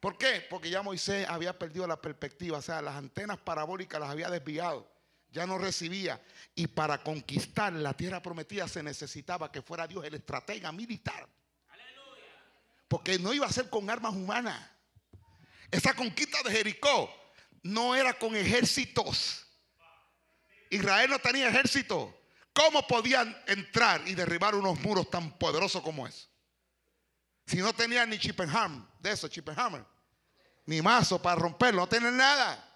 ¿Por 0.00 0.16
qué? 0.16 0.46
Porque 0.48 0.70
ya 0.70 0.82
Moisés 0.82 1.28
había 1.28 1.58
perdido 1.58 1.86
la 1.86 2.00
perspectiva, 2.00 2.58
o 2.58 2.62
sea, 2.62 2.80
las 2.80 2.96
antenas 2.96 3.38
parabólicas 3.38 4.00
las 4.00 4.10
había 4.10 4.30
desviado 4.30 4.91
ya 5.32 5.46
no 5.46 5.58
recibía. 5.58 6.20
Y 6.54 6.66
para 6.66 7.02
conquistar 7.02 7.72
la 7.72 7.94
tierra 7.94 8.22
prometida 8.22 8.68
se 8.68 8.82
necesitaba 8.82 9.50
que 9.50 9.62
fuera 9.62 9.88
Dios 9.88 10.04
el 10.04 10.14
estratega 10.14 10.70
militar. 10.70 11.28
Porque 12.86 13.18
no 13.18 13.32
iba 13.32 13.46
a 13.46 13.52
ser 13.52 13.70
con 13.70 13.88
armas 13.88 14.12
humanas. 14.12 14.70
Esa 15.70 15.94
conquista 15.94 16.42
de 16.42 16.52
Jericó 16.52 17.10
no 17.62 17.94
era 17.94 18.12
con 18.12 18.36
ejércitos. 18.36 19.46
Israel 20.68 21.10
no 21.10 21.18
tenía 21.18 21.48
ejército. 21.48 22.18
¿Cómo 22.52 22.86
podían 22.86 23.34
entrar 23.46 24.06
y 24.06 24.14
derribar 24.14 24.54
unos 24.54 24.78
muros 24.80 25.08
tan 25.08 25.38
poderosos 25.38 25.80
como 25.82 26.06
es? 26.06 26.28
Si 27.46 27.56
no 27.56 27.72
tenían 27.72 28.10
ni 28.10 28.18
Chippenham, 28.18 28.86
de 29.00 29.12
eso, 29.12 29.28
Chippenhammer, 29.28 29.84
ni 30.66 30.82
mazo 30.82 31.20
para 31.20 31.40
romperlo, 31.40 31.80
no 31.80 31.88
tenían 31.88 32.16
nada. 32.16 32.68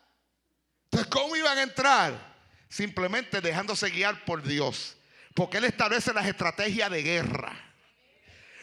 Entonces, 0.85 1.09
¿cómo 1.11 1.37
iban 1.37 1.59
a 1.59 1.63
entrar? 1.63 2.36
Simplemente 2.69 3.41
dejándose 3.41 3.91
guiar 3.91 4.25
por 4.25 4.43
Dios. 4.43 4.97
Porque 5.35 5.59
Él 5.59 5.64
establece 5.64 6.12
las 6.12 6.27
estrategias 6.27 6.91
de 6.91 7.03
guerra. 7.03 7.67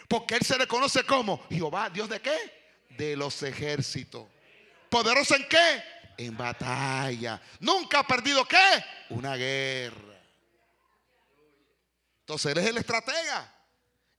Porque 0.07 0.35
Él 0.35 0.41
se 0.41 0.57
le 0.57 0.67
conoce 0.67 1.03
como 1.03 1.45
Jehová, 1.49 1.89
¿Dios 1.89 2.09
de 2.09 2.19
qué? 2.19 2.35
De 2.97 3.15
los 3.15 3.41
ejércitos. 3.43 4.27
¿Poderoso 4.89 5.35
en 5.35 5.47
qué? 5.47 5.83
En 6.17 6.37
batalla. 6.37 7.41
Nunca 7.59 7.99
ha 7.99 8.07
perdido 8.07 8.45
qué? 8.45 8.85
Una 9.09 9.35
guerra. 9.35 10.19
Entonces 12.19 12.51
Él 12.51 12.57
es 12.59 12.67
el 12.67 12.77
estratega. 12.77 13.53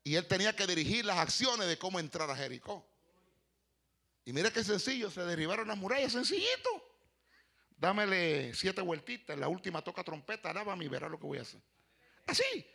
Y 0.03 0.17
Él 0.17 0.27
tenía 0.27 0.55
que 0.55 0.67
dirigir 0.67 1.05
las 1.05 1.19
acciones 1.19 1.67
de 1.67 1.79
cómo 1.79 1.99
entrar 1.99 2.31
a 2.31 2.37
Jericó. 2.37 2.87
Y 4.25 4.33
mire 4.33 4.53
qué 4.53 4.63
sencillo, 4.63 5.11
se 5.11 5.23
derribaron 5.23 5.69
las 5.69 5.77
murallas, 5.77 6.13
sencillito. 6.13 6.94
Dámele 7.77 8.55
siete 8.55 8.81
vueltitas, 8.81 9.39
la 9.39 9.49
última 9.49 9.83
toca 9.83 10.05
trompeta, 10.05 10.51
alábame 10.51 10.85
y 10.85 10.89
verá 10.89 11.09
lo 11.09 11.19
que 11.19 11.27
voy 11.27 11.39
a 11.39 11.43
hacer. 11.43 11.61
Así. 12.27 12.67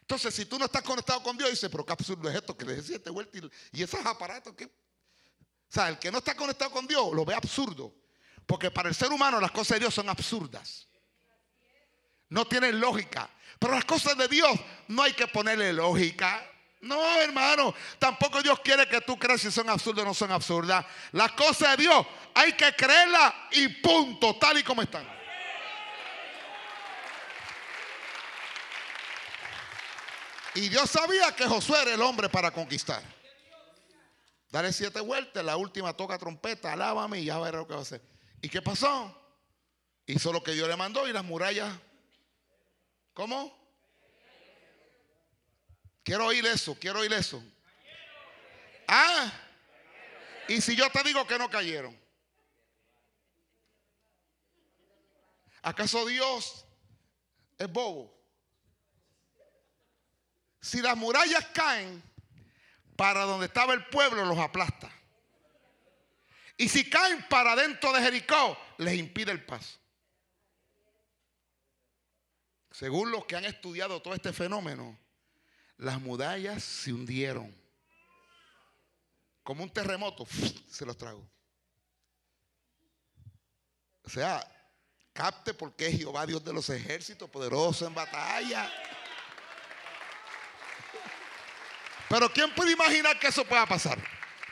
Entonces, 0.00 0.34
si 0.34 0.46
tú 0.46 0.58
no 0.58 0.64
estás 0.64 0.82
conectado 0.82 1.22
con 1.22 1.36
Dios, 1.36 1.50
dice, 1.50 1.68
pero 1.68 1.84
qué 1.84 1.92
absurdo 1.92 2.30
es 2.30 2.36
esto, 2.36 2.56
que 2.56 2.64
le 2.64 2.76
dé 2.76 2.82
siete 2.82 3.10
vueltas 3.10 3.42
y, 3.72 3.82
esos 3.82 4.04
aparatos 4.06 4.54
que... 4.54 4.64
O 4.64 5.70
sea, 5.70 5.90
el 5.90 5.98
que 5.98 6.10
no 6.10 6.18
está 6.18 6.34
conectado 6.34 6.70
con 6.70 6.86
Dios 6.86 7.12
lo 7.12 7.26
ve 7.26 7.34
absurdo. 7.34 7.94
Porque 8.46 8.70
para 8.70 8.88
el 8.88 8.94
ser 8.94 9.12
humano 9.12 9.38
las 9.38 9.50
cosas 9.50 9.76
de 9.76 9.80
Dios 9.80 9.92
son 9.92 10.08
absurdas. 10.08 10.88
No 12.30 12.46
tienen 12.46 12.80
lógica. 12.80 13.28
Pero 13.58 13.74
las 13.74 13.84
cosas 13.84 14.16
de 14.16 14.28
Dios 14.28 14.48
no 14.86 15.02
hay 15.02 15.12
que 15.12 15.26
ponerle 15.26 15.74
lógica. 15.74 16.42
No, 16.80 17.20
hermano. 17.20 17.74
Tampoco 17.98 18.42
Dios 18.42 18.60
quiere 18.60 18.88
que 18.88 19.00
tú 19.00 19.18
creas 19.18 19.40
si 19.40 19.50
son 19.50 19.68
absurdas 19.68 20.04
o 20.04 20.08
no 20.08 20.14
son 20.14 20.30
absurdas. 20.30 20.84
Las 21.12 21.32
cosas 21.32 21.76
de 21.76 21.82
Dios 21.84 22.06
hay 22.34 22.52
que 22.52 22.72
creerlas 22.74 23.34
y 23.52 23.68
punto, 23.68 24.36
tal 24.36 24.58
y 24.58 24.62
como 24.62 24.82
están. 24.82 25.18
Y 30.54 30.68
Dios 30.68 30.90
sabía 30.90 31.34
que 31.34 31.46
Josué 31.46 31.82
era 31.82 31.94
el 31.94 32.02
hombre 32.02 32.28
para 32.28 32.50
conquistar. 32.50 33.02
Dale 34.50 34.72
siete 34.72 35.00
vueltas, 35.00 35.44
la 35.44 35.56
última 35.56 35.92
toca 35.92 36.16
trompeta, 36.16 36.72
alábame 36.72 37.20
y 37.20 37.26
ya 37.26 37.38
veré 37.38 37.58
lo 37.58 37.66
que 37.66 37.74
va 37.74 37.80
a 37.80 37.82
hacer. 37.82 38.00
¿Y 38.40 38.48
qué 38.48 38.62
pasó? 38.62 39.14
Hizo 40.06 40.32
lo 40.32 40.42
que 40.42 40.52
Dios 40.52 40.68
le 40.68 40.76
mandó 40.76 41.06
y 41.06 41.12
las 41.12 41.24
murallas. 41.24 41.70
¿Cómo? 43.12 43.57
Quiero 46.08 46.24
oír 46.24 46.46
eso, 46.46 46.74
quiero 46.74 47.00
oír 47.00 47.12
eso. 47.12 47.44
Ah, 48.86 49.30
y 50.48 50.58
si 50.62 50.74
yo 50.74 50.88
te 50.88 51.02
digo 51.02 51.26
que 51.26 51.38
no 51.38 51.50
cayeron. 51.50 51.94
¿Acaso 55.60 56.06
Dios 56.06 56.64
es 57.58 57.70
bobo? 57.70 58.18
Si 60.62 60.80
las 60.80 60.96
murallas 60.96 61.44
caen, 61.52 62.02
para 62.96 63.24
donde 63.24 63.44
estaba 63.44 63.74
el 63.74 63.84
pueblo 63.88 64.24
los 64.24 64.38
aplasta. 64.38 64.90
Y 66.56 66.70
si 66.70 66.88
caen 66.88 67.22
para 67.28 67.54
dentro 67.54 67.92
de 67.92 68.00
Jericó, 68.00 68.58
les 68.78 68.94
impide 68.94 69.32
el 69.32 69.44
paso. 69.44 69.78
Según 72.70 73.10
los 73.10 73.26
que 73.26 73.36
han 73.36 73.44
estudiado 73.44 74.00
todo 74.00 74.14
este 74.14 74.32
fenómeno, 74.32 74.98
las 75.78 76.00
murallas 76.00 76.62
se 76.62 76.92
hundieron. 76.92 77.54
Como 79.42 79.62
un 79.62 79.70
terremoto, 79.70 80.26
se 80.70 80.84
los 80.84 80.96
trago. 80.96 81.26
O 84.02 84.10
sea, 84.10 84.46
capte 85.12 85.54
porque 85.54 85.86
es 85.88 85.98
Jehová 85.98 86.26
Dios 86.26 86.44
de 86.44 86.52
los 86.52 86.68
ejércitos, 86.70 87.30
poderoso 87.30 87.86
en 87.86 87.94
batalla. 87.94 88.70
Pero 92.08 92.32
¿quién 92.32 92.54
puede 92.54 92.72
imaginar 92.72 93.18
que 93.18 93.28
eso 93.28 93.44
pueda 93.44 93.66
pasar? 93.66 93.98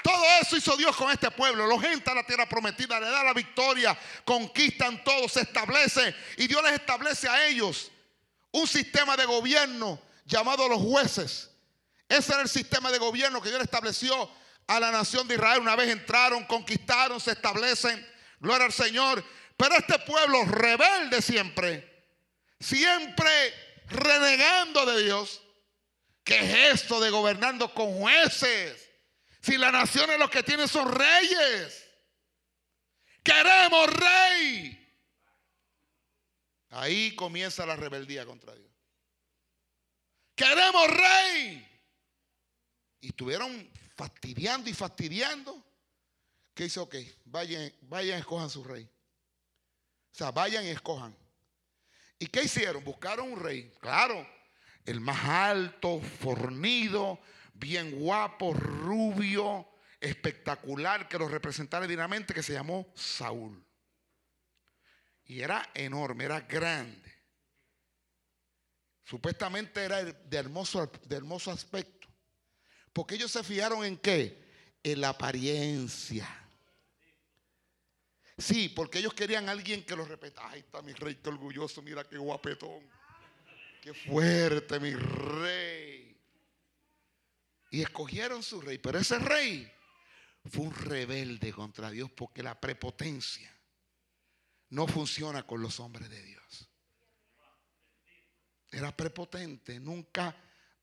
Todo 0.03 0.25
eso 0.41 0.57
hizo 0.57 0.77
Dios 0.77 0.95
con 0.95 1.11
este 1.11 1.31
pueblo. 1.31 1.67
Los 1.67 1.83
entra 1.83 2.13
a 2.13 2.17
la 2.17 2.23
tierra 2.23 2.49
prometida, 2.49 3.01
le 3.01 3.09
da 3.09 3.25
la 3.25 3.33
victoria, 3.33 3.99
conquistan 4.25 5.03
todo, 5.03 5.29
se 5.29 5.41
establece. 5.41 6.15
Y 6.37 6.47
Dios 6.47 6.63
les 6.63 6.75
establece 6.75 7.29
a 7.29 7.49
ellos 7.49 7.91
un 8.53 8.69
sistema 8.69 9.17
de 9.17 9.25
gobierno 9.25 10.06
llamado 10.27 10.69
los 10.69 10.83
jueces. 10.83 11.51
Ese 12.09 12.33
era 12.33 12.43
el 12.43 12.49
sistema 12.49 12.93
de 12.93 12.99
gobierno 12.99 13.41
que 13.41 13.49
Dios 13.49 13.63
estableció 13.63 14.31
a 14.67 14.79
la 14.79 14.91
nación 14.91 15.27
de 15.27 15.37
Israel. 15.37 15.61
Una 15.61 15.77
vez 15.77 15.89
entraron, 15.89 16.45
conquistaron, 16.45 17.19
se 17.19 17.33
establecen. 17.33 18.07
Gloria 18.39 18.67
al 18.67 18.73
Señor. 18.73 19.25
Pero 19.57 19.75
este 19.75 19.99
pueblo 20.01 20.45
rebelde 20.45 21.23
siempre, 21.23 22.07
siempre 22.61 23.55
renegando 23.89 24.85
de 24.85 25.03
Dios, 25.03 25.41
¿Qué 26.27 26.41
es 26.41 26.81
esto 26.83 27.01
de 27.01 27.09
gobernando 27.11 27.73
con 27.73 28.01
jueces? 28.01 28.91
Si 29.41 29.57
las 29.57 29.73
naciones 29.73 30.19
lo 30.19 30.29
que 30.29 30.43
tienen 30.43 30.67
son 30.67 30.93
reyes. 30.93 31.89
Queremos 33.23 33.89
rey. 33.93 34.93
Ahí 36.71 37.15
comienza 37.15 37.65
la 37.65 37.77
rebeldía 37.77 38.27
contra 38.27 38.57
Dios. 38.57 38.73
Queremos 40.37 40.87
rey. 40.89 41.67
Y 43.01 43.09
estuvieron 43.09 43.71
fastidiando 43.97 44.71
y 44.71 44.75
fastidiando. 44.75 45.65
¿Qué 46.55 46.67
hizo? 46.67 46.83
Ok, 46.83 46.97
vayan, 47.25 47.73
vayan, 47.83 48.19
escojan 48.19 48.51
su 48.51 48.63
rey. 48.63 48.85
O 48.85 50.19
sea, 50.19 50.31
vayan 50.31 50.65
y 50.65 50.69
escojan. 50.69 51.17
¿Y 52.19 52.27
qué 52.27 52.45
hicieron? 52.45 52.85
Buscaron 52.85 53.33
un 53.33 53.41
rey. 53.41 53.73
Claro, 53.81 54.27
el 54.85 55.01
más 55.01 55.25
alto, 55.25 56.01
fornido, 56.01 57.21
bien 57.53 57.99
guapo, 57.99 58.55
rubio, 58.55 59.69
espectacular, 60.01 61.09
que 61.09 61.19
lo 61.19 61.29
representara 61.29 61.87
dignamente, 61.87 62.33
que 62.33 62.43
se 62.43 62.53
llamó 62.53 62.87
Saúl. 62.95 63.63
Y 65.25 65.41
era 65.41 65.69
enorme, 65.75 66.25
era 66.25 66.41
grande. 66.41 67.06
Supuestamente 69.07 69.85
era 69.85 70.03
de 70.03 70.37
hermoso, 70.37 70.91
de 71.05 71.17
hermoso 71.17 71.53
aspecto. 71.53 72.09
Porque 72.93 73.15
ellos 73.15 73.31
se 73.31 73.45
fijaron 73.45 73.85
en 73.85 73.97
qué? 73.97 74.45
En 74.83 75.01
la 75.01 75.11
apariencia. 75.11 76.29
Sí, 78.37 78.69
porque 78.69 78.99
ellos 78.99 79.15
querían 79.15 79.49
a 79.49 79.53
alguien 79.53 79.85
que 79.85 79.95
los 79.95 80.09
respetara. 80.09 80.51
Ay, 80.51 80.61
está 80.61 80.83
mi 80.83 80.93
rey, 80.93 81.15
qué 81.23 81.29
orgulloso, 81.29 81.83
mira 81.83 82.03
qué 82.03 82.19
guapetón. 82.19 82.83
Qué 83.81 83.95
fuerte, 83.95 84.81
mi 84.81 84.93
rey. 84.93 86.21
Y 87.71 87.83
escogieron 87.83 88.43
su 88.43 88.61
rey. 88.61 88.79
Pero 88.79 88.99
ese 88.99 89.21
rey 89.21 89.73
fue 90.51 90.65
un 90.65 90.75
rebelde 90.75 91.53
contra 91.53 91.91
Dios 91.91 92.11
porque 92.11 92.43
la 92.43 92.61
prepotencia 92.61 93.57
no 94.71 94.89
funciona 94.89 95.47
con 95.47 95.63
los 95.63 95.79
hombres 95.79 96.11
de 96.11 96.23
Dios. 96.23 96.66
Era 98.77 98.95
prepotente, 98.95 99.81
nunca, 99.81 100.37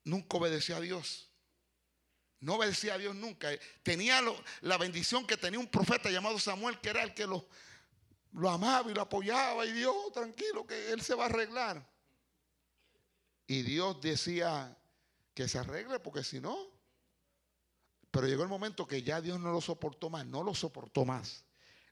nunca 0.04 0.38
obedecía 0.38 0.78
a 0.78 0.82
Dios. 0.82 1.30
No 2.40 2.56
obedecía 2.56 2.96
a 2.96 2.98
Dios 2.98 3.14
nunca. 3.16 3.50
Tenía 3.84 4.20
la 4.62 4.80
bendición 4.80 5.28
que 5.28 5.38
tenía 5.38 5.60
un 5.60 5.68
profeta 5.68 6.10
llamado 6.10 6.40
Samuel, 6.40 6.80
que 6.82 6.90
era 6.90 7.04
el 7.04 7.14
que 7.14 7.28
lo, 7.28 7.48
lo 8.32 8.50
amaba 8.50 8.90
y 8.90 8.96
lo 8.96 9.02
apoyaba. 9.02 9.64
Y 9.68 9.74
Dios, 9.74 9.96
tranquilo, 10.12 10.66
que 10.66 10.92
él 10.92 11.04
se 11.04 11.14
va 11.14 11.26
a 11.26 11.28
arreglar. 11.28 11.88
Y 13.46 13.62
Dios 13.62 14.02
decía 14.02 14.76
que 15.36 15.48
se 15.48 15.60
arregle 15.60 16.00
porque 16.00 16.24
si 16.24 16.40
no, 16.40 16.58
pero 18.10 18.26
llegó 18.26 18.42
el 18.42 18.50
momento 18.50 18.88
que 18.88 19.04
ya 19.04 19.22
Dios 19.22 19.40
no 19.40 19.52
lo 19.52 19.62
soportó 19.62 20.10
más, 20.10 20.26
no 20.26 20.42
lo 20.42 20.56
soportó 20.56 21.06
más. 21.06 21.44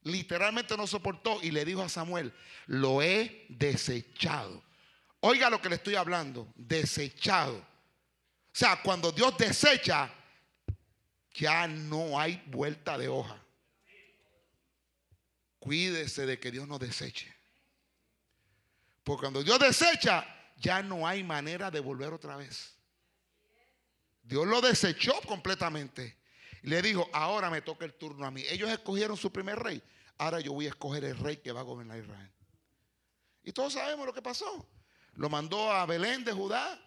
Literalmente 0.02 0.76
no 0.76 0.88
soportó 0.88 1.40
y 1.44 1.52
le 1.52 1.64
dijo 1.64 1.80
a 1.80 1.88
Samuel, 1.88 2.34
lo 2.66 3.02
he 3.02 3.46
desechado. 3.50 4.64
Oiga 5.24 5.48
lo 5.48 5.62
que 5.62 5.68
le 5.68 5.76
estoy 5.76 5.94
hablando, 5.94 6.52
desechado. 6.56 7.56
O 7.56 8.54
sea, 8.54 8.82
cuando 8.82 9.12
Dios 9.12 9.38
desecha, 9.38 10.12
ya 11.32 11.68
no 11.68 12.18
hay 12.18 12.42
vuelta 12.46 12.98
de 12.98 13.06
hoja. 13.06 13.40
Cuídese 15.60 16.26
de 16.26 16.40
que 16.40 16.50
Dios 16.50 16.66
no 16.66 16.76
deseche. 16.76 17.32
Porque 19.04 19.20
cuando 19.20 19.44
Dios 19.44 19.60
desecha, 19.60 20.26
ya 20.56 20.82
no 20.82 21.06
hay 21.06 21.22
manera 21.22 21.70
de 21.70 21.78
volver 21.78 22.12
otra 22.12 22.36
vez. 22.36 22.74
Dios 24.24 24.44
lo 24.44 24.60
desechó 24.60 25.20
completamente. 25.22 26.18
le 26.62 26.82
dijo, 26.82 27.08
ahora 27.12 27.48
me 27.48 27.62
toca 27.62 27.84
el 27.84 27.94
turno 27.94 28.26
a 28.26 28.32
mí. 28.32 28.42
Ellos 28.48 28.70
escogieron 28.70 29.16
su 29.16 29.30
primer 29.30 29.60
rey. 29.60 29.80
Ahora 30.18 30.40
yo 30.40 30.52
voy 30.52 30.66
a 30.66 30.70
escoger 30.70 31.04
el 31.04 31.16
rey 31.16 31.36
que 31.36 31.52
va 31.52 31.60
a 31.60 31.64
gobernar 31.64 31.98
Israel. 31.98 32.30
Y 33.44 33.52
todos 33.52 33.72
sabemos 33.72 34.04
lo 34.04 34.12
que 34.12 34.20
pasó. 34.20 34.68
Lo 35.14 35.28
mandó 35.28 35.70
a 35.70 35.84
Belén 35.86 36.24
de 36.24 36.32
Judá, 36.32 36.78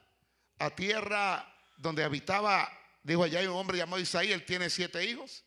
a 0.59 0.69
tierra 0.69 1.47
donde 1.77 2.03
habitaba, 2.03 2.69
dijo 3.03 3.23
allá 3.23 3.39
hay 3.39 3.47
un 3.47 3.55
hombre 3.55 3.77
llamado 3.77 4.01
Isaí, 4.01 4.31
él 4.31 4.45
tiene 4.45 4.69
siete 4.69 5.03
hijos. 5.05 5.43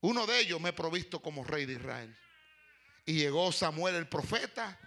Uno 0.00 0.26
de 0.26 0.40
ellos 0.40 0.60
me 0.60 0.70
he 0.70 0.72
provisto 0.72 1.20
como 1.20 1.44
rey 1.44 1.64
de 1.64 1.74
Israel. 1.74 2.16
Y 3.04 3.14
llegó 3.14 3.52
Samuel 3.52 3.94
el 3.94 4.08
profeta 4.08 4.78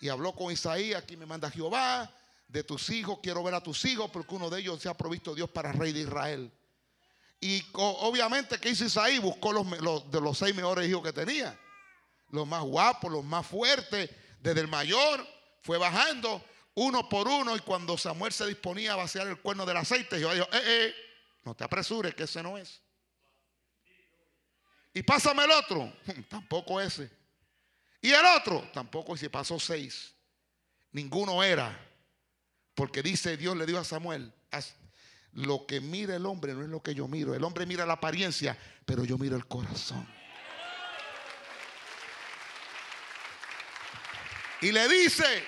y 0.00 0.08
habló 0.08 0.34
con 0.34 0.52
Isaí, 0.52 0.92
aquí 0.92 1.16
me 1.16 1.26
manda 1.26 1.50
Jehová, 1.50 2.14
de 2.48 2.62
tus 2.62 2.90
hijos, 2.90 3.20
quiero 3.22 3.42
ver 3.42 3.54
a 3.54 3.62
tus 3.62 3.84
hijos, 3.84 4.10
porque 4.10 4.34
uno 4.34 4.50
de 4.50 4.60
ellos 4.60 4.80
se 4.80 4.88
ha 4.88 4.94
provisto 4.94 5.34
Dios 5.34 5.50
para 5.50 5.72
rey 5.72 5.92
de 5.92 6.00
Israel. 6.00 6.52
Y 7.40 7.62
obviamente, 7.72 8.58
¿qué 8.58 8.70
hizo 8.70 8.84
Isaí? 8.84 9.18
Buscó 9.18 9.52
los, 9.52 10.10
de 10.10 10.20
los 10.20 10.38
seis 10.38 10.54
mejores 10.54 10.88
hijos 10.88 11.02
que 11.02 11.12
tenía. 11.12 11.58
Los 12.30 12.46
más 12.46 12.62
guapos, 12.62 13.10
los 13.10 13.24
más 13.24 13.46
fuertes, 13.46 14.10
desde 14.40 14.60
el 14.60 14.68
mayor, 14.68 15.26
fue 15.64 15.78
bajando 15.78 16.44
uno 16.74 17.08
por 17.08 17.26
uno. 17.26 17.56
Y 17.56 17.60
cuando 17.60 17.98
Samuel 17.98 18.32
se 18.32 18.46
disponía 18.46 18.92
a 18.92 18.96
vaciar 18.96 19.26
el 19.26 19.40
cuerno 19.40 19.66
del 19.66 19.78
aceite, 19.78 20.18
Jehová 20.18 20.34
dijo, 20.34 20.46
eh, 20.52 20.62
eh, 20.62 20.94
no 21.42 21.54
te 21.54 21.64
apresures, 21.64 22.14
que 22.14 22.24
ese 22.24 22.42
no 22.42 22.56
es. 22.58 22.80
Y 24.92 25.02
pásame 25.02 25.44
el 25.44 25.50
otro, 25.50 25.92
tampoco 26.28 26.80
ese. 26.80 27.10
Y 28.00 28.10
el 28.10 28.24
otro, 28.36 28.70
tampoco, 28.72 29.14
y 29.14 29.18
se 29.18 29.30
pasó 29.30 29.58
seis. 29.58 30.14
Ninguno 30.92 31.42
era. 31.42 31.76
Porque 32.74 33.02
dice 33.02 33.36
Dios 33.36 33.56
le 33.56 33.66
dijo 33.66 33.78
a 33.78 33.84
Samuel, 33.84 34.32
lo 35.32 35.66
que 35.66 35.80
mira 35.80 36.14
el 36.14 36.26
hombre 36.26 36.54
no 36.54 36.62
es 36.62 36.68
lo 36.68 36.82
que 36.82 36.94
yo 36.94 37.08
miro. 37.08 37.34
El 37.34 37.42
hombre 37.42 37.66
mira 37.66 37.86
la 37.86 37.94
apariencia, 37.94 38.58
pero 38.84 39.04
yo 39.04 39.16
miro 39.16 39.36
el 39.36 39.46
corazón. 39.46 40.06
Y 44.64 44.72
le 44.72 44.88
dice, 44.88 45.44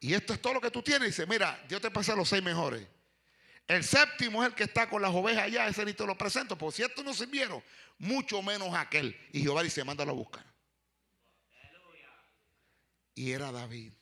y 0.00 0.12
esto 0.12 0.34
es 0.34 0.42
todo 0.42 0.52
lo 0.52 0.60
que 0.60 0.70
tú 0.70 0.82
tienes. 0.82 1.16
Dice, 1.16 1.24
mira, 1.24 1.58
Dios 1.66 1.80
te 1.80 1.90
pasa 1.90 2.14
los 2.14 2.28
seis 2.28 2.42
mejores. 2.42 2.86
El 3.66 3.82
séptimo 3.84 4.42
es 4.42 4.50
el 4.50 4.54
que 4.54 4.64
está 4.64 4.90
con 4.90 5.00
las 5.00 5.14
ovejas 5.14 5.44
allá, 5.44 5.66
ese 5.66 5.86
ni 5.86 5.94
te 5.94 6.04
lo 6.04 6.18
presento. 6.18 6.58
Por 6.58 6.74
cierto, 6.74 7.02
no 7.02 7.14
sirvieron, 7.14 7.64
mucho 7.96 8.42
menos 8.42 8.74
aquel. 8.74 9.18
Y 9.32 9.40
Jehová 9.40 9.62
dice, 9.62 9.82
mándalo 9.82 10.12
a 10.12 10.14
buscar. 10.14 10.44
Y 13.14 13.32
era 13.32 13.50
David. 13.50 13.94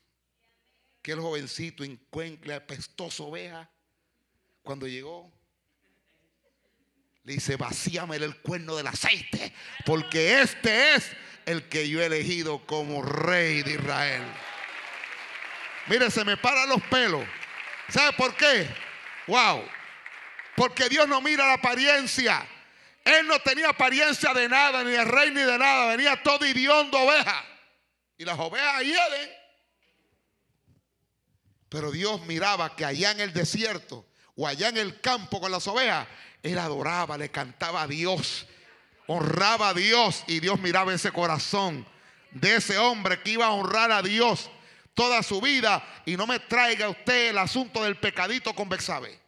Que 1.00 1.12
el 1.12 1.20
jovencito 1.20 1.84
encuentra 1.84 2.56
apestoso 2.56 3.26
oveja. 3.26 3.70
Cuando 4.64 4.88
llegó, 4.88 5.32
le 7.22 7.34
dice, 7.34 7.54
vacíame 7.54 8.16
el 8.16 8.40
cuerno 8.40 8.74
del 8.74 8.88
aceite, 8.88 9.54
porque 9.86 10.40
este 10.42 10.96
es 10.96 11.12
el 11.46 11.68
que 11.68 11.88
yo 11.88 12.00
he 12.00 12.06
elegido 12.06 12.64
como 12.66 13.02
rey 13.02 13.62
de 13.62 13.72
Israel. 13.72 14.22
Mire, 15.86 16.10
se 16.10 16.24
me 16.24 16.36
paran 16.36 16.68
los 16.68 16.82
pelos. 16.84 17.24
¿Sabe 17.88 18.12
por 18.14 18.34
qué? 18.34 18.66
Wow. 19.26 19.64
Porque 20.56 20.88
Dios 20.88 21.06
no 21.08 21.20
mira 21.20 21.46
la 21.46 21.54
apariencia. 21.54 22.46
Él 23.04 23.26
no 23.26 23.38
tenía 23.40 23.68
apariencia 23.68 24.32
de 24.32 24.48
nada, 24.48 24.82
ni 24.82 24.92
de 24.92 25.04
rey 25.04 25.30
ni 25.30 25.42
de 25.42 25.58
nada. 25.58 25.88
Venía 25.88 26.22
todo 26.22 26.46
idiondo 26.46 26.98
oveja. 26.98 27.44
Y 28.16 28.24
las 28.24 28.38
ovejas 28.38 28.82
hieden. 28.82 29.30
Pero 31.68 31.90
Dios 31.90 32.24
miraba 32.26 32.76
que 32.76 32.84
allá 32.84 33.10
en 33.10 33.20
el 33.20 33.32
desierto 33.32 34.06
o 34.36 34.46
allá 34.46 34.68
en 34.68 34.76
el 34.76 35.00
campo 35.00 35.40
con 35.40 35.50
las 35.50 35.66
ovejas, 35.66 36.06
él 36.42 36.58
adoraba, 36.58 37.18
le 37.18 37.30
cantaba 37.30 37.82
a 37.82 37.86
Dios, 37.86 38.46
honraba 39.06 39.70
a 39.70 39.74
Dios 39.74 40.24
y 40.26 40.40
Dios 40.40 40.60
miraba 40.60 40.94
ese 40.94 41.12
corazón 41.12 41.86
de 42.30 42.56
ese 42.56 42.78
hombre 42.78 43.20
que 43.22 43.30
iba 43.30 43.46
a 43.46 43.50
honrar 43.52 43.92
a 43.92 44.02
Dios 44.02 44.50
toda 44.94 45.22
su 45.22 45.40
vida 45.40 45.84
y 46.04 46.16
no 46.16 46.26
me 46.26 46.40
traiga 46.40 46.88
usted 46.88 47.30
el 47.30 47.38
asunto 47.38 47.82
del 47.82 47.98
pecadito 47.98 48.54
con 48.54 48.68
Bexabe. 48.68 49.20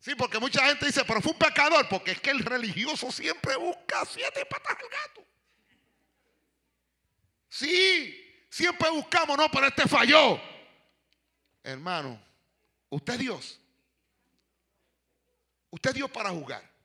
Sí, 0.00 0.14
porque 0.14 0.38
mucha 0.38 0.64
gente 0.66 0.86
dice, 0.86 1.04
pero 1.04 1.20
fue 1.20 1.32
un 1.32 1.38
pecador, 1.38 1.88
porque 1.88 2.12
es 2.12 2.20
que 2.20 2.30
el 2.30 2.38
religioso 2.40 3.10
siempre 3.10 3.56
busca 3.56 4.04
siete 4.04 4.46
patas 4.46 4.76
al 4.78 4.88
gato. 4.88 5.26
Sí, 7.48 8.44
siempre 8.48 8.88
buscamos, 8.90 9.36
no, 9.36 9.50
pero 9.50 9.66
este 9.66 9.88
falló. 9.88 10.40
Hermano, 11.64 12.22
usted 12.90 13.14
es 13.14 13.18
Dios. 13.18 13.60
Usted 15.70 15.90
es 15.90 15.96
Dios 15.96 16.10
para 16.10 16.30
jugar. 16.30 16.75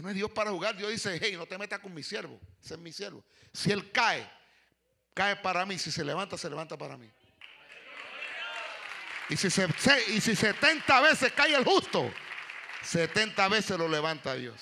No 0.00 0.08
es 0.08 0.14
Dios 0.14 0.30
para 0.30 0.50
jugar. 0.50 0.76
Dios 0.76 0.90
dice, 0.90 1.18
hey, 1.20 1.34
no 1.36 1.46
te 1.46 1.56
metas 1.56 1.78
con 1.78 1.94
mi 1.94 2.02
siervo. 2.02 2.40
Ese 2.62 2.74
es 2.74 2.80
mi 2.80 2.92
siervo. 2.92 3.24
Si 3.52 3.70
él 3.70 3.90
cae, 3.92 4.28
cae 5.14 5.36
para 5.36 5.64
mí. 5.64 5.78
Si 5.78 5.90
se 5.90 6.04
levanta, 6.04 6.36
se 6.36 6.50
levanta 6.50 6.76
para 6.76 6.96
mí. 6.96 7.10
Y 9.28 9.36
si, 9.36 9.50
se, 9.50 9.66
y 10.08 10.20
si 10.20 10.36
70 10.36 11.00
veces 11.00 11.32
cae 11.32 11.54
el 11.54 11.64
justo, 11.64 12.12
70 12.82 13.48
veces 13.48 13.78
lo 13.78 13.88
levanta 13.88 14.34
Dios. 14.34 14.60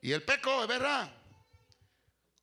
Y 0.00 0.12
el 0.12 0.22
pecó, 0.22 0.62
es 0.62 0.68
verdad. 0.68 1.12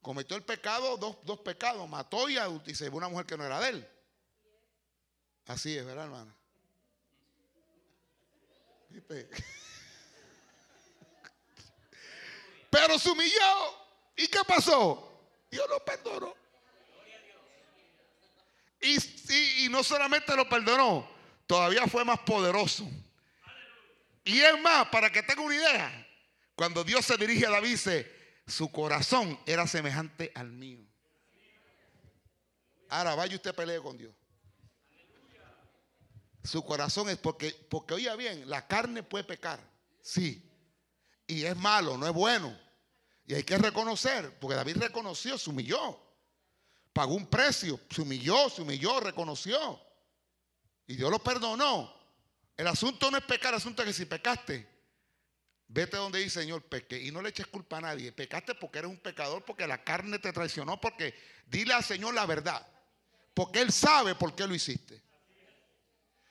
Cometió 0.01 0.37
el 0.37 0.43
pecado, 0.43 0.97
dos, 0.97 1.17
dos 1.23 1.39
pecados. 1.39 1.89
Mató 1.89 2.29
y, 2.29 2.37
y 2.65 2.75
se 2.75 2.89
una 2.89 3.07
mujer 3.07 3.25
que 3.25 3.37
no 3.37 3.45
era 3.45 3.59
de 3.59 3.69
él. 3.69 3.87
Así 5.47 5.77
es, 5.77 5.85
¿verdad, 5.85 6.05
hermano? 6.05 6.35
Pero 12.75 12.99
se 12.99 13.09
humilló. 13.09 13.73
¿Y 14.17 14.27
qué 14.27 14.39
pasó? 14.45 15.31
Dios 15.49 15.65
lo 15.69 15.83
perdonó. 15.85 16.35
Y, 18.81 19.63
y, 19.63 19.69
no 19.69 19.81
solamente 19.81 20.35
lo 20.35 20.47
perdonó, 20.49 21.09
todavía 21.47 21.87
fue 21.87 22.03
más 22.03 22.19
poderoso. 22.19 22.85
Y 24.25 24.41
es 24.41 24.61
más, 24.61 24.89
para 24.89 25.09
que 25.09 25.23
tenga 25.23 25.41
una 25.41 25.55
idea, 25.55 26.07
cuando 26.55 26.83
Dios 26.83 27.05
se 27.05 27.15
dirige 27.15 27.47
a 27.47 27.51
David, 27.51 27.69
dice, 27.69 28.41
su 28.45 28.69
corazón 28.69 29.39
era 29.45 29.65
semejante 29.67 30.33
al 30.35 30.51
mío. 30.51 30.85
Ahora 32.89 33.15
vaya 33.15 33.35
usted 33.35 33.51
a 33.51 33.53
pelear 33.53 33.81
con 33.81 33.97
Dios. 33.97 34.13
Su 36.43 36.63
corazón 36.63 37.09
es 37.09 37.17
porque, 37.17 37.51
porque 37.69 37.93
oiga 37.93 38.15
bien, 38.17 38.49
la 38.49 38.67
carne 38.67 39.01
puede 39.01 39.23
pecar, 39.23 39.61
sí. 40.01 40.51
Y 41.25 41.45
es 41.45 41.55
malo, 41.55 41.97
no 41.97 42.05
es 42.05 42.13
bueno. 42.13 42.64
Y 43.27 43.33
hay 43.33 43.43
que 43.43 43.57
reconocer, 43.57 44.37
porque 44.39 44.55
David 44.55 44.77
reconoció, 44.77 45.37
se 45.37 45.49
humilló. 45.49 45.99
Pagó 46.93 47.15
un 47.15 47.27
precio, 47.27 47.79
se 47.89 48.01
humilló, 48.01 48.49
se 48.49 48.61
humilló, 48.61 48.99
reconoció. 48.99 49.81
Y 50.87 50.95
Dios 50.95 51.09
lo 51.09 51.19
perdonó. 51.19 51.93
El 52.55 52.67
asunto 52.67 53.11
no 53.11 53.17
es 53.17 53.23
pecar, 53.23 53.53
el 53.53 53.57
asunto 53.57 53.81
es 53.81 53.87
que 53.89 53.93
si 53.93 54.05
pecaste, 54.05 54.67
vete 55.67 55.97
donde 55.97 56.19
dice 56.19 56.41
Señor, 56.41 56.63
peque. 56.63 57.01
Y 57.01 57.11
no 57.11 57.21
le 57.21 57.29
eches 57.29 57.47
culpa 57.47 57.77
a 57.77 57.81
nadie. 57.81 58.11
Pecaste 58.11 58.55
porque 58.55 58.79
eres 58.79 58.91
un 58.91 58.99
pecador, 58.99 59.43
porque 59.43 59.67
la 59.67 59.83
carne 59.83 60.19
te 60.19 60.31
traicionó, 60.31 60.79
porque 60.79 61.13
dile 61.47 61.73
al 61.73 61.83
Señor 61.83 62.13
la 62.13 62.25
verdad. 62.25 62.65
Porque 63.33 63.59
Él 63.59 63.71
sabe 63.73 64.15
por 64.15 64.35
qué 64.35 64.47
lo 64.47 64.55
hiciste. 64.55 65.03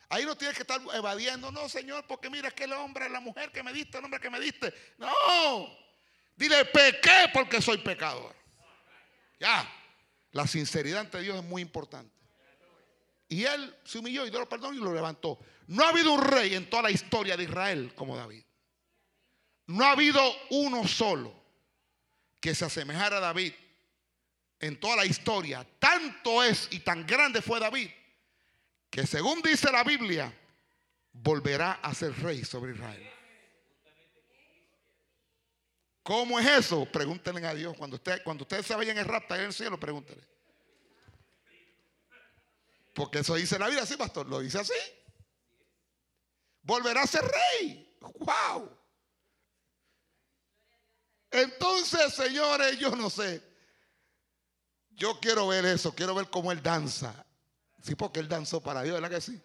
Ahí 0.08 0.24
no 0.24 0.36
tienes 0.36 0.56
que 0.56 0.62
estar 0.62 0.80
evadiendo, 0.94 1.50
no, 1.50 1.68
Señor, 1.68 2.06
porque 2.06 2.30
mira 2.30 2.50
que 2.52 2.64
el 2.64 2.72
hombre, 2.72 3.10
la 3.10 3.20
mujer 3.20 3.50
que 3.50 3.62
me 3.62 3.72
diste, 3.72 3.98
el 3.98 4.04
hombre 4.04 4.20
que 4.20 4.30
me 4.30 4.38
diste. 4.38 4.72
No. 4.96 5.83
Dile, 6.36 6.64
pequé 6.66 7.30
porque 7.32 7.62
soy 7.62 7.78
pecador. 7.78 8.34
Ya. 9.38 9.70
La 10.32 10.46
sinceridad 10.46 11.00
ante 11.00 11.20
Dios 11.20 11.36
es 11.36 11.44
muy 11.44 11.62
importante. 11.62 12.12
Y 13.28 13.44
él 13.44 13.74
se 13.84 13.98
humilló 13.98 14.26
y 14.26 14.30
dio 14.30 14.48
perdón 14.48 14.74
y 14.74 14.78
lo 14.78 14.92
levantó. 14.92 15.38
No 15.68 15.84
ha 15.84 15.88
habido 15.90 16.12
un 16.12 16.22
rey 16.22 16.54
en 16.54 16.68
toda 16.68 16.82
la 16.82 16.90
historia 16.90 17.36
de 17.36 17.44
Israel 17.44 17.92
como 17.94 18.16
David. 18.16 18.42
No 19.66 19.84
ha 19.84 19.92
habido 19.92 20.20
uno 20.50 20.86
solo 20.86 21.32
que 22.40 22.54
se 22.54 22.64
asemejara 22.64 23.18
a 23.18 23.20
David 23.20 23.52
en 24.60 24.78
toda 24.78 24.96
la 24.96 25.06
historia. 25.06 25.66
Tanto 25.78 26.42
es 26.42 26.68
y 26.70 26.80
tan 26.80 27.06
grande 27.06 27.40
fue 27.40 27.60
David 27.60 27.88
que 28.94 29.08
según 29.08 29.42
dice 29.42 29.72
la 29.72 29.82
Biblia, 29.82 30.32
volverá 31.12 31.80
a 31.82 31.92
ser 31.94 32.16
rey 32.22 32.44
sobre 32.44 32.74
Israel. 32.74 33.13
¿Cómo 36.04 36.38
es 36.38 36.46
eso? 36.46 36.84
Pregúntenle 36.84 37.46
a 37.46 37.54
Dios. 37.54 37.74
Cuando, 37.78 37.96
usted, 37.96 38.22
cuando 38.22 38.42
ustedes 38.42 38.66
se 38.66 38.76
vayan 38.76 38.98
en 38.98 39.04
el 39.04 39.08
rapto 39.10 39.34
en 39.34 39.40
el 39.40 39.54
cielo, 39.54 39.80
pregúntenle. 39.80 40.22
Porque 42.94 43.20
eso 43.20 43.34
dice 43.34 43.58
la 43.58 43.66
Biblia, 43.66 43.86
sí, 43.86 43.96
pastor, 43.96 44.26
lo 44.28 44.40
dice 44.40 44.58
así. 44.58 44.74
Volverá 46.62 47.02
a 47.02 47.06
ser 47.06 47.22
rey. 47.22 47.96
¡Wow! 48.18 48.70
Entonces, 51.30 52.12
señores, 52.12 52.78
yo 52.78 52.94
no 52.94 53.08
sé. 53.08 53.42
Yo 54.90 55.18
quiero 55.20 55.48
ver 55.48 55.64
eso, 55.64 55.94
quiero 55.94 56.14
ver 56.14 56.28
cómo 56.28 56.52
él 56.52 56.62
danza. 56.62 57.24
Sí, 57.82 57.94
porque 57.94 58.20
él 58.20 58.28
danzó 58.28 58.60
para 58.60 58.82
Dios, 58.82 59.00
¿verdad 59.00 59.16
que 59.16 59.22
sí? 59.22 59.40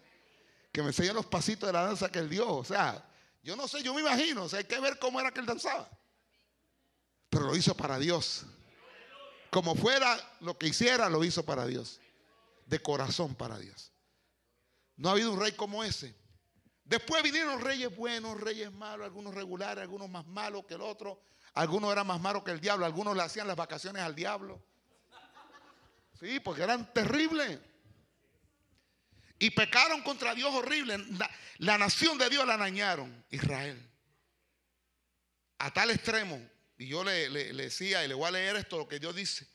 Que 0.70 0.82
me 0.82 0.88
enseñe 0.88 1.14
los 1.14 1.24
pasitos 1.24 1.66
de 1.68 1.72
la 1.72 1.86
danza 1.86 2.12
que 2.12 2.18
él 2.18 2.28
dio. 2.28 2.54
O 2.54 2.64
sea, 2.64 3.02
yo 3.42 3.56
no 3.56 3.66
sé, 3.66 3.82
yo 3.82 3.94
me 3.94 4.02
imagino. 4.02 4.44
O 4.44 4.48
sea, 4.48 4.58
hay 4.58 4.66
que 4.66 4.78
ver 4.78 4.98
cómo 4.98 5.18
era 5.18 5.32
que 5.32 5.40
él 5.40 5.46
danzaba 5.46 5.88
pero 7.30 7.46
lo 7.46 7.56
hizo 7.56 7.74
para 7.74 7.98
Dios. 7.98 8.44
como 9.50 9.74
fuera 9.74 10.16
lo 10.40 10.58
que 10.58 10.68
hiciera, 10.68 11.08
lo 11.08 11.24
hizo 11.24 11.44
para 11.44 11.66
Dios. 11.66 12.00
De 12.66 12.80
corazón 12.80 13.34
para 13.34 13.58
Dios. 13.58 13.92
No 14.96 15.08
ha 15.08 15.12
habido 15.12 15.32
un 15.32 15.40
rey 15.40 15.52
como 15.52 15.82
ese. 15.82 16.14
Después 16.84 17.22
vinieron 17.22 17.60
reyes 17.60 17.94
buenos, 17.96 18.38
reyes 18.40 18.70
malos, 18.72 19.06
algunos 19.06 19.34
regulares, 19.34 19.82
algunos 19.82 20.08
más 20.10 20.26
malos 20.26 20.66
que 20.66 20.74
el 20.74 20.82
otro. 20.82 21.22
Algunos 21.54 21.90
eran 21.90 22.06
más 22.06 22.20
malos 22.20 22.44
que 22.44 22.50
el 22.50 22.60
diablo, 22.60 22.86
algunos 22.86 23.16
le 23.16 23.22
hacían 23.22 23.48
las 23.48 23.56
vacaciones 23.56 24.02
al 24.02 24.14
diablo. 24.14 24.62
Sí, 26.18 26.38
porque 26.40 26.62
eran 26.62 26.92
terribles. 26.92 27.58
Y 29.38 29.50
pecaron 29.50 30.02
contra 30.02 30.34
Dios 30.34 30.54
horrible. 30.54 30.98
La, 31.58 31.78
nación 31.78 32.18
de 32.18 32.28
Dios 32.28 32.46
la 32.46 32.56
dañaron, 32.56 33.24
Israel. 33.30 33.90
A 35.58 35.72
tal 35.72 35.90
extremo. 35.90 36.40
Y 36.80 36.86
yo 36.86 37.04
le, 37.04 37.28
le, 37.28 37.52
decía, 37.52 38.02
y 38.02 38.08
le 38.08 38.14
voy 38.14 38.26
a 38.26 38.30
leer 38.30 38.56
esto, 38.56 38.78
lo 38.78 38.88
que 38.88 38.98
Dios 38.98 39.14
dice. 39.14 39.46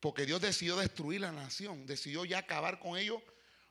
Porque 0.00 0.24
Dios 0.24 0.40
decidió 0.40 0.74
destruir 0.78 1.20
la 1.20 1.30
nación. 1.30 1.84
Decidió 1.84 2.24
ya 2.24 2.38
acabar 2.38 2.80
con 2.80 2.96
ellos. 2.96 3.20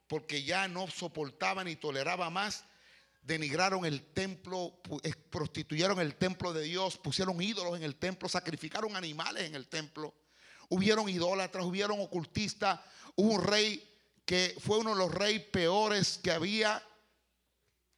Porque 0.05 0.43
ya 0.43 0.67
no 0.67 0.87
soportaba 0.87 1.63
ni 1.63 1.75
toleraba 1.75 2.29
más. 2.29 2.63
Denigraron 3.23 3.85
el 3.85 4.13
templo, 4.13 4.79
prostituyeron 5.31 5.99
el 5.99 6.13
templo 6.13 6.53
de 6.53 6.61
Dios, 6.61 6.99
pusieron 6.99 7.41
ídolos 7.41 7.75
en 7.75 7.81
el 7.81 7.95
templo, 7.95 8.29
sacrificaron 8.29 8.95
animales 8.95 9.45
en 9.45 9.55
el 9.55 9.67
templo. 9.67 10.13
Hubieron 10.69 11.09
idólatras, 11.09 11.65
hubieron 11.65 11.99
ocultistas. 12.01 12.81
Hubo 13.15 13.33
un 13.33 13.43
rey 13.43 13.83
que 14.25 14.55
fue 14.59 14.77
uno 14.77 14.91
de 14.91 14.97
los 14.97 15.11
reyes 15.11 15.41
peores 15.45 16.19
que 16.23 16.29
había, 16.29 16.87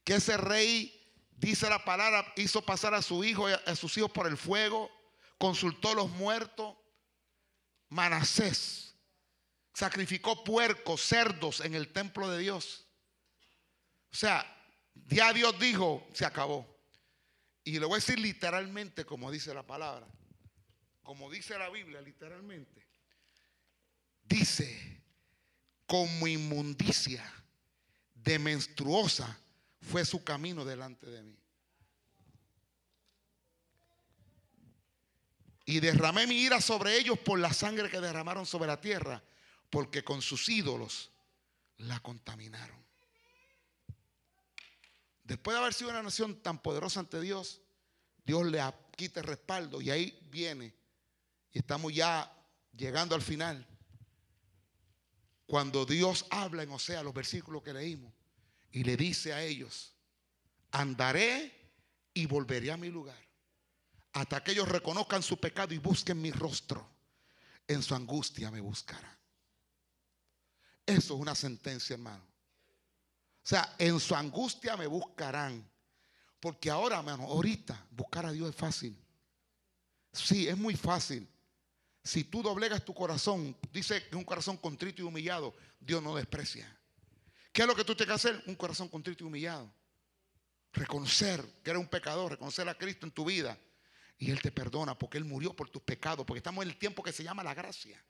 que 0.05 0.15
ese 0.15 0.37
rey, 0.37 1.02
dice 1.37 1.69
la 1.69 1.83
palabra, 1.83 2.33
hizo 2.35 2.61
pasar 2.63 2.93
a 2.93 3.01
su 3.01 3.23
hijo 3.23 3.49
y 3.49 3.53
a 3.53 3.75
sus 3.75 3.97
hijos 3.97 4.11
por 4.11 4.27
el 4.27 4.37
fuego, 4.37 4.89
consultó 5.37 5.89
a 5.89 5.95
los 5.95 6.09
muertos. 6.11 6.75
Manasés 7.89 8.95
sacrificó 9.73 10.43
puercos, 10.43 11.01
cerdos 11.01 11.61
en 11.61 11.73
el 11.73 11.91
templo 11.91 12.29
de 12.29 12.39
Dios. 12.39 12.87
O 14.11 14.15
sea, 14.15 14.45
ya 15.07 15.33
Dios 15.33 15.57
dijo, 15.59 16.07
se 16.13 16.25
acabó. 16.25 16.67
Y 17.63 17.79
le 17.79 17.85
voy 17.85 17.93
a 17.93 17.95
decir 17.95 18.19
literalmente 18.19 19.05
como 19.05 19.31
dice 19.31 19.53
la 19.53 19.65
palabra, 19.65 20.07
como 21.01 21.31
dice 21.31 21.57
la 21.57 21.69
Biblia 21.69 22.01
literalmente. 22.01 22.85
Dice, 24.23 25.01
como 25.85 26.27
inmundicia 26.27 27.23
de 28.13 28.39
menstruosa 28.39 29.39
fue 29.83 30.05
su 30.05 30.23
camino 30.23 30.65
delante 30.65 31.07
de 31.07 31.23
mí. 31.23 31.37
Y 35.65 35.79
derramé 35.79 36.27
mi 36.27 36.35
ira 36.35 36.59
sobre 36.59 36.97
ellos 36.97 37.17
por 37.19 37.39
la 37.39 37.53
sangre 37.53 37.89
que 37.89 38.01
derramaron 38.01 38.45
sobre 38.45 38.67
la 38.67 38.81
tierra, 38.81 39.23
porque 39.69 40.03
con 40.03 40.21
sus 40.21 40.49
ídolos 40.49 41.11
la 41.77 41.99
contaminaron. 41.99 42.83
Después 45.23 45.55
de 45.55 45.61
haber 45.61 45.73
sido 45.73 45.89
una 45.89 46.03
nación 46.03 46.41
tan 46.41 46.61
poderosa 46.61 46.99
ante 46.99 47.21
Dios, 47.21 47.61
Dios 48.25 48.45
le 48.45 48.61
quita 48.95 49.21
el 49.21 49.25
respaldo 49.25 49.81
y 49.81 49.89
ahí 49.89 50.19
viene. 50.29 50.73
Y 51.53 51.59
estamos 51.59 51.93
ya 51.93 52.31
llegando 52.73 53.15
al 53.15 53.21
final. 53.21 53.65
Cuando 55.45 55.85
Dios 55.85 56.25
habla 56.29 56.63
en 56.63 56.71
Osea, 56.71 57.03
los 57.03 57.13
versículos 57.13 57.63
que 57.63 57.73
leímos, 57.73 58.13
y 58.73 58.83
le 58.83 58.97
dice 58.97 59.33
a 59.33 59.41
ellos, 59.41 59.93
andaré 60.71 61.51
y 62.13 62.25
volveré 62.25 62.71
a 62.71 62.77
mi 62.77 62.89
lugar, 62.89 63.17
hasta 64.13 64.43
que 64.43 64.51
ellos 64.51 64.67
reconozcan 64.67 65.21
su 65.23 65.39
pecado 65.39 65.73
y 65.73 65.77
busquen 65.77 66.19
mi 66.19 66.31
rostro, 66.31 66.85
en 67.67 67.81
su 67.81 67.95
angustia 67.95 68.51
me 68.51 68.59
buscarán. 68.59 69.17
Eso 70.85 71.13
es 71.13 71.21
una 71.21 71.35
sentencia, 71.35 71.93
hermano. 71.93 72.23
O 73.43 73.47
sea, 73.47 73.75
en 73.77 73.99
su 73.99 74.15
angustia 74.15 74.75
me 74.75 74.87
buscarán. 74.87 75.69
Porque 76.39 76.69
ahora, 76.69 76.97
hermano, 76.97 77.23
ahorita 77.23 77.87
buscar 77.91 78.25
a 78.25 78.31
Dios 78.31 78.49
es 78.49 78.55
fácil. 78.55 78.97
Sí, 80.11 80.47
es 80.47 80.57
muy 80.57 80.75
fácil. 80.75 81.27
Si 82.03 82.25
tú 82.25 82.41
doblegas 82.41 82.83
tu 82.83 82.93
corazón, 82.93 83.55
dice 83.71 84.07
que 84.09 84.15
un 84.15 84.25
corazón 84.25 84.57
contrito 84.57 85.01
y 85.01 85.05
humillado, 85.05 85.53
Dios 85.79 86.03
no 86.03 86.15
desprecia. 86.15 86.67
¿Qué 87.53 87.61
es 87.61 87.67
lo 87.67 87.75
que 87.75 87.85
tú 87.85 87.95
tienes 87.95 88.09
que 88.19 88.29
hacer? 88.29 88.43
Un 88.47 88.55
corazón 88.55 88.89
contrito 88.89 89.23
y 89.23 89.27
humillado. 89.27 89.71
Reconocer 90.73 91.45
que 91.63 91.69
eres 91.69 91.79
un 91.79 91.87
pecador, 91.87 92.31
reconocer 92.31 92.67
a 92.67 92.75
Cristo 92.75 93.05
en 93.05 93.11
tu 93.11 93.23
vida. 93.23 93.55
Y 94.17 94.31
Él 94.31 94.41
te 94.41 94.51
perdona 94.51 94.97
porque 94.97 95.19
Él 95.19 95.23
murió 95.23 95.55
por 95.55 95.69
tus 95.69 95.83
pecados, 95.83 96.25
porque 96.25 96.39
estamos 96.39 96.63
en 96.63 96.71
el 96.71 96.77
tiempo 96.79 97.03
que 97.03 97.11
se 97.11 97.23
llama 97.23 97.43
la 97.43 97.53
gracia. 97.53 98.03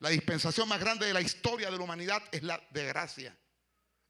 La 0.00 0.10
dispensación 0.10 0.68
más 0.68 0.78
grande 0.78 1.06
de 1.06 1.14
la 1.14 1.22
historia 1.22 1.70
de 1.70 1.78
la 1.78 1.82
humanidad 1.82 2.22
es 2.30 2.42
la 2.42 2.62
de 2.70 2.84
gracia, 2.84 3.34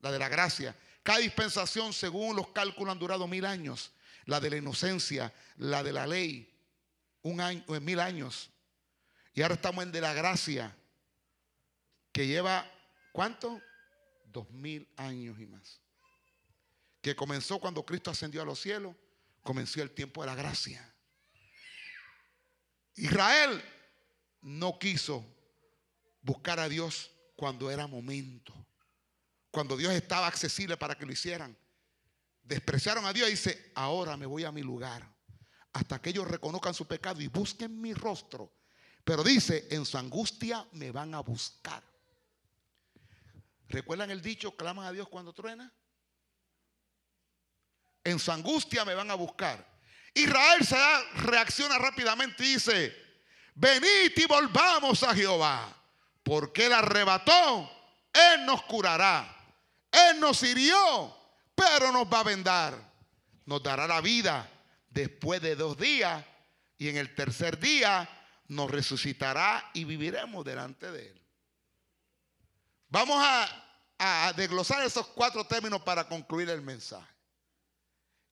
la 0.00 0.10
de 0.10 0.18
la 0.18 0.28
gracia. 0.28 0.74
Cada 1.04 1.20
dispensación, 1.20 1.92
según 1.92 2.34
los 2.34 2.48
cálculos, 2.48 2.90
han 2.90 2.98
durado 2.98 3.28
mil 3.28 3.46
años. 3.46 3.92
La 4.24 4.40
de 4.40 4.50
la 4.50 4.56
inocencia, 4.56 5.32
la 5.56 5.84
de 5.84 5.92
la 5.92 6.04
ley, 6.04 6.52
un 7.22 7.40
año, 7.40 7.62
eh, 7.68 7.78
mil 7.78 8.00
años. 8.00 8.50
Y 9.34 9.42
ahora 9.42 9.54
estamos 9.54 9.84
en 9.84 9.92
de 9.92 10.00
la 10.00 10.12
gracia, 10.14 10.76
que 12.10 12.26
lleva, 12.26 12.68
¿cuánto? 13.12 13.62
Dos 14.36 14.50
mil 14.50 14.86
años 14.98 15.40
y 15.40 15.46
más. 15.46 15.80
Que 17.00 17.16
comenzó 17.16 17.58
cuando 17.58 17.86
Cristo 17.86 18.10
ascendió 18.10 18.42
a 18.42 18.44
los 18.44 18.60
cielos, 18.60 18.94
comenzó 19.42 19.80
el 19.80 19.92
tiempo 19.92 20.20
de 20.20 20.26
la 20.26 20.34
gracia. 20.34 20.94
Israel 22.96 23.64
no 24.42 24.78
quiso 24.78 25.24
buscar 26.20 26.60
a 26.60 26.68
Dios 26.68 27.10
cuando 27.34 27.70
era 27.70 27.86
momento, 27.86 28.52
cuando 29.50 29.74
Dios 29.74 29.94
estaba 29.94 30.26
accesible 30.26 30.76
para 30.76 30.98
que 30.98 31.06
lo 31.06 31.12
hicieran. 31.12 31.56
Despreciaron 32.42 33.06
a 33.06 33.14
Dios 33.14 33.28
y 33.28 33.30
dice, 33.30 33.72
ahora 33.74 34.18
me 34.18 34.26
voy 34.26 34.44
a 34.44 34.52
mi 34.52 34.60
lugar, 34.60 35.10
hasta 35.72 35.98
que 36.02 36.10
ellos 36.10 36.28
reconozcan 36.28 36.74
su 36.74 36.86
pecado 36.86 37.22
y 37.22 37.28
busquen 37.28 37.80
mi 37.80 37.94
rostro 37.94 38.52
pero 39.06 39.22
dice, 39.22 39.68
en 39.70 39.86
su 39.86 39.96
angustia 39.96 40.66
me 40.72 40.90
van 40.90 41.14
a 41.14 41.20
buscar. 41.20 41.80
¿Recuerdan 43.68 44.10
el 44.10 44.22
dicho, 44.22 44.56
claman 44.56 44.86
a 44.86 44.92
Dios 44.92 45.08
cuando 45.08 45.32
truena? 45.32 45.72
En 48.04 48.18
su 48.18 48.30
angustia 48.30 48.84
me 48.84 48.94
van 48.94 49.10
a 49.10 49.14
buscar. 49.14 49.66
Israel 50.14 50.64
se 50.64 50.76
reacciona 51.16 51.78
rápidamente 51.78 52.44
y 52.44 52.54
dice, 52.54 52.96
venid 53.54 54.12
y 54.16 54.26
volvamos 54.26 55.02
a 55.02 55.14
Jehová, 55.14 55.76
porque 56.22 56.66
él 56.66 56.72
arrebató, 56.72 57.70
él 58.12 58.46
nos 58.46 58.62
curará, 58.62 59.36
él 59.90 60.20
nos 60.20 60.42
hirió, 60.42 61.14
pero 61.54 61.92
nos 61.92 62.06
va 62.06 62.20
a 62.20 62.24
vendar, 62.24 62.74
nos 63.44 63.62
dará 63.62 63.86
la 63.86 64.00
vida 64.00 64.48
después 64.88 65.42
de 65.42 65.56
dos 65.56 65.76
días 65.76 66.24
y 66.78 66.88
en 66.88 66.96
el 66.96 67.14
tercer 67.14 67.58
día 67.58 68.08
nos 68.48 68.70
resucitará 68.70 69.70
y 69.74 69.84
viviremos 69.84 70.44
delante 70.44 70.90
de 70.90 71.10
Él. 71.10 71.25
Vamos 72.88 73.16
a, 73.18 73.62
desglosar 74.36 74.84
esos 74.84 75.06
cuatro 75.06 75.44
términos 75.46 75.80
para 75.82 76.06
concluir 76.06 76.50
el 76.50 76.60
mensaje. 76.60 77.10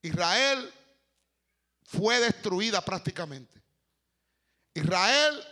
Israel 0.02 0.72
fue 1.84 2.20
destruida 2.20 2.84
prácticamente. 2.84 3.62
Israel 4.74 5.42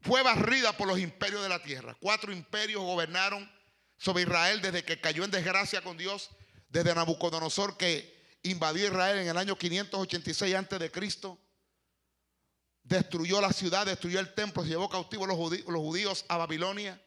fue 0.00 0.22
barrida 0.22 0.76
por 0.76 0.86
los 0.86 0.98
imperios 1.00 1.42
de 1.42 1.48
la 1.48 1.60
tierra. 1.60 1.96
Cuatro 2.00 2.32
imperios 2.32 2.82
gobernaron 2.82 3.50
sobre 3.96 4.22
Israel 4.22 4.60
desde 4.60 4.84
que 4.84 5.00
cayó 5.00 5.24
en 5.24 5.32
desgracia 5.32 5.82
con 5.82 5.96
Dios, 5.96 6.30
desde 6.68 6.94
Nabucodonosor 6.94 7.76
que 7.76 8.38
invadió 8.42 8.86
Israel 8.86 9.18
en 9.18 9.28
el 9.28 9.36
año 9.36 9.56
586 9.56 10.54
antes 10.54 10.78
de 10.78 10.90
Cristo 10.92 11.40
destruyó 12.84 13.40
la 13.40 13.52
ciudad, 13.52 13.86
destruyó 13.86 14.20
el 14.20 14.32
templo, 14.34 14.62
se 14.62 14.68
llevó 14.68 14.88
cautivo 14.88 15.26
judíos, 15.34 15.66
los 15.66 15.80
judíos 15.80 16.24
a 16.28 16.36
Babilonia. 16.36 17.00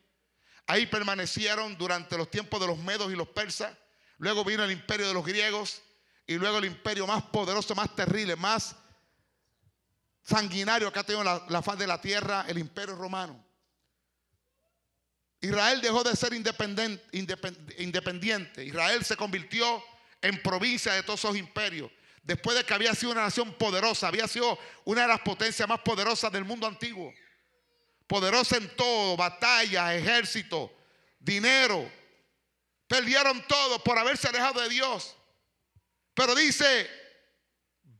Ahí 0.68 0.86
permanecieron 0.86 1.78
durante 1.78 2.18
los 2.18 2.30
tiempos 2.30 2.60
de 2.60 2.68
los 2.68 2.78
medos 2.78 3.12
y 3.12 3.16
los 3.16 3.30
persas. 3.30 3.76
Luego 4.18 4.44
vino 4.44 4.64
el 4.64 4.72
imperio 4.72 5.08
de 5.08 5.14
los 5.14 5.26
griegos 5.26 5.82
y 6.26 6.36
luego 6.36 6.58
el 6.58 6.66
imperio 6.66 7.08
más 7.08 7.24
poderoso, 7.24 7.74
más 7.74 7.96
terrible, 7.96 8.36
más 8.36 8.76
sanguinario 10.24 10.92
que 10.92 11.00
ha 11.00 11.04
tenido 11.04 11.24
la, 11.24 11.62
faz 11.62 11.80
de 11.80 11.88
la 11.88 12.02
tierra, 12.02 12.46
el 12.48 12.58
imperio 12.58 12.96
romano. 12.96 13.46
Israel 15.40 15.80
dejó 15.82 16.04
de 16.04 16.16
ser 16.16 16.34
independiente, 16.34 17.04
independiente. 17.78 18.66
Israel 18.66 19.06
se 19.06 19.16
convirtió 19.16 19.82
en 20.22 20.42
provincia 20.42 20.94
de 20.94 21.04
todos 21.04 21.20
esos 21.20 21.38
imperios 21.38 21.90
después 22.28 22.58
de 22.58 22.66
que 22.66 22.74
había 22.74 22.94
sido 22.94 23.14
una 23.14 23.22
nación 23.22 23.54
poderosa, 23.54 24.10
había 24.10 24.28
sido 24.28 24.60
una 24.84 25.04
de 25.04 25.08
las 25.08 25.22
potencias 25.22 25.68
más 25.68 25.80
poderosas 25.80 26.30
del 26.32 26.44
mundo 26.44 26.68
antiguo. 26.68 27.14
Poderosa 28.08 28.58
en 28.58 28.76
todo, 28.76 29.18
batalla, 29.18 29.94
ejército, 29.94 30.74
dinero. 31.20 31.92
Perdieron 32.88 33.46
todo 33.48 33.84
por 33.84 33.98
haberse 33.98 34.30
alejado 34.30 34.62
de 34.62 34.70
Dios. 34.70 35.16
Pero 36.14 36.34
dice, 36.34 36.90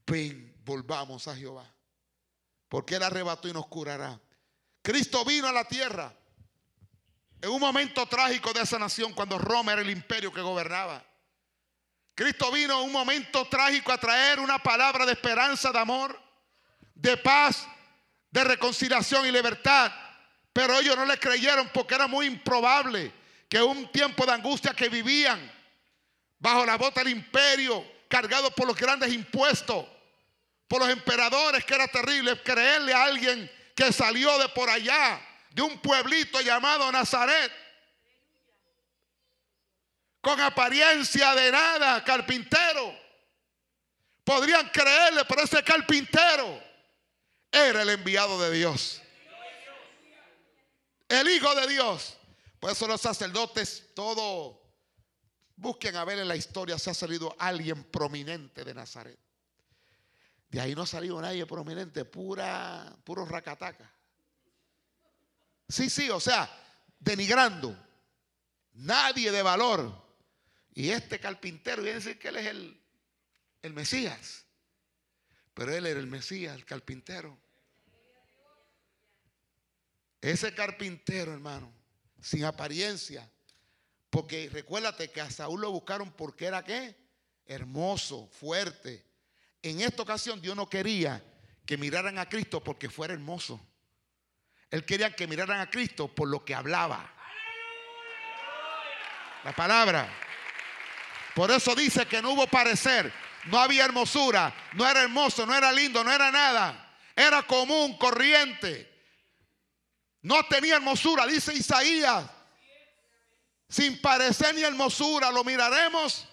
ven, 0.06 0.56
volvamos 0.64 1.28
a 1.28 1.36
Jehová. 1.36 1.70
Porque 2.68 2.96
Él 2.96 3.02
arrebató 3.02 3.48
y 3.48 3.52
nos 3.52 3.66
curará. 3.66 4.18
Cristo 4.82 5.24
vino 5.24 5.46
a 5.46 5.52
la 5.52 5.64
tierra 5.64 6.14
en 7.40 7.50
un 7.50 7.60
momento 7.60 8.06
trágico 8.06 8.52
de 8.52 8.62
esa 8.62 8.78
nación 8.78 9.12
cuando 9.12 9.38
Roma 9.38 9.72
era 9.72 9.82
el 9.82 9.90
imperio 9.90 10.32
que 10.32 10.40
gobernaba. 10.40 11.04
Cristo 12.14 12.50
vino 12.50 12.80
en 12.80 12.86
un 12.86 12.92
momento 12.92 13.46
trágico 13.46 13.92
a 13.92 13.98
traer 13.98 14.40
una 14.40 14.58
palabra 14.58 15.06
de 15.06 15.12
esperanza, 15.12 15.70
de 15.70 15.78
amor, 15.78 16.20
de 16.94 17.16
paz, 17.16 17.68
de 18.30 18.44
reconciliación 18.44 19.26
y 19.26 19.32
libertad. 19.32 19.92
Pero 20.52 20.78
ellos 20.78 20.96
no 20.96 21.04
le 21.04 21.18
creyeron 21.18 21.70
porque 21.72 21.94
era 21.94 22.06
muy 22.06 22.26
improbable 22.26 23.12
que 23.48 23.62
un 23.62 23.90
tiempo 23.92 24.26
de 24.26 24.32
angustia 24.32 24.72
que 24.74 24.88
vivían 24.88 25.50
bajo 26.38 26.64
la 26.64 26.76
bota 26.76 27.02
del 27.02 27.12
imperio, 27.12 27.84
cargados 28.08 28.52
por 28.54 28.66
los 28.66 28.76
grandes 28.76 29.12
impuestos, 29.12 29.86
por 30.66 30.80
los 30.80 30.90
emperadores, 30.90 31.64
que 31.64 31.74
era 31.74 31.88
terrible 31.88 32.42
creerle 32.42 32.92
a 32.92 33.04
alguien 33.04 33.50
que 33.74 33.92
salió 33.92 34.38
de 34.38 34.48
por 34.50 34.68
allá, 34.68 35.20
de 35.50 35.62
un 35.62 35.78
pueblito 35.78 36.40
llamado 36.40 36.90
Nazaret, 36.92 37.52
con 40.20 40.40
apariencia 40.40 41.34
de 41.34 41.50
nada, 41.52 42.04
carpintero. 42.04 42.94
Podrían 44.24 44.68
creerle, 44.68 45.24
pero 45.24 45.42
ese 45.42 45.62
carpintero 45.62 46.67
era 47.50 47.82
el 47.82 47.88
enviado 47.90 48.40
de 48.40 48.56
Dios. 48.56 49.02
El 51.08 51.28
Hijo 51.28 51.54
de 51.54 51.66
Dios. 51.68 52.18
Por 52.60 52.72
eso 52.72 52.86
los 52.86 53.00
sacerdotes, 53.00 53.90
todo, 53.94 54.60
busquen 55.56 55.96
a 55.96 56.04
ver 56.04 56.18
en 56.18 56.28
la 56.28 56.36
historia 56.36 56.78
si 56.78 56.90
ha 56.90 56.94
salido 56.94 57.34
alguien 57.38 57.84
prominente 57.84 58.64
de 58.64 58.74
Nazaret. 58.74 59.18
De 60.48 60.60
ahí 60.60 60.74
no 60.74 60.82
ha 60.82 60.86
salido 60.86 61.20
nadie 61.20 61.46
prominente, 61.46 62.04
pura, 62.04 62.96
puro 63.04 63.24
racataca. 63.24 63.92
Sí, 65.68 65.90
sí, 65.90 66.08
o 66.10 66.18
sea, 66.18 66.50
denigrando. 66.98 67.76
Nadie 68.72 69.30
de 69.30 69.42
valor. 69.42 70.08
Y 70.72 70.90
este 70.90 71.20
carpintero 71.20 71.82
viene 71.82 71.96
a 71.96 72.00
decir 72.00 72.18
que 72.18 72.28
él 72.28 72.36
es 72.36 72.46
el, 72.46 72.80
el 73.62 73.72
Mesías. 73.74 74.44
Pero 75.58 75.74
él 75.74 75.86
era 75.86 75.98
el 75.98 76.06
Mesías, 76.06 76.54
el 76.54 76.64
carpintero. 76.64 77.36
Ese 80.20 80.54
carpintero, 80.54 81.32
hermano, 81.32 81.72
sin 82.22 82.44
apariencia. 82.44 83.28
Porque 84.08 84.48
recuérdate 84.52 85.10
que 85.10 85.20
a 85.20 85.28
Saúl 85.28 85.62
lo 85.62 85.72
buscaron 85.72 86.12
porque 86.12 86.46
era 86.46 86.64
qué? 86.64 86.94
Hermoso, 87.44 88.28
fuerte. 88.28 89.04
En 89.60 89.80
esta 89.80 90.02
ocasión 90.02 90.40
Dios 90.40 90.54
no 90.54 90.70
quería 90.70 91.20
que 91.66 91.76
miraran 91.76 92.20
a 92.20 92.28
Cristo 92.28 92.62
porque 92.62 92.88
fuera 92.88 93.14
hermoso. 93.14 93.60
Él 94.70 94.84
quería 94.84 95.16
que 95.16 95.26
miraran 95.26 95.58
a 95.58 95.68
Cristo 95.68 96.06
por 96.06 96.28
lo 96.28 96.44
que 96.44 96.54
hablaba. 96.54 97.12
La 99.42 99.52
palabra. 99.56 100.08
Por 101.34 101.50
eso 101.50 101.74
dice 101.74 102.06
que 102.06 102.22
no 102.22 102.34
hubo 102.34 102.46
parecer, 102.46 103.12
no 103.48 103.58
había 103.58 103.84
hermosura, 103.84 104.54
no 104.74 104.88
era 104.88 105.02
hermoso, 105.02 105.46
no 105.46 105.54
era 105.54 105.72
lindo, 105.72 106.04
no 106.04 106.12
era 106.12 106.30
nada. 106.30 106.96
Era 107.16 107.42
común, 107.42 107.96
corriente. 107.96 108.88
No 110.22 110.44
tenía 110.44 110.76
hermosura, 110.76 111.26
dice 111.26 111.54
Isaías. 111.54 112.24
Sin 113.68 114.00
parecer 114.00 114.54
ni 114.54 114.62
hermosura, 114.62 115.30
lo 115.30 115.44
miraremos 115.44 116.28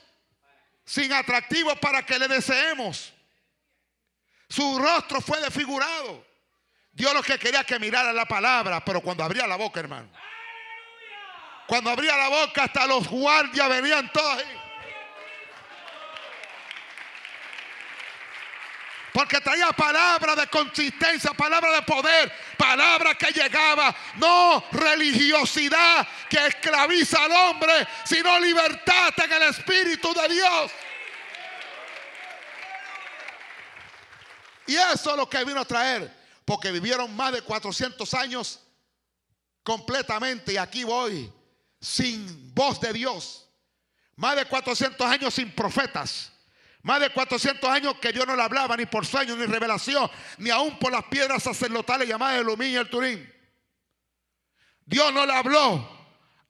sin 0.86 1.12
atractivo 1.12 1.76
para 1.78 2.06
que 2.06 2.20
le 2.20 2.28
deseemos. 2.28 3.12
Su 4.50 4.78
rostro 4.78 5.22
fue 5.22 5.40
desfigurado. 5.42 6.26
Dios 6.92 7.14
lo 7.14 7.24
que 7.24 7.40
quería 7.40 7.64
que 7.64 7.80
mirara 7.80 8.14
la 8.14 8.26
palabra, 8.26 8.84
pero 8.86 9.02
cuando 9.02 9.24
abría 9.24 9.48
la 9.48 9.56
boca, 9.56 9.80
hermano. 9.80 10.10
Cuando 11.68 11.90
abría 11.90 12.16
la 12.16 12.30
boca, 12.30 12.66
hasta 12.66 12.86
los 12.86 13.08
guardias 13.08 13.70
venían 13.70 14.12
todos 14.12 14.38
ahí. 14.38 14.65
Porque 19.16 19.40
traía 19.40 19.72
palabra 19.72 20.36
de 20.36 20.46
consistencia, 20.48 21.32
palabra 21.32 21.72
de 21.72 21.84
poder, 21.84 22.30
palabra 22.58 23.16
que 23.16 23.32
llegaba. 23.32 23.96
No 24.18 24.62
religiosidad 24.74 26.06
que 26.30 26.48
esclaviza 26.48 27.24
al 27.24 27.32
hombre, 27.32 27.88
sino 28.04 28.38
libertad 28.42 29.14
en 29.24 29.32
el 29.32 29.44
Espíritu 29.44 30.14
de 30.14 30.28
Dios. 30.28 30.72
Y 34.68 34.76
eso 34.76 35.12
es 35.12 35.16
lo 35.16 35.30
que 35.30 35.46
vino 35.46 35.62
a 35.62 35.66
traer. 35.66 36.14
Porque 36.44 36.70
vivieron 36.74 37.16
más 37.16 37.32
de 37.32 37.42
400 37.42 38.14
años 38.16 38.60
completamente. 39.64 40.52
Y 40.52 40.58
aquí 40.58 40.84
voy 40.84 41.32
sin 41.80 42.54
voz 42.54 42.82
de 42.82 42.92
Dios. 42.92 43.48
Más 44.18 44.36
de 44.36 44.44
400 44.44 45.08
años 45.08 45.34
sin 45.34 45.50
profetas. 45.56 46.35
Más 46.86 47.02
de 47.02 47.10
400 47.10 47.68
años 47.68 47.96
que 48.00 48.14
Dios 48.14 48.28
no 48.28 48.36
le 48.36 48.44
hablaba 48.44 48.78
ni 48.78 48.86
por 48.86 49.08
sueño, 49.08 49.36
ni 49.36 49.48
revelación, 49.48 50.08
ni 50.38 50.52
aún 50.52 50.78
por 50.78 50.92
las 50.92 51.04
piedras 51.06 51.42
sacerdotales 51.42 52.08
llamadas 52.08 52.40
el 52.40 52.62
y 52.64 52.76
el 52.76 52.88
Turín. 52.92 53.34
Dios 54.86 55.12
no 55.12 55.26
le 55.26 55.34
habló 55.34 55.90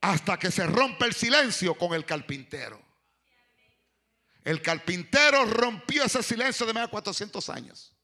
hasta 0.01 0.37
que 0.37 0.51
se 0.51 0.67
rompe 0.67 1.05
el 1.05 1.13
silencio 1.13 1.75
con 1.75 1.93
el 1.93 2.03
carpintero. 2.03 2.83
El 4.43 4.61
carpintero 4.61 5.45
rompió 5.45 6.03
ese 6.03 6.21
silencio 6.21 6.65
de 6.65 6.73
más 6.73 6.83
de 6.83 6.89
400 6.89 7.49
años. 7.49 7.95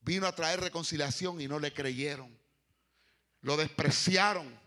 Vino 0.00 0.26
a 0.26 0.34
traer 0.34 0.62
reconciliación 0.62 1.40
y 1.40 1.46
no 1.46 1.60
le 1.60 1.72
creyeron. 1.72 2.36
Lo 3.42 3.56
despreciaron, 3.56 4.60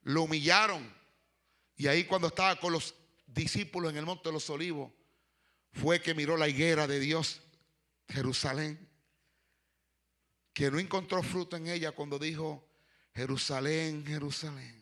lo 0.00 0.22
humillaron. 0.22 0.96
Y 1.76 1.88
ahí 1.88 2.04
cuando 2.04 2.28
estaba 2.28 2.56
con 2.56 2.72
los 2.72 2.94
discípulos 3.26 3.90
en 3.90 3.98
el 3.98 4.06
Monte 4.06 4.30
de 4.30 4.32
los 4.32 4.48
Olivos, 4.48 4.92
fue 5.72 6.00
que 6.00 6.14
miró 6.14 6.36
la 6.36 6.48
higuera 6.48 6.86
de 6.86 7.00
Dios, 7.00 7.40
Jerusalén, 8.08 8.88
que 10.52 10.70
no 10.70 10.78
encontró 10.78 11.22
fruto 11.22 11.56
en 11.56 11.68
ella 11.68 11.92
cuando 11.92 12.18
dijo, 12.18 12.68
Jerusalén, 13.14 14.04
Jerusalén. 14.06 14.78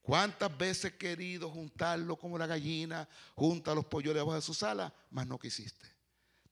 ¿Cuántas 0.00 0.56
veces 0.56 0.92
he 0.92 0.96
querido 0.96 1.50
juntarlo 1.50 2.16
como 2.16 2.38
la 2.38 2.46
gallina 2.46 3.08
junta 3.34 3.74
los 3.74 3.86
pollos 3.86 4.14
debajo 4.14 4.34
de 4.34 4.40
su 4.40 4.54
sala? 4.54 4.94
Mas 5.10 5.26
no 5.26 5.38
quisiste. 5.38 5.86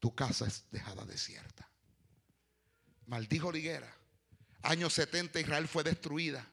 Tu 0.01 0.12
casa 0.12 0.47
es 0.47 0.65
dejada 0.73 1.05
desierta. 1.05 1.71
Maldijo 3.07 3.53
la 3.53 3.59
higuera. 3.59 3.97
Año 4.62 4.91
70 4.91 5.39
Israel 5.39 5.69
fue 5.69 5.85
destruida. 5.85 6.45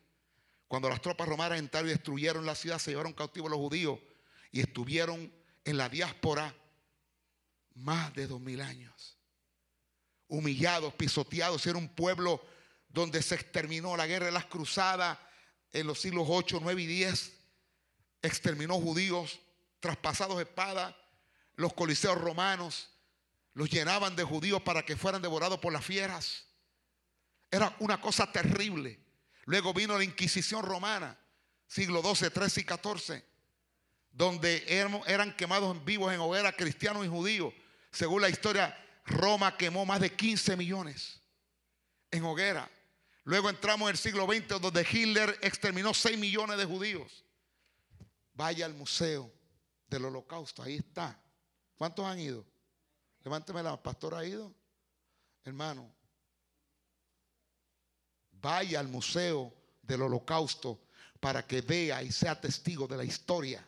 Cuando 0.68 0.90
las 0.90 1.02
tropas 1.02 1.28
romanas 1.28 1.60
entraron 1.60 1.90
y 1.90 1.94
destruyeron 1.94 2.46
la 2.46 2.56
ciudad, 2.56 2.78
se 2.78 2.92
llevaron 2.92 3.14
cautivos 3.14 3.50
los 3.50 3.60
judíos 3.60 4.00
y 4.52 4.60
estuvieron 4.60 5.34
en 5.66 5.78
la 5.78 5.90
diáspora 5.90 6.56
más 7.76 8.14
de 8.14 8.28
dos 8.28 8.40
mil 8.40 8.62
años. 8.62 9.18
Humillados, 10.28 10.94
pisoteados. 10.94 11.66
Era 11.66 11.78
un 11.78 11.90
pueblo 11.90 12.42
donde 12.90 13.22
se 13.22 13.36
exterminó 13.36 13.96
la 13.98 14.08
guerra 14.08 14.28
de 14.28 14.32
las 14.32 14.46
cruzadas 14.46 15.18
en 15.74 15.88
los 15.88 16.00
siglos 16.00 16.28
8, 16.30 16.60
9 16.62 16.82
y 16.82 16.86
10. 16.86 17.34
Exterminó 18.22 18.80
judíos, 18.80 19.40
traspasados 19.80 20.38
de 20.38 20.44
espada. 20.44 20.98
Los 21.56 21.74
coliseos 21.74 22.20
romanos 22.20 22.90
los 23.54 23.70
llenaban 23.70 24.16
de 24.16 24.24
judíos 24.24 24.62
para 24.62 24.84
que 24.84 24.96
fueran 24.96 25.22
devorados 25.22 25.60
por 25.60 25.74
las 25.74 25.86
fieras. 25.86 26.46
Era 27.50 27.76
una 27.80 28.00
cosa 28.00 28.32
terrible. 28.32 29.00
Luego 29.46 29.74
vino 29.74 29.98
la 29.98 30.04
Inquisición 30.04 30.64
romana, 30.64 31.18
siglo 31.68 32.02
12, 32.02 32.30
13 32.30 32.62
y 32.62 32.64
14, 32.64 33.26
donde 34.12 34.64
eran 34.68 35.36
quemados 35.36 35.84
vivos 35.86 36.14
en 36.14 36.20
hoguera 36.20 36.52
cristianos 36.52 37.06
y 37.06 37.10
judíos 37.10 37.54
según 37.92 38.22
la 38.22 38.30
historia, 38.30 38.76
Roma 39.06 39.58
quemó 39.58 39.86
más 39.86 40.00
de 40.00 40.16
15 40.16 40.56
millones 40.56 41.22
en 42.10 42.24
hoguera. 42.24 42.70
Luego 43.24 43.50
entramos 43.50 43.90
en 43.90 43.96
el 43.96 43.98
siglo 43.98 44.26
XX 44.26 44.62
donde 44.62 44.88
Hitler 44.90 45.38
exterminó 45.42 45.94
6 45.94 46.18
millones 46.18 46.58
de 46.58 46.66
judíos. 46.66 47.26
Vaya 48.34 48.66
al 48.66 48.74
museo 48.74 49.32
del 49.88 50.06
holocausto, 50.06 50.64
ahí 50.64 50.78
está. 50.78 51.20
¿Cuántos 51.76 52.06
han 52.06 52.20
ido? 52.20 52.46
Levánteme 53.24 53.62
la 53.62 53.82
pastora 53.82 54.20
ha 54.20 54.26
ido. 54.26 54.54
Hermano, 55.44 55.94
vaya 58.32 58.80
al 58.80 58.88
museo 58.88 59.54
del 59.82 60.04
holocausto 60.04 60.80
para 61.20 61.46
que 61.46 61.62
vea 61.62 62.02
y 62.02 62.12
sea 62.12 62.40
testigo 62.40 62.88
de 62.88 62.98
la 62.98 63.04
historia 63.04 63.68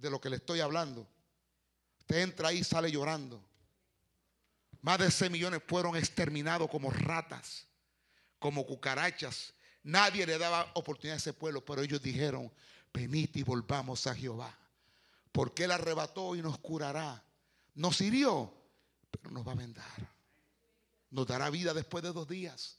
de 0.00 0.10
lo 0.10 0.20
que 0.20 0.30
le 0.30 0.36
estoy 0.36 0.60
hablando. 0.60 1.06
Usted 2.00 2.22
entra 2.22 2.48
ahí 2.48 2.58
y 2.58 2.64
sale 2.64 2.90
llorando. 2.90 3.42
Más 4.80 4.98
de 4.98 5.10
6 5.10 5.30
millones 5.30 5.62
fueron 5.66 5.96
exterminados 5.96 6.70
como 6.70 6.90
ratas, 6.90 7.66
como 8.38 8.64
cucarachas. 8.64 9.52
Nadie 9.82 10.26
le 10.26 10.38
daba 10.38 10.70
oportunidad 10.74 11.14
a 11.14 11.18
ese 11.18 11.32
pueblo, 11.32 11.64
pero 11.64 11.82
ellos 11.82 12.00
dijeron, 12.00 12.52
venid 12.92 13.30
y 13.34 13.42
volvamos 13.42 14.06
a 14.06 14.14
Jehová, 14.14 14.56
porque 15.32 15.64
Él 15.64 15.72
arrebató 15.72 16.36
y 16.36 16.42
nos 16.42 16.58
curará. 16.58 17.22
Nos 17.74 18.00
hirió, 18.00 18.52
pero 19.10 19.30
nos 19.30 19.46
va 19.46 19.52
a 19.52 19.56
vendar. 19.56 20.12
Nos 21.10 21.26
dará 21.26 21.50
vida 21.50 21.74
después 21.74 22.02
de 22.04 22.12
dos 22.12 22.28
días. 22.28 22.76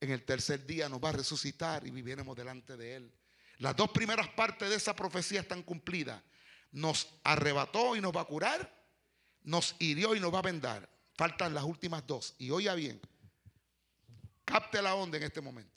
en 0.00 0.10
el 0.10 0.22
tercer 0.22 0.66
día 0.66 0.88
nos 0.88 1.02
va 1.02 1.08
a 1.08 1.12
resucitar 1.12 1.86
y 1.86 1.90
viviremos 1.90 2.36
delante 2.36 2.76
de 2.76 2.96
Él. 2.96 3.12
Las 3.58 3.74
dos 3.74 3.90
primeras 3.90 4.28
partes 4.28 4.68
de 4.68 4.76
esa 4.76 4.94
profecía 4.94 5.40
están 5.40 5.62
cumplidas. 5.62 6.22
Nos 6.74 7.08
arrebató 7.22 7.96
y 7.96 8.00
nos 8.00 8.14
va 8.14 8.22
a 8.22 8.26
curar, 8.26 8.70
nos 9.44 9.76
hirió 9.78 10.14
y 10.14 10.20
nos 10.20 10.34
va 10.34 10.40
a 10.40 10.42
vendar. 10.42 10.88
Faltan 11.16 11.54
las 11.54 11.64
últimas 11.64 12.06
dos. 12.06 12.34
Y 12.36 12.50
oiga 12.50 12.74
bien, 12.74 13.00
capte 14.44 14.82
la 14.82 14.94
onda 14.94 15.16
en 15.16 15.22
este 15.22 15.40
momento. 15.40 15.72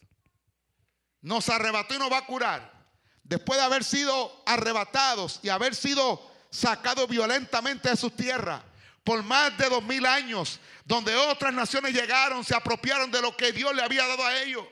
Nos 1.21 1.47
arrebató 1.49 1.93
y 1.93 1.99
nos 1.99 2.11
va 2.11 2.17
a 2.17 2.25
curar. 2.25 2.89
Después 3.23 3.59
de 3.59 3.65
haber 3.65 3.83
sido 3.83 4.43
arrebatados 4.45 5.39
y 5.43 5.49
haber 5.49 5.75
sido 5.75 6.19
sacados 6.49 7.07
violentamente 7.07 7.89
de 7.89 7.95
su 7.95 8.09
tierra 8.09 8.63
por 9.03 9.23
más 9.23 9.57
de 9.57 9.69
dos 9.69 9.83
mil 9.83 10.05
años, 10.05 10.59
donde 10.83 11.15
otras 11.15 11.53
naciones 11.53 11.93
llegaron, 11.93 12.43
se 12.43 12.53
apropiaron 12.53 13.09
de 13.09 13.21
lo 13.21 13.37
que 13.37 13.53
Dios 13.53 13.73
le 13.73 13.81
había 13.81 14.05
dado 14.05 14.25
a 14.25 14.41
ellos, 14.41 14.65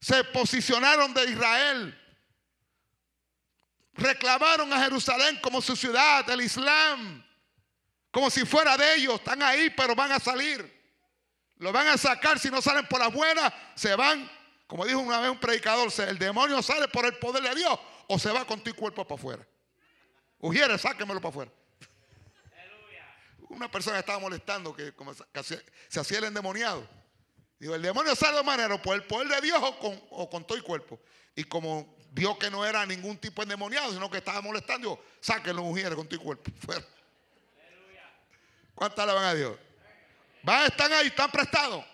se 0.00 0.24
posicionaron 0.24 1.14
de 1.14 1.24
Israel, 1.24 1.99
reclamaron 4.00 4.72
a 4.72 4.80
Jerusalén 4.80 5.38
como 5.40 5.60
su 5.60 5.76
ciudad, 5.76 6.28
el 6.30 6.40
Islam, 6.40 7.24
como 8.10 8.30
si 8.30 8.44
fuera 8.44 8.76
de 8.76 8.96
ellos, 8.96 9.14
están 9.14 9.42
ahí, 9.42 9.70
pero 9.70 9.94
van 9.94 10.12
a 10.12 10.18
salir. 10.18 10.80
Lo 11.58 11.72
van 11.72 11.88
a 11.88 11.98
sacar 11.98 12.38
si 12.38 12.50
no 12.50 12.60
salen 12.62 12.86
por 12.86 12.98
la 12.98 13.08
buena, 13.08 13.52
se 13.74 13.94
van, 13.94 14.28
como 14.66 14.86
dijo 14.86 14.98
una 14.98 15.20
vez 15.20 15.30
un 15.30 15.38
predicador, 15.38 15.92
el 16.08 16.18
demonio 16.18 16.62
sale 16.62 16.88
por 16.88 17.04
el 17.04 17.16
poder 17.18 17.42
de 17.42 17.54
Dios 17.54 17.78
o 18.08 18.18
se 18.18 18.32
va 18.32 18.44
con 18.46 18.60
tu 18.60 18.74
cuerpo 18.74 19.04
para 19.04 19.18
afuera. 19.18 19.46
Ujiere, 20.38 20.78
sáquemelo 20.78 21.20
para 21.20 21.30
afuera 21.30 21.50
una 23.50 23.70
persona 23.70 23.98
estaba 23.98 24.18
molestando 24.18 24.74
que, 24.74 24.94
se 25.88 26.00
hacía 26.00 26.18
el 26.18 26.24
endemoniado. 26.24 26.88
Digo, 27.58 27.74
el 27.74 27.82
demonio 27.82 28.16
sale 28.16 28.38
de 28.38 28.42
manera 28.42 28.80
por 28.80 28.94
el 28.94 29.04
poder 29.04 29.28
de 29.28 29.40
Dios 29.42 29.58
o 29.62 30.30
con, 30.30 30.46
todo 30.46 30.56
el 30.56 30.64
cuerpo. 30.64 30.98
Y 31.36 31.44
como 31.44 31.94
vio 32.10 32.38
que 32.38 32.50
no 32.50 32.64
era 32.64 32.84
ningún 32.86 33.16
tipo 33.18 33.42
de 33.42 33.44
endemoniado, 33.44 33.92
sino 33.92 34.10
que 34.10 34.18
estaba 34.18 34.40
molestando, 34.40 34.88
digo, 34.88 35.04
sáquenlo, 35.20 35.62
mujeres, 35.62 35.94
con 35.94 36.08
el 36.10 36.18
cuerpo. 36.18 36.50
Fuera. 36.64 36.84
¿Cuántas 38.74 39.06
van 39.06 39.24
a 39.24 39.34
Dios? 39.34 39.56
Van, 40.42 40.66
están 40.66 40.92
ahí, 40.92 41.08
están 41.08 41.30
prestados. 41.30 41.84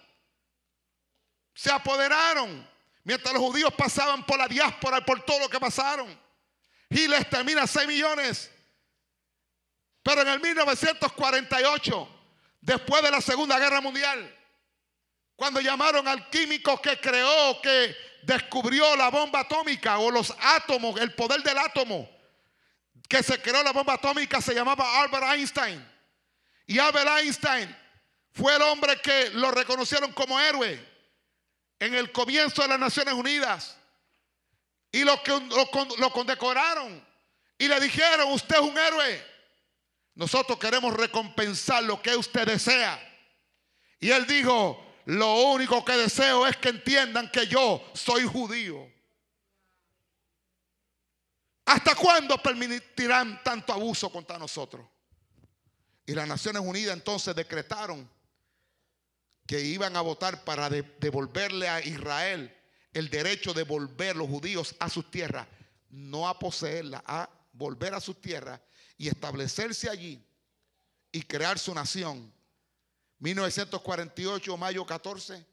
Se 1.55 1.71
apoderaron. 1.71 2.67
Mientras 3.03 3.35
los 3.35 3.43
judíos 3.43 3.73
pasaban 3.75 4.25
por 4.27 4.39
la 4.39 4.49
diáspora 4.49 4.99
y 4.99 5.01
por 5.03 5.25
todo 5.25 5.41
lo 5.41 5.49
que 5.49 5.61
pasaron. 5.61 6.09
Y 6.89 7.07
les 7.09 7.29
termina 7.29 7.67
6 7.67 7.87
millones. 7.87 8.51
Pero 10.03 10.23
en 10.23 10.29
el 10.29 10.41
1948, 10.41 12.09
después 12.61 13.03
de 13.03 13.11
la 13.11 13.21
Segunda 13.21 13.59
Guerra 13.59 13.81
Mundial, 13.81 14.33
cuando 15.35 15.61
llamaron 15.61 16.07
al 16.09 16.31
químico 16.31 16.81
que 16.81 16.99
creó, 17.01 17.61
que 17.61 17.97
descubrió 18.27 18.97
la 18.97 19.09
bomba 19.09 19.41
atómica 19.41 19.99
o 19.99 20.11
los 20.11 20.35
átomos, 20.41 21.01
el 21.01 21.15
poder 21.15 21.43
del 21.45 21.57
átomo, 21.57 22.11
que 23.09 23.23
se 23.23 23.41
creó 23.41 23.63
la 23.63 23.73
bomba 23.73 23.95
atómica, 23.95 24.41
se 24.41 24.53
llamaba 24.53 25.01
Albert 25.01 25.27
Einstein. 25.33 25.89
Y 26.67 26.81
Albert 26.81 27.09
Einstein 27.21 27.77
fue 28.33 28.57
el 28.57 28.63
hombre 28.63 29.01
que 29.01 29.31
lo 29.31 29.53
reconocieron 29.53 30.13
como 30.13 30.41
héroe 30.41 30.85
en 31.79 31.95
el 31.95 32.11
comienzo 32.11 32.63
de 32.63 32.69
las 32.69 32.81
Naciones 32.81 33.15
Unidas. 33.15 33.77
Y 34.91 35.05
lo, 35.05 35.23
que, 35.23 35.31
lo, 35.31 36.11
condecoraron. 36.11 37.07
Y 37.59 37.69
le 37.69 37.79
dijeron, 37.79 38.33
usted 38.33 38.57
es 38.57 38.63
un 38.63 38.77
héroe. 38.77 39.25
Nosotros 40.15 40.59
queremos 40.59 40.95
recompensar 40.95 41.85
lo 41.85 42.03
que 42.03 42.17
usted 42.17 42.47
desea. 42.47 43.01
Y 44.01 44.11
él 44.11 44.27
dijo, 44.27 44.86
lo 45.07 45.53
único 45.53 45.85
que 45.85 45.93
deseo 45.93 46.47
es 46.47 46.57
que 46.57 46.69
entiendan 46.69 47.31
que 47.31 47.47
yo 47.47 47.83
soy 47.95 48.25
judío. 48.25 48.93
¿Hasta 51.65 51.95
cuándo 51.95 52.37
permitirán 52.39 53.43
tanto 53.43 53.73
abuso 53.73 54.11
contra 54.11 54.39
nosotros? 54.39 54.87
Y 56.07 56.13
las 56.13 56.27
Naciones 56.27 56.63
Unidas 56.63 56.95
entonces 56.95 57.35
decretaron 57.35 58.09
que 59.47 59.61
iban 59.61 59.97
a 59.97 60.01
votar 60.01 60.45
para 60.45 60.69
devolverle 60.69 61.69
a 61.69 61.81
Israel 61.81 62.53
el 62.93 63.09
derecho 63.09 63.55
de 63.55 63.63
volver 63.63 64.17
los 64.17 64.29
judíos 64.29 64.75
a 64.81 64.89
sus 64.89 65.09
tierras, 65.11 65.47
no 65.89 66.29
a 66.29 66.37
poseerla, 66.37 67.03
a 67.07 67.31
volver 67.53 67.95
a 67.95 68.01
sus 68.01 68.21
tierras 68.21 68.61
y 68.99 69.07
establecerse 69.07 69.89
allí 69.89 70.25
y 71.13 71.23
crear 71.23 71.61
su 71.61 71.73
nación. 71.75 72.33
1948, 73.19 74.57
mayo 74.57 74.85
14 74.85 75.47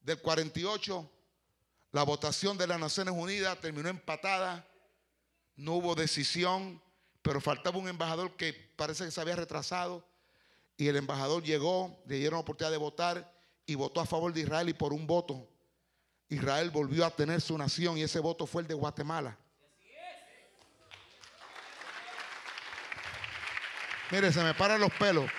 del 0.00 0.18
48, 0.20 1.10
la 1.92 2.02
votación 2.02 2.58
de 2.58 2.66
las 2.66 2.80
Naciones 2.80 3.14
Unidas 3.16 3.60
terminó 3.60 3.88
empatada, 3.88 4.66
no 5.56 5.74
hubo 5.74 5.94
decisión, 5.94 6.82
pero 7.22 7.40
faltaba 7.40 7.78
un 7.78 7.88
embajador 7.88 8.36
que 8.36 8.52
parece 8.76 9.04
que 9.04 9.10
se 9.10 9.20
había 9.20 9.36
retrasado 9.36 10.04
y 10.76 10.88
el 10.88 10.96
embajador 10.96 11.42
llegó, 11.42 12.02
le 12.06 12.16
dieron 12.16 12.38
la 12.38 12.40
oportunidad 12.40 12.72
de 12.72 12.78
votar 12.78 13.32
y 13.66 13.74
votó 13.74 14.00
a 14.00 14.06
favor 14.06 14.32
de 14.32 14.40
Israel 14.40 14.68
y 14.68 14.72
por 14.72 14.92
un 14.92 15.06
voto 15.06 15.48
Israel 16.32 16.70
volvió 16.70 17.04
a 17.04 17.10
tener 17.10 17.40
su 17.40 17.56
nación 17.58 17.98
y 17.98 18.02
ese 18.02 18.18
voto 18.18 18.46
fue 18.46 18.62
el 18.62 18.68
de 18.68 18.74
Guatemala. 18.74 19.36
Mire, 24.10 24.32
se 24.32 24.42
me 24.42 24.54
paran 24.54 24.80
los 24.80 24.92
pelos. 24.94 25.30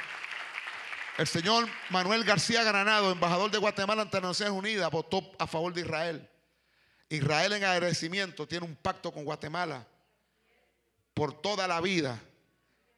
El 1.17 1.27
señor 1.27 1.69
Manuel 1.89 2.23
García 2.23 2.63
Granado, 2.63 3.11
embajador 3.11 3.51
de 3.51 3.59
Guatemala 3.59 4.01
ante 4.01 4.17
las 4.17 4.29
Naciones 4.29 4.57
Unidas, 4.57 4.89
votó 4.89 5.31
a 5.37 5.45
favor 5.45 5.71
de 5.73 5.81
Israel. 5.81 6.27
Israel 7.09 7.53
en 7.53 7.63
agradecimiento 7.63 8.47
tiene 8.47 8.65
un 8.65 8.75
pacto 8.75 9.11
con 9.11 9.23
Guatemala 9.23 9.85
por 11.13 11.39
toda 11.39 11.67
la 11.67 11.79
vida. 11.81 12.19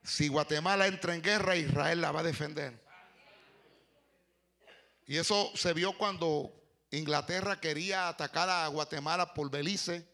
Si 0.02 0.30
Guatemala 0.30 0.88
entra 0.88 1.14
en 1.14 1.22
guerra, 1.22 1.58
Israel 1.58 2.00
la 2.00 2.12
va 2.14 2.22
a 2.22 2.24
defender. 2.24 2.80
Y 5.08 5.18
eso 5.18 5.52
se 5.56 5.74
vio 5.74 5.98
cuando 5.98 6.54
Inglaterra 6.92 7.60
quería 7.60 8.08
atacar 8.08 8.50
a 8.50 8.68
Guatemala 8.68 9.34
por 9.34 9.52
Belice. 9.52 10.08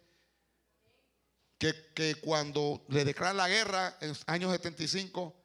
Que, 1.60 2.16
cuando 2.22 2.84
le 2.88 3.06
declaran 3.06 3.38
la 3.38 3.48
guerra 3.48 3.96
en 4.02 4.16
años 4.26 4.52
75, 4.52 5.41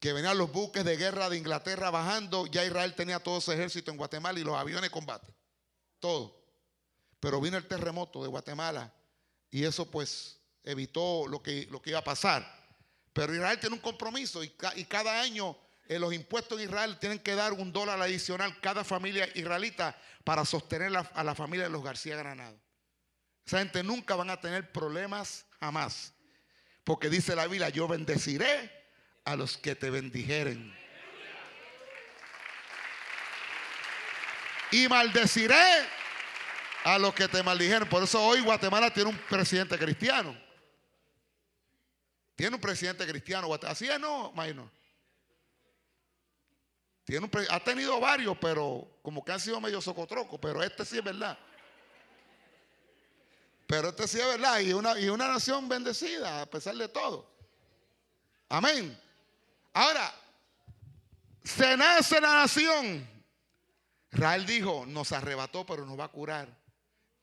que 0.00 0.14
venían 0.14 0.38
los 0.38 0.50
buques 0.50 0.82
de 0.82 0.96
guerra 0.96 1.28
de 1.28 1.36
Inglaterra 1.36 1.90
bajando, 1.90 2.46
ya 2.46 2.64
Israel 2.64 2.94
tenía 2.94 3.20
todo 3.20 3.38
su 3.40 3.52
ejército 3.52 3.90
en 3.90 3.98
Guatemala 3.98 4.40
y 4.40 4.44
los 4.44 4.56
aviones 4.56 4.84
de 4.84 4.90
combate. 4.90 5.32
Todo. 5.98 6.42
Pero 7.20 7.38
vino 7.38 7.58
el 7.58 7.68
terremoto 7.68 8.22
de 8.22 8.28
Guatemala 8.28 8.92
y 9.50 9.64
eso 9.64 9.90
pues 9.90 10.40
evitó 10.64 11.28
lo 11.28 11.42
que, 11.42 11.68
lo 11.70 11.82
que 11.82 11.90
iba 11.90 11.98
a 11.98 12.04
pasar. 12.04 12.50
Pero 13.12 13.34
Israel 13.34 13.60
tiene 13.60 13.76
un 13.76 13.82
compromiso 13.82 14.42
y, 14.42 14.48
cada 14.88 15.20
año 15.20 15.54
eh, 15.86 15.98
los 15.98 16.14
impuestos 16.14 16.58
en 16.58 16.64
Israel 16.64 16.98
tienen 16.98 17.18
que 17.18 17.34
dar 17.34 17.52
un 17.52 17.70
dólar 17.70 18.00
adicional 18.00 18.58
cada 18.60 18.84
familia 18.84 19.28
israelita 19.34 20.00
para 20.24 20.46
sostener 20.46 20.92
a 20.96 21.24
la 21.24 21.34
familia 21.34 21.66
de 21.66 21.70
los 21.70 21.84
García 21.84 22.16
Granado. 22.16 22.58
Esa 23.44 23.58
gente 23.58 23.82
nunca 23.82 24.14
van 24.14 24.30
a 24.30 24.40
tener 24.40 24.72
problemas 24.72 25.44
jamás. 25.60 26.14
Porque 26.84 27.10
dice 27.10 27.36
la 27.36 27.46
Biblia, 27.46 27.68
yo 27.68 27.86
bendeciré 27.86 28.79
a 29.24 29.36
los 29.36 29.56
que 29.56 29.74
te 29.74 29.90
bendijeren. 29.90 30.76
Y 34.72 34.88
maldeciré 34.88 35.88
a 36.84 36.98
los 36.98 37.14
que 37.14 37.28
te 37.28 37.42
maldijeren. 37.42 37.88
Por 37.88 38.02
eso 38.02 38.22
hoy 38.22 38.40
Guatemala 38.40 38.92
tiene 38.92 39.10
un 39.10 39.18
presidente 39.18 39.78
cristiano. 39.78 40.36
Tiene 42.36 42.56
un 42.56 42.60
presidente 42.60 43.06
cristiano. 43.06 43.48
Así 43.66 43.88
es, 43.88 44.00
no, 44.00 44.32
Maino. 44.32 44.70
Tiene 47.04 47.28
ha 47.50 47.60
tenido 47.60 47.98
varios, 47.98 48.38
pero 48.38 48.98
como 49.02 49.24
que 49.24 49.32
han 49.32 49.40
sido 49.40 49.60
medio 49.60 49.80
socotroco. 49.80 50.40
Pero 50.40 50.62
este 50.62 50.84
sí 50.84 50.98
es 50.98 51.04
verdad. 51.04 51.38
Pero 53.66 53.88
este 53.88 54.06
sí 54.06 54.20
es 54.20 54.26
verdad. 54.26 54.60
Y 54.60 54.72
una, 54.72 54.98
y 54.98 55.08
una 55.08 55.28
nación 55.28 55.68
bendecida, 55.68 56.42
a 56.42 56.46
pesar 56.46 56.76
de 56.76 56.88
todo. 56.88 57.28
Amén. 58.48 58.98
Ahora, 59.72 60.12
se 61.44 61.76
nace 61.76 62.20
la 62.20 62.34
nación. 62.34 63.08
Israel 64.12 64.46
dijo, 64.46 64.84
nos 64.86 65.12
arrebató, 65.12 65.64
pero 65.64 65.86
nos 65.86 65.98
va 65.98 66.04
a 66.04 66.08
curar. 66.08 66.48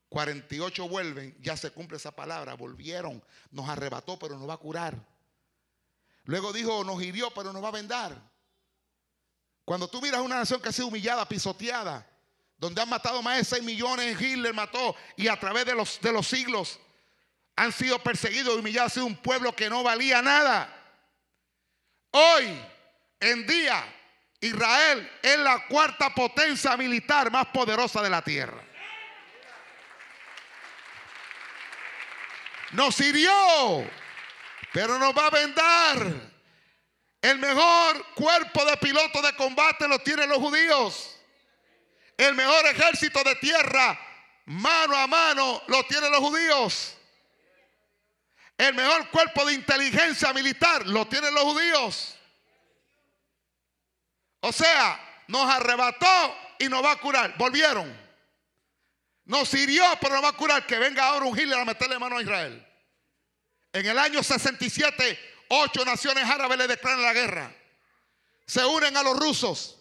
48 0.10 0.88
vuelven, 0.88 1.36
ya 1.42 1.58
se 1.58 1.72
cumple 1.72 1.98
esa 1.98 2.12
palabra, 2.12 2.54
volvieron, 2.54 3.22
nos 3.52 3.68
arrebató, 3.68 4.18
pero 4.18 4.38
nos 4.38 4.48
va 4.48 4.54
a 4.54 4.58
curar. 4.58 4.96
Luego 6.24 6.54
dijo, 6.54 6.84
nos 6.84 7.02
hirió, 7.02 7.30
pero 7.34 7.52
nos 7.52 7.64
va 7.64 7.70
a 7.70 7.72
vendar. 7.72 8.18
Cuando 9.66 9.90
tú 9.90 10.02
miras 10.02 10.22
una 10.22 10.38
nación 10.38 10.62
que 10.62 10.70
ha 10.70 10.72
sido 10.72 10.88
humillada, 10.88 11.28
pisoteada, 11.28 12.08
donde 12.58 12.82
han 12.82 12.90
matado 12.90 13.22
más 13.22 13.38
de 13.38 13.44
6 13.44 13.64
millones, 13.64 14.20
Hitler 14.20 14.54
mató, 14.54 14.96
y 15.18 15.28
a 15.28 15.38
través 15.38 15.66
de 15.66 15.76
los, 15.76 16.00
de 16.00 16.12
los 16.12 16.26
siglos 16.26 16.80
han 17.56 17.72
sido 17.72 18.00
perseguidos 18.00 18.56
humillados, 18.56 18.92
ha 18.92 18.94
sido 18.96 19.06
un 19.08 19.18
pueblo 19.18 19.54
que 19.56 19.70
no 19.70 19.84
valía 19.84 20.22
nada. 20.22 20.74
Hoy 22.12 22.60
en 23.20 23.46
día 23.48 23.84
Israel 24.40 25.12
es 25.22 25.38
la 25.40 25.68
cuarta 25.68 26.14
potencia 26.14 26.78
militar 26.78 27.32
más 27.32 27.48
poderosa 27.48 28.02
de 28.02 28.10
la 28.10 28.22
tierra. 28.22 28.64
Nos 32.72 33.00
hirió, 33.00 33.90
pero 34.74 35.00
nos 35.00 35.16
va 35.18 35.28
a 35.28 35.30
vendar. 35.32 36.14
El 37.22 37.40
mejor 37.40 38.06
cuerpo 38.14 38.66
de 38.66 38.78
pilotos 38.78 39.22
de 39.24 39.36
combate 39.36 39.88
lo 39.88 40.00
tienen 40.00 40.30
los 40.30 40.38
judíos. 40.38 41.20
El 42.16 42.36
mejor 42.36 42.66
ejército 42.68 43.24
de 43.24 43.36
tierra, 43.36 44.00
mano 44.46 44.96
a 44.96 45.08
mano, 45.08 45.64
lo 45.68 45.84
tienen 45.86 46.12
los 46.12 46.20
judíos. 46.20 46.98
El 48.58 48.74
mejor 48.74 49.10
cuerpo 49.10 49.46
de 49.46 49.54
inteligencia 49.54 50.34
militar 50.34 50.88
lo 50.88 51.08
tienen 51.08 51.34
los 51.34 51.44
judíos. 51.44 52.18
O 54.42 54.52
sea, 54.52 55.24
nos 55.28 55.50
arrebató 55.50 56.36
y 56.60 56.68
nos 56.68 56.84
va 56.84 56.94
a 56.94 56.96
curar. 57.00 57.38
Volvieron. 57.38 57.96
Nos 59.26 59.54
hirió, 59.54 59.84
pero 60.02 60.16
nos 60.16 60.24
va 60.24 60.30
a 60.30 60.34
curar. 60.34 60.66
Que 60.66 60.80
venga 60.80 61.06
ahora 61.06 61.26
un 61.26 61.54
a 61.54 61.66
meterle 61.66 62.00
mano 62.00 62.18
a 62.18 62.22
Israel. 62.22 62.66
En 63.74 63.86
el 63.86 64.00
año 64.00 64.24
67, 64.24 65.20
ocho 65.50 65.86
naciones 65.86 66.24
árabes 66.28 66.58
le 66.58 66.68
declaran 66.68 67.04
la 67.04 67.14
guerra. 67.14 67.54
Se 68.48 68.66
unen 68.66 68.96
a 68.98 69.04
los 69.04 69.20
rusos. 69.20 69.77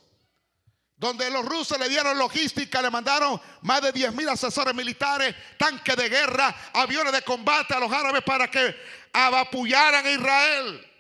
Donde 0.97 1.31
los 1.31 1.45
rusos 1.45 1.79
le 1.79 1.91
dieron 1.91 2.17
logística, 2.17 2.81
le 2.81 2.91
mandaron 2.91 3.41
más 3.61 3.83
de 3.83 3.93
10 3.93 4.15
mil 4.15 4.29
asesores 4.29 4.75
militares, 4.75 5.35
tanques 5.59 5.95
de 5.95 6.09
guerra, 6.09 6.55
aviones 6.73 7.13
de 7.13 7.23
combate 7.23 7.75
a 7.75 7.81
los 7.81 7.93
árabes 7.93 8.23
para 8.23 8.51
que 8.51 8.75
abapullaran 9.13 10.07
a 10.07 10.11
Israel. 10.11 10.93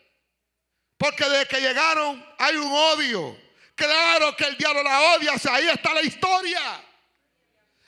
Porque 0.98 1.24
desde 1.24 1.46
que 1.46 1.60
llegaron 1.60 2.24
hay 2.38 2.56
un 2.56 2.70
odio. 2.72 3.38
Claro 3.74 4.36
que 4.36 4.44
el 4.44 4.56
diablo 4.56 4.82
la 4.82 5.00
odia, 5.14 5.32
ahí 5.50 5.68
está 5.68 5.94
la 5.94 6.02
historia. 6.02 6.82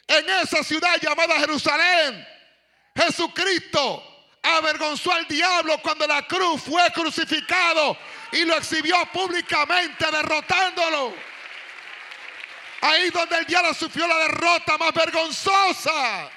En 0.06 0.28
esa 0.42 0.64
ciudad 0.64 0.98
llamada 1.00 1.38
Jerusalén, 1.40 2.26
Jesucristo 2.96 4.02
avergonzó 4.42 5.12
al 5.12 5.26
diablo 5.26 5.78
cuando 5.82 6.06
la 6.06 6.26
cruz 6.26 6.62
fue 6.62 6.90
crucificado 6.92 7.96
y 8.32 8.44
lo 8.44 8.56
exhibió 8.56 8.96
públicamente 9.12 10.10
derrotándolo. 10.10 11.14
Ahí 12.80 13.10
donde 13.10 13.38
el 13.38 13.46
diablo 13.46 13.74
sufrió 13.74 14.06
la 14.06 14.18
derrota 14.18 14.78
más 14.78 14.92
vergonzosa. 14.92 16.30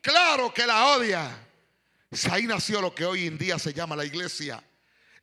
Claro 0.00 0.52
que 0.52 0.66
la 0.66 0.86
odia. 0.96 1.38
Ahí 2.30 2.46
nació 2.46 2.80
lo 2.80 2.94
que 2.94 3.04
hoy 3.04 3.26
en 3.26 3.38
día 3.38 3.58
se 3.58 3.72
llama 3.72 3.96
la 3.96 4.04
iglesia 4.04 4.62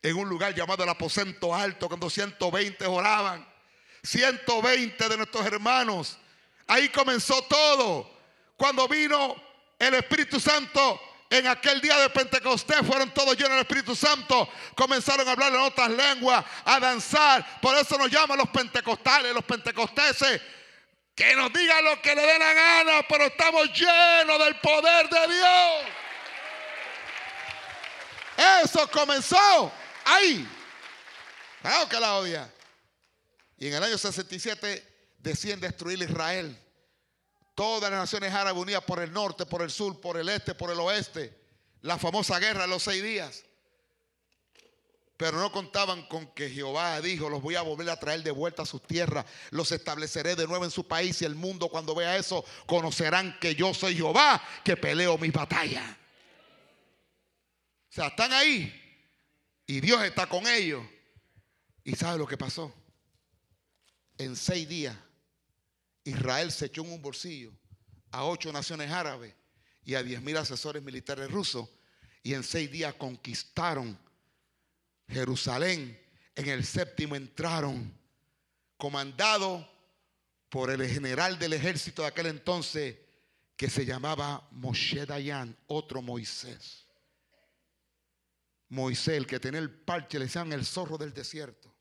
en 0.02 0.16
un 0.16 0.30
lugar 0.30 0.56
llamado 0.56 0.84
el 0.84 0.90
aposento 0.90 1.54
alto, 1.54 1.88
cuando 1.88 2.10
120 2.10 2.86
oraban. 2.86 3.48
120 4.04 5.10
de 5.10 5.18
nuestros 5.18 5.46
hermanos. 5.46 6.18
Ahí 6.68 6.90
comenzó 6.90 7.42
todo. 7.44 8.10
Cuando 8.56 8.88
vino 8.88 9.36
el 9.78 9.94
Espíritu 9.96 10.40
Santo 10.40 11.00
en 11.30 11.48
aquel 11.48 11.80
día 11.80 11.98
de 11.98 12.10
Pentecostés, 12.10 12.80
fueron 12.86 13.14
todos 13.14 13.36
llenos 13.36 13.52
del 13.52 13.60
Espíritu 13.60 13.96
Santo. 13.96 14.50
Comenzaron 14.76 15.28
a 15.28 15.32
hablar 15.32 15.54
en 15.54 15.60
otras 15.60 15.92
lenguas, 15.92 16.44
a 16.66 16.80
danzar. 16.80 17.60
Por 17.62 17.78
eso 17.78 17.98
nos 17.98 18.10
llaman 18.10 18.38
los 18.38 18.50
pentecostales, 18.50 19.34
los 19.34 19.44
pentecosteses. 19.44 20.42
Que 21.14 21.36
nos 21.36 21.52
digan 21.52 21.84
lo 21.84 22.02
que 22.02 22.16
le 22.16 22.22
dé 22.22 22.40
la 22.40 22.54
gana, 22.54 23.02
pero 23.08 23.26
estamos 23.26 23.68
llenos 23.74 24.40
del 24.40 24.56
poder 24.60 25.10
de 25.10 25.28
Dios. 25.28 25.86
Eso 28.64 28.90
comenzó 28.90 29.72
¡Ay! 30.06 30.48
Claro 31.62 31.90
que 31.90 32.00
la 32.00 32.16
odia. 32.16 32.52
Y 33.58 33.68
en 33.68 33.76
el 33.76 33.84
año 33.84 33.98
67 33.98 35.14
deciden 35.20 35.60
destruir 35.60 36.02
Israel. 36.02 36.58
Todas 37.60 37.92
las 37.92 38.00
naciones 38.00 38.34
árabes 38.34 38.62
unidas 38.62 38.86
por 38.86 39.02
el 39.02 39.12
norte, 39.12 39.46
por 39.46 39.62
el 39.62 39.70
sur, 39.70 40.00
por 40.00 40.16
el 40.16 40.30
este, 40.30 40.56
por 40.56 40.72
el 40.72 40.80
oeste. 40.80 41.38
La 41.82 41.98
famosa 41.98 42.40
guerra 42.40 42.62
de 42.62 42.70
los 42.70 42.84
seis 42.84 43.04
días. 43.04 43.44
Pero 45.18 45.40
no 45.40 45.52
contaban 45.52 46.08
con 46.08 46.28
que 46.28 46.50
Jehová 46.50 47.02
dijo, 47.02 47.30
los 47.30 47.42
voy 47.42 47.56
a 47.56 47.62
volver 47.62 47.90
a 47.90 48.00
traer 48.00 48.24
de 48.24 48.32
vuelta 48.32 48.62
a 48.62 48.66
sus 48.66 48.82
tierras, 48.84 49.26
los 49.50 49.74
estableceré 49.74 50.38
de 50.38 50.48
nuevo 50.48 50.64
en 50.64 50.72
su 50.72 50.88
país 50.88 51.22
y 51.22 51.26
el 51.26 51.36
mundo 51.36 51.68
cuando 51.68 51.94
vea 51.94 52.16
eso 52.16 52.46
conocerán 52.66 53.38
que 53.42 53.54
yo 53.56 53.74
soy 53.74 53.94
Jehová, 53.94 54.42
que 54.64 54.78
peleo 54.78 55.18
mis 55.18 55.34
batallas. 55.34 55.84
O 57.90 57.92
sea, 57.92 58.08
están 58.08 58.32
ahí, 58.32 58.74
y 59.68 59.82
Dios 59.82 60.02
está 60.04 60.30
con 60.30 60.48
ellos. 60.48 60.82
¿Y 61.84 61.94
sabe 61.98 62.20
lo 62.20 62.26
que 62.26 62.38
pasó? 62.38 62.74
En 64.18 64.38
seis 64.38 64.66
días, 64.66 64.96
Israel 66.04 66.52
se 66.52 66.68
echó 66.68 66.84
en 66.84 66.92
un 66.94 67.02
bolsillo 67.02 67.52
a 68.12 68.26
ocho 68.26 68.52
naciones 68.52 68.92
árabes 68.92 69.36
y 69.84 69.96
a 69.96 70.04
diez 70.04 70.22
mil 70.22 70.38
asesores 70.38 70.82
militares 70.84 71.30
rusos. 71.30 71.70
Y 72.24 72.34
en 72.34 72.44
seis 72.44 72.72
días 72.72 72.94
conquistaron 72.96 73.98
Jerusalén. 75.08 76.00
En 76.36 76.48
el 76.48 76.66
séptimo 76.66 77.16
entraron, 77.16 77.98
comandado 78.78 79.70
por 80.50 80.70
el 80.70 80.88
general 80.88 81.38
del 81.38 81.54
ejército 81.54 82.02
de 82.02 82.08
aquel 82.08 82.28
entonces, 82.28 82.98
que 83.56 83.70
se 83.70 83.86
llamaba 83.86 84.48
Moshe 84.52 85.06
Dayan, 85.06 85.56
otro 85.68 86.02
Moisés. 86.02 86.86
Moisés, 88.70 89.18
el 89.18 89.28
que 89.28 89.40
tenía 89.40 89.60
el 89.60 89.70
parche, 89.70 90.18
le 90.18 90.26
decían 90.26 90.54
el 90.54 90.66
zorro 90.66 90.98
del 90.98 91.14
desierto. 91.14 91.74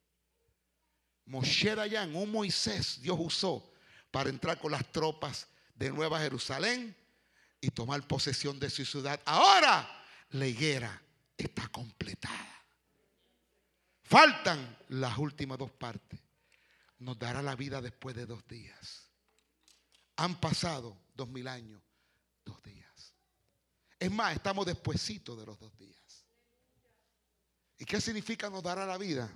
Moshe 1.26 1.74
Dayan, 1.74 2.16
un 2.16 2.32
Moisés, 2.32 3.00
Dios 3.00 3.16
usó 3.20 3.67
para 4.10 4.30
entrar 4.30 4.58
con 4.58 4.72
las 4.72 4.90
tropas 4.92 5.46
de 5.74 5.90
Nueva 5.90 6.20
Jerusalén 6.20 6.96
y 7.60 7.70
tomar 7.70 8.06
posesión 8.06 8.58
de 8.58 8.70
su 8.70 8.84
ciudad. 8.84 9.20
Ahora 9.24 9.88
la 10.30 10.46
higuera 10.46 11.00
está 11.36 11.68
completada. 11.68 12.64
Faltan 14.02 14.78
las 14.88 15.18
últimas 15.18 15.58
dos 15.58 15.70
partes. 15.70 16.18
Nos 16.98 17.18
dará 17.18 17.42
la 17.42 17.54
vida 17.54 17.80
después 17.80 18.16
de 18.16 18.26
dos 18.26 18.46
días. 18.48 19.10
Han 20.16 20.40
pasado 20.40 20.96
dos 21.14 21.28
mil 21.28 21.46
años, 21.46 21.80
dos 22.44 22.60
días. 22.62 23.14
Es 23.98 24.10
más, 24.10 24.34
estamos 24.34 24.66
despuesitos 24.66 25.38
de 25.38 25.46
los 25.46 25.58
dos 25.58 25.76
días. 25.78 26.24
¿Y 27.78 27.84
qué 27.84 28.00
significa 28.00 28.50
nos 28.50 28.62
dará 28.62 28.84
la 28.86 28.98
vida? 28.98 29.30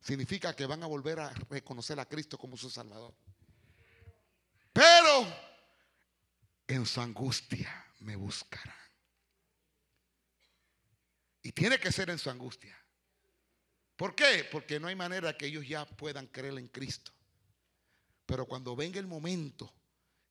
Significa 0.00 0.54
que 0.54 0.66
van 0.66 0.82
a 0.82 0.86
volver 0.86 1.18
a 1.18 1.30
reconocer 1.50 1.98
a 1.98 2.06
Cristo 2.06 2.38
como 2.38 2.56
su 2.56 2.70
Salvador. 2.70 3.14
En 6.66 6.84
su 6.84 7.00
angustia 7.00 7.86
me 8.00 8.16
buscarán. 8.16 8.74
Y 11.42 11.52
tiene 11.52 11.78
que 11.78 11.92
ser 11.92 12.10
en 12.10 12.18
su 12.18 12.28
angustia. 12.28 12.76
¿Por 13.94 14.14
qué? 14.14 14.46
Porque 14.50 14.80
no 14.80 14.88
hay 14.88 14.96
manera 14.96 15.36
que 15.36 15.46
ellos 15.46 15.66
ya 15.66 15.86
puedan 15.86 16.26
creer 16.26 16.58
en 16.58 16.68
Cristo. 16.68 17.12
Pero 18.26 18.46
cuando 18.46 18.74
venga 18.74 18.98
el 18.98 19.06
momento 19.06 19.72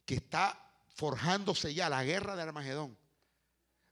que 0.05 0.15
está 0.15 0.61
forjándose 0.89 1.73
ya 1.73 1.89
la 1.89 2.03
guerra 2.03 2.36
de 2.36 2.43
Armagedón, 2.43 2.97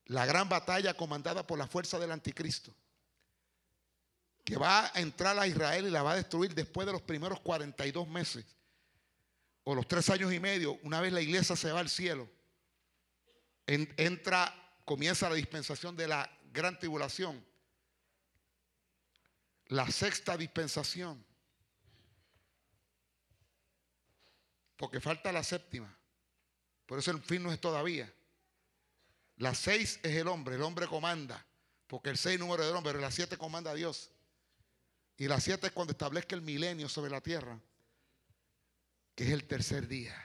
la 0.05 0.25
gran 0.25 0.49
batalla 0.49 0.95
comandada 0.95 1.47
por 1.47 1.57
la 1.57 1.67
fuerza 1.67 1.97
del 1.97 2.11
anticristo, 2.11 2.75
que 4.43 4.57
va 4.57 4.91
a 4.93 4.99
entrar 4.99 5.39
a 5.39 5.47
Israel 5.47 5.87
y 5.87 5.89
la 5.89 6.03
va 6.03 6.11
a 6.11 6.17
destruir 6.17 6.53
después 6.53 6.85
de 6.85 6.93
los 6.93 7.01
primeros 7.01 7.39
42 7.39 8.07
meses 8.09 8.45
o 9.63 9.75
los 9.75 9.87
tres 9.87 10.09
años 10.09 10.33
y 10.33 10.39
medio, 10.39 10.79
una 10.83 10.99
vez 10.99 11.13
la 11.13 11.21
iglesia 11.21 11.55
se 11.55 11.71
va 11.71 11.79
al 11.79 11.89
cielo, 11.89 12.29
entra, 13.65 14.53
comienza 14.85 15.29
la 15.29 15.35
dispensación 15.35 15.95
de 15.95 16.07
la 16.07 16.29
gran 16.51 16.77
tribulación, 16.77 17.43
la 19.67 19.89
sexta 19.89 20.35
dispensación, 20.37 21.25
porque 24.75 24.99
falta 24.99 25.31
la 25.31 25.43
séptima, 25.43 25.95
por 26.85 26.99
eso 26.99 27.11
el 27.11 27.21
fin 27.21 27.41
no 27.41 27.51
es 27.51 27.59
todavía. 27.59 28.13
La 29.37 29.55
seis 29.55 29.99
es 30.03 30.15
el 30.15 30.27
hombre, 30.27 30.55
el 30.55 30.61
hombre 30.61 30.87
comanda, 30.87 31.43
porque 31.87 32.09
el 32.09 32.17
seis 32.17 32.39
número 32.39 32.65
del 32.65 32.75
hombre, 32.75 32.91
pero 32.91 33.01
la 33.01 33.11
siete 33.11 33.37
comanda 33.37 33.73
Dios. 33.73 34.11
Y 35.17 35.27
la 35.27 35.39
siete 35.39 35.67
es 35.67 35.73
cuando 35.73 35.91
establezca 35.91 36.35
el 36.35 36.41
milenio 36.41 36.87
sobre 36.89 37.09
la 37.09 37.21
tierra, 37.21 37.59
que 39.15 39.25
es 39.25 39.29
el 39.31 39.45
tercer 39.45 39.87
día. 39.87 40.15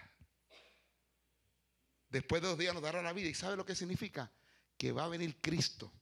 Después 2.10 2.40
de 2.40 2.48
dos 2.48 2.58
días 2.58 2.74
nos 2.74 2.82
dará 2.82 3.02
la 3.02 3.12
vida. 3.12 3.28
¿Y 3.28 3.34
sabe 3.34 3.56
lo 3.56 3.66
que 3.66 3.74
significa? 3.74 4.30
Que 4.76 4.92
va 4.92 5.04
a 5.04 5.08
venir 5.08 5.36
Cristo. 5.40 5.92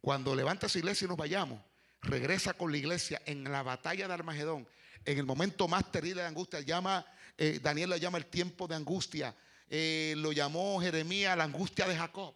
Cuando 0.00 0.34
levanta 0.34 0.68
su 0.68 0.78
iglesia 0.78 1.04
y 1.04 1.08
nos 1.08 1.16
vayamos, 1.16 1.60
regresa 2.02 2.54
con 2.54 2.70
la 2.70 2.78
iglesia 2.78 3.20
en 3.26 3.44
la 3.44 3.62
batalla 3.62 4.06
de 4.06 4.14
Armagedón, 4.14 4.68
en 5.04 5.18
el 5.18 5.26
momento 5.26 5.68
más 5.68 5.90
terrible 5.90 6.22
de 6.22 6.28
angustia. 6.28 6.60
Llama, 6.60 7.04
eh, 7.36 7.58
Daniel 7.62 7.90
lo 7.90 7.96
llama 7.96 8.18
el 8.18 8.26
tiempo 8.26 8.68
de 8.68 8.76
angustia. 8.76 9.34
Eh, 9.68 10.14
lo 10.18 10.32
llamó 10.32 10.80
Jeremías 10.80 11.36
la 11.36 11.44
angustia 11.44 11.86
de 11.88 11.96
Jacob. 11.96 12.34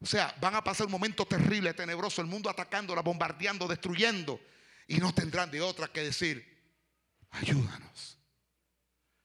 O 0.00 0.06
sea, 0.06 0.34
van 0.40 0.56
a 0.56 0.64
pasar 0.64 0.86
un 0.86 0.92
momento 0.92 1.24
terrible, 1.24 1.72
tenebroso, 1.74 2.20
el 2.20 2.26
mundo 2.26 2.50
atacándola, 2.50 3.02
bombardeando, 3.02 3.68
destruyendo. 3.68 4.40
Y 4.88 4.96
no 4.96 5.14
tendrán 5.14 5.50
de 5.50 5.60
otra 5.60 5.88
que 5.88 6.02
decir, 6.02 6.44
ayúdanos. 7.30 8.18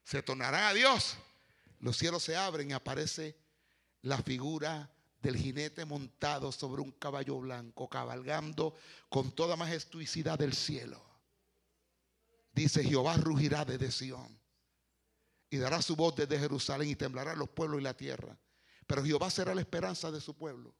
Se 0.07 0.23
tornarán 0.23 0.63
a 0.63 0.73
Dios. 0.73 1.17
Los 1.81 1.97
cielos 1.97 2.23
se 2.23 2.37
abren 2.37 2.69
y 2.69 2.73
aparece 2.73 3.35
la 4.03 4.17
figura 4.17 4.89
del 5.21 5.35
jinete 5.35 5.83
montado 5.83 6.53
sobre 6.53 6.81
un 6.81 6.93
caballo 6.93 7.37
blanco, 7.41 7.89
cabalgando 7.89 8.73
con 9.09 9.33
toda 9.33 9.57
majestuosidad 9.57 10.39
del 10.39 10.53
cielo. 10.53 11.03
Dice, 12.53 12.85
Jehová 12.85 13.17
rugirá 13.17 13.65
desde 13.65 13.91
Sión 13.91 14.39
y 15.49 15.57
dará 15.57 15.81
su 15.81 15.97
voz 15.97 16.15
desde 16.15 16.39
Jerusalén 16.39 16.87
y 16.87 16.95
temblará 16.95 17.35
los 17.35 17.49
pueblos 17.49 17.81
y 17.81 17.83
la 17.83 17.93
tierra. 17.93 18.39
Pero 18.85 19.03
Jehová 19.03 19.29
será 19.29 19.53
la 19.53 19.59
esperanza 19.59 20.09
de 20.09 20.21
su 20.21 20.37
pueblo. 20.37 20.73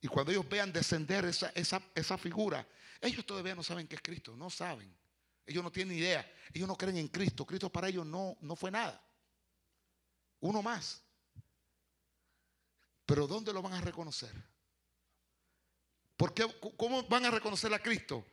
Y 0.00 0.08
cuando 0.08 0.32
ellos 0.32 0.48
vean 0.48 0.72
descender 0.72 1.24
esa, 1.24 1.50
esa, 1.54 1.80
esa 1.94 2.18
figura, 2.18 2.66
ellos 3.00 3.24
todavía 3.24 3.54
no 3.54 3.62
saben 3.62 3.86
que 3.86 3.94
es 3.94 4.02
Cristo, 4.02 4.34
no 4.34 4.50
saben. 4.50 4.92
Ellos 5.46 5.62
no 5.62 5.72
tienen 5.72 5.96
idea. 5.96 6.30
Ellos 6.52 6.68
no 6.68 6.76
creen 6.76 6.96
en 6.98 7.08
Cristo. 7.08 7.46
Cristo 7.46 7.70
para 7.70 7.88
ellos 7.88 8.06
no, 8.06 8.36
no 8.40 8.56
fue 8.56 8.70
nada. 8.70 9.02
Uno 10.40 10.62
más. 10.62 11.02
Pero 13.06 13.26
¿dónde 13.26 13.52
lo 13.52 13.62
van 13.62 13.74
a 13.74 13.80
reconocer? 13.80 14.32
¿Por 16.16 16.34
qué, 16.34 16.46
¿Cómo 16.76 17.02
van 17.04 17.24
a 17.24 17.30
reconocer 17.30 17.72
a 17.74 17.82
Cristo? 17.82 18.26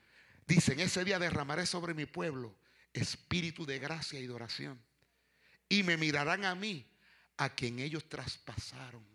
Dicen, 0.46 0.80
ese 0.80 1.04
día 1.04 1.20
derramaré 1.20 1.66
sobre 1.66 1.94
mi 1.94 2.06
pueblo 2.06 2.56
espíritu 2.94 3.66
de 3.66 3.80
gracia 3.80 4.20
y 4.20 4.28
de 4.28 4.34
oración. 4.34 4.82
Y 5.70 5.84
me 5.84 5.98
mirarán 5.98 6.46
a 6.46 6.56
mí, 6.56 6.90
a 7.38 7.50
quien 7.54 7.80
ellos 7.80 8.08
traspasaron. 8.10 9.06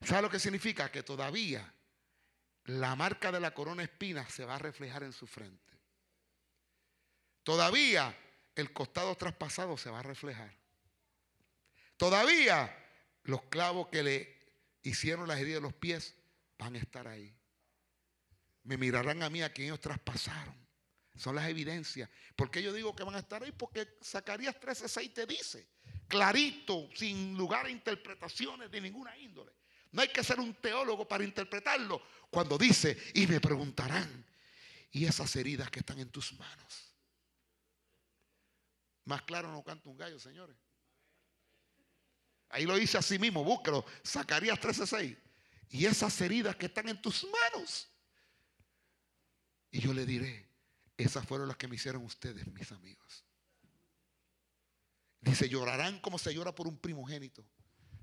¿Sabe 0.00 0.22
lo 0.22 0.30
que 0.30 0.38
significa? 0.38 0.90
Que 0.90 1.02
todavía 1.02 1.72
la 2.64 2.94
marca 2.94 3.32
de 3.32 3.40
la 3.40 3.52
corona 3.52 3.82
espina 3.82 4.28
se 4.28 4.44
va 4.44 4.56
a 4.56 4.58
reflejar 4.58 5.02
en 5.02 5.12
su 5.12 5.26
frente. 5.26 5.72
Todavía 7.42 8.16
el 8.54 8.72
costado 8.72 9.14
traspasado 9.16 9.76
se 9.76 9.90
va 9.90 10.00
a 10.00 10.04
reflejar. 10.04 10.54
Todavía 11.96 12.76
los 13.24 13.42
clavos 13.44 13.88
que 13.88 14.02
le 14.02 14.42
hicieron 14.82 15.28
las 15.28 15.40
heridas 15.40 15.62
de 15.62 15.68
los 15.68 15.74
pies 15.74 16.14
van 16.58 16.76
a 16.76 16.78
estar 16.78 17.08
ahí. 17.08 17.34
Me 18.64 18.76
mirarán 18.76 19.22
a 19.22 19.30
mí 19.30 19.42
a 19.42 19.52
quien 19.52 19.68
ellos 19.68 19.80
traspasaron. 19.80 20.54
Son 21.16 21.34
las 21.34 21.48
evidencias. 21.48 22.08
¿Por 22.36 22.50
qué 22.50 22.62
yo 22.62 22.72
digo 22.72 22.94
que 22.94 23.04
van 23.04 23.16
a 23.16 23.18
estar 23.18 23.42
ahí? 23.42 23.52
Porque 23.52 23.98
Zacarías 24.02 24.58
13:6 24.58 25.12
te 25.12 25.26
dice, 25.26 25.68
clarito, 26.08 26.88
sin 26.94 27.36
lugar 27.36 27.66
a 27.66 27.70
interpretaciones 27.70 28.70
de 28.70 28.80
ninguna 28.80 29.16
índole. 29.18 29.52
No 29.92 30.02
hay 30.02 30.08
que 30.08 30.24
ser 30.24 30.40
un 30.40 30.54
teólogo 30.54 31.06
para 31.06 31.22
interpretarlo. 31.22 32.02
Cuando 32.30 32.56
dice, 32.56 32.96
y 33.14 33.26
me 33.26 33.40
preguntarán, 33.40 34.24
¿y 34.90 35.04
esas 35.04 35.36
heridas 35.36 35.70
que 35.70 35.80
están 35.80 35.98
en 35.98 36.10
tus 36.10 36.32
manos? 36.38 36.94
Más 39.04 39.22
claro 39.22 39.50
no 39.50 39.62
canta 39.62 39.88
un 39.90 39.96
gallo, 39.96 40.18
señores. 40.18 40.56
Ahí 42.48 42.64
lo 42.64 42.76
dice 42.76 42.98
así 42.98 43.18
mismo, 43.18 43.44
búscalo. 43.44 43.84
Zacarías 44.06 44.58
13:6. 44.60 45.16
Y 45.70 45.86
esas 45.86 46.20
heridas 46.20 46.56
que 46.56 46.66
están 46.66 46.88
en 46.88 47.00
tus 47.00 47.24
manos. 47.24 47.88
Y 49.70 49.80
yo 49.80 49.92
le 49.94 50.04
diré, 50.04 50.46
esas 50.98 51.26
fueron 51.26 51.48
las 51.48 51.56
que 51.56 51.66
me 51.66 51.76
hicieron 51.76 52.04
ustedes, 52.04 52.46
mis 52.48 52.70
amigos. 52.72 53.24
Dice, 55.20 55.48
llorarán 55.48 56.00
como 56.00 56.18
se 56.18 56.34
llora 56.34 56.54
por 56.54 56.66
un 56.66 56.76
primogénito. 56.78 57.46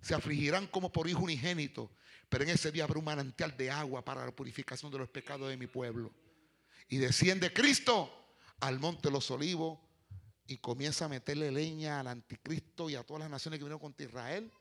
Se 0.02 0.16
afligirán 0.16 0.68
como 0.68 0.92
por 0.92 1.08
hijo 1.10 1.22
unigénito. 1.22 1.92
Pero 2.30 2.44
en 2.44 2.52
ese 2.52 2.72
día 2.72 2.84
habrá 2.84 3.00
un 3.00 3.06
manantial 3.06 3.58
de 3.58 3.72
agua 3.72 4.06
para 4.06 4.24
la 4.24 4.32
purificación 4.32 4.92
de 4.92 5.00
los 5.00 5.10
pecados 5.10 5.50
de 5.50 5.58
mi 5.58 5.68
pueblo. 5.68 6.12
Y 6.88 6.98
desciende 6.98 7.52
Cristo 7.52 8.14
al 8.60 8.80
monte 8.80 9.10
de 9.10 9.12
los 9.12 9.30
olivos 9.32 9.80
y 10.48 10.58
comienza 10.58 11.06
a 11.06 11.10
meterle 11.10 11.52
leña 11.52 12.00
al 12.00 12.08
anticristo 12.08 12.90
y 12.90 12.96
a 12.96 13.04
todas 13.04 13.22
las 13.22 13.30
naciones 13.30 13.60
que 13.60 13.64
vinieron 13.64 13.80
contra 13.80 14.06
Israel, 14.06 14.52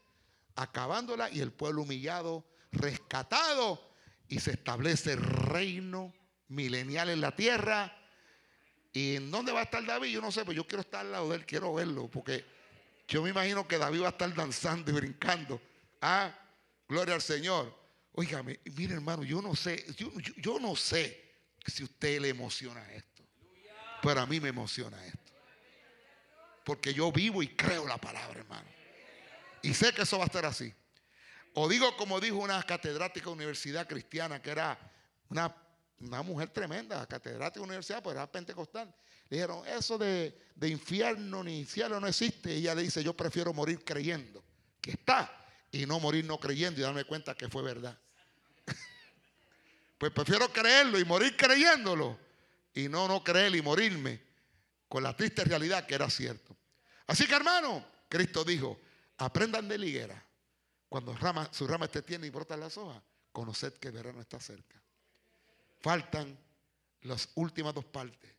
acabándola 0.57 1.31
y 1.31 1.41
el 1.41 1.53
pueblo 1.53 1.83
humillado, 1.83 2.45
rescatado 2.73 3.81
y 4.29 4.41
se 4.41 4.53
establece 4.53 5.17
reino 5.17 6.13
milenial 6.49 7.11
en 7.11 7.21
la 7.21 7.35
tierra. 7.35 7.95
¿Y 8.93 9.17
en 9.17 9.31
dónde 9.31 9.53
va 9.53 9.61
a 9.61 9.65
estar 9.65 9.85
David? 9.85 10.11
Yo 10.11 10.21
no 10.21 10.33
sé, 10.33 10.41
pero 10.41 10.53
yo 10.53 10.67
quiero 10.67 10.81
estar 10.83 11.05
al 11.05 11.13
lado 11.13 11.31
de 11.31 11.37
él, 11.37 11.47
quiero 11.47 11.73
verlo, 11.75 12.09
porque 12.09 12.45
yo 13.09 13.23
me 13.23 13.31
imagino 13.31 13.67
que 13.67 13.79
David 13.79 14.03
va 14.03 14.07
a 14.09 14.11
estar 14.11 14.33
danzando 14.35 14.91
y 14.91 14.95
brincando. 14.95 15.61
Ah, 16.01 16.31
gloria 16.87 17.15
al 17.15 17.23
Señor. 17.23 17.75
Óigame, 18.13 18.61
mire 18.77 18.95
hermano, 18.95 19.25
yo 19.25 19.41
no 19.41 19.55
sé, 19.57 19.85
yo, 19.97 20.59
no 20.59 20.77
sé 20.77 21.37
si 21.67 21.83
a 21.83 21.87
usted 21.87 22.21
le 22.21 22.29
emociona 22.31 22.83
esto, 22.93 23.23
pero 24.03 24.21
a 24.21 24.27
mí 24.27 24.41
me 24.41 24.49
emociona 24.49 25.03
esto. 25.07 25.33
Porque 26.65 26.93
yo 26.93 27.11
vivo 27.11 27.43
y 27.43 27.49
creo 27.49 27.87
la 27.87 27.97
palabra, 27.97 28.41
hermano. 28.41 28.69
Y 29.63 29.73
sé 29.73 29.93
que 29.93 30.03
eso 30.03 30.19
va 30.19 30.25
a 30.25 30.27
estar 30.27 30.45
así. 30.45 30.75
O 31.55 31.69
digo 31.69 31.97
como 31.97 32.21
dijo 32.21 32.37
una 32.37 32.63
catedrática 32.65 33.31
universidad 33.31 33.89
cristiana, 33.89 34.43
que 34.43 34.51
era 34.51 34.79
una, 35.31 35.55
mujer 36.01 36.51
tremenda, 36.51 37.07
catedrática 37.07 37.61
de 37.61 37.67
universidad, 37.67 38.03
pues 38.03 38.15
era 38.15 38.31
pentecostal. 38.31 38.95
Le 39.29 39.37
dijeron, 39.37 39.67
eso 39.67 39.99
de, 39.99 40.37
de 40.55 40.69
infierno 40.69 41.43
ni 41.45 41.65
cielo 41.65 42.01
no 42.01 42.07
existe. 42.07 42.55
Y 42.55 42.59
ella 42.59 42.75
le 42.75 42.83
dice, 42.83 43.03
yo 43.03 43.15
prefiero 43.15 43.53
morir 43.53 43.85
creyendo 43.85 44.43
que 44.81 44.93
está 44.93 45.47
y 45.71 45.87
no 45.87 46.01
morir 46.01 46.25
no 46.25 46.39
creyendo 46.39 46.81
y 46.81 46.83
darme 46.83 47.05
cuenta 47.05 47.35
que 47.35 47.49
fue 47.49 47.63
verdad. 47.63 47.99
pues 49.99 50.13
prefiero 50.13 50.51
creerlo 50.53 50.99
y 50.99 51.05
morir 51.05 51.37
creyéndolo 51.37 52.19
y 52.75 52.89
no 52.89 53.09
no 53.09 53.23
creer 53.23 53.55
y 53.55 53.63
morirme 53.63 54.23
con 54.89 55.03
la 55.03 55.15
triste 55.15 55.45
realidad 55.45 55.87
que 55.87 55.95
era 55.95 56.09
cierto. 56.09 56.57
Así 57.07 57.27
que 57.27 57.35
hermano, 57.35 57.85
Cristo 58.09 58.45
dijo, 58.45 58.81
aprendan 59.19 59.69
de 59.69 59.79
liguera. 59.79 60.25
Cuando 60.89 61.15
rama, 61.15 61.49
su 61.53 61.67
rama 61.67 61.85
esté 61.85 62.03
tiene 62.03 62.27
y 62.27 62.31
brotan 62.31 62.61
las 62.61 62.79
hojas, 62.79 63.03
conoced 63.33 63.75
que 63.75 63.89
el 63.89 63.95
verano 63.95 64.21
está 64.21 64.41
cerca. 64.41 64.81
Faltan 65.81 66.39
las 67.03 67.29
últimas 67.35 67.75
dos 67.75 67.85
partes. 67.85 68.31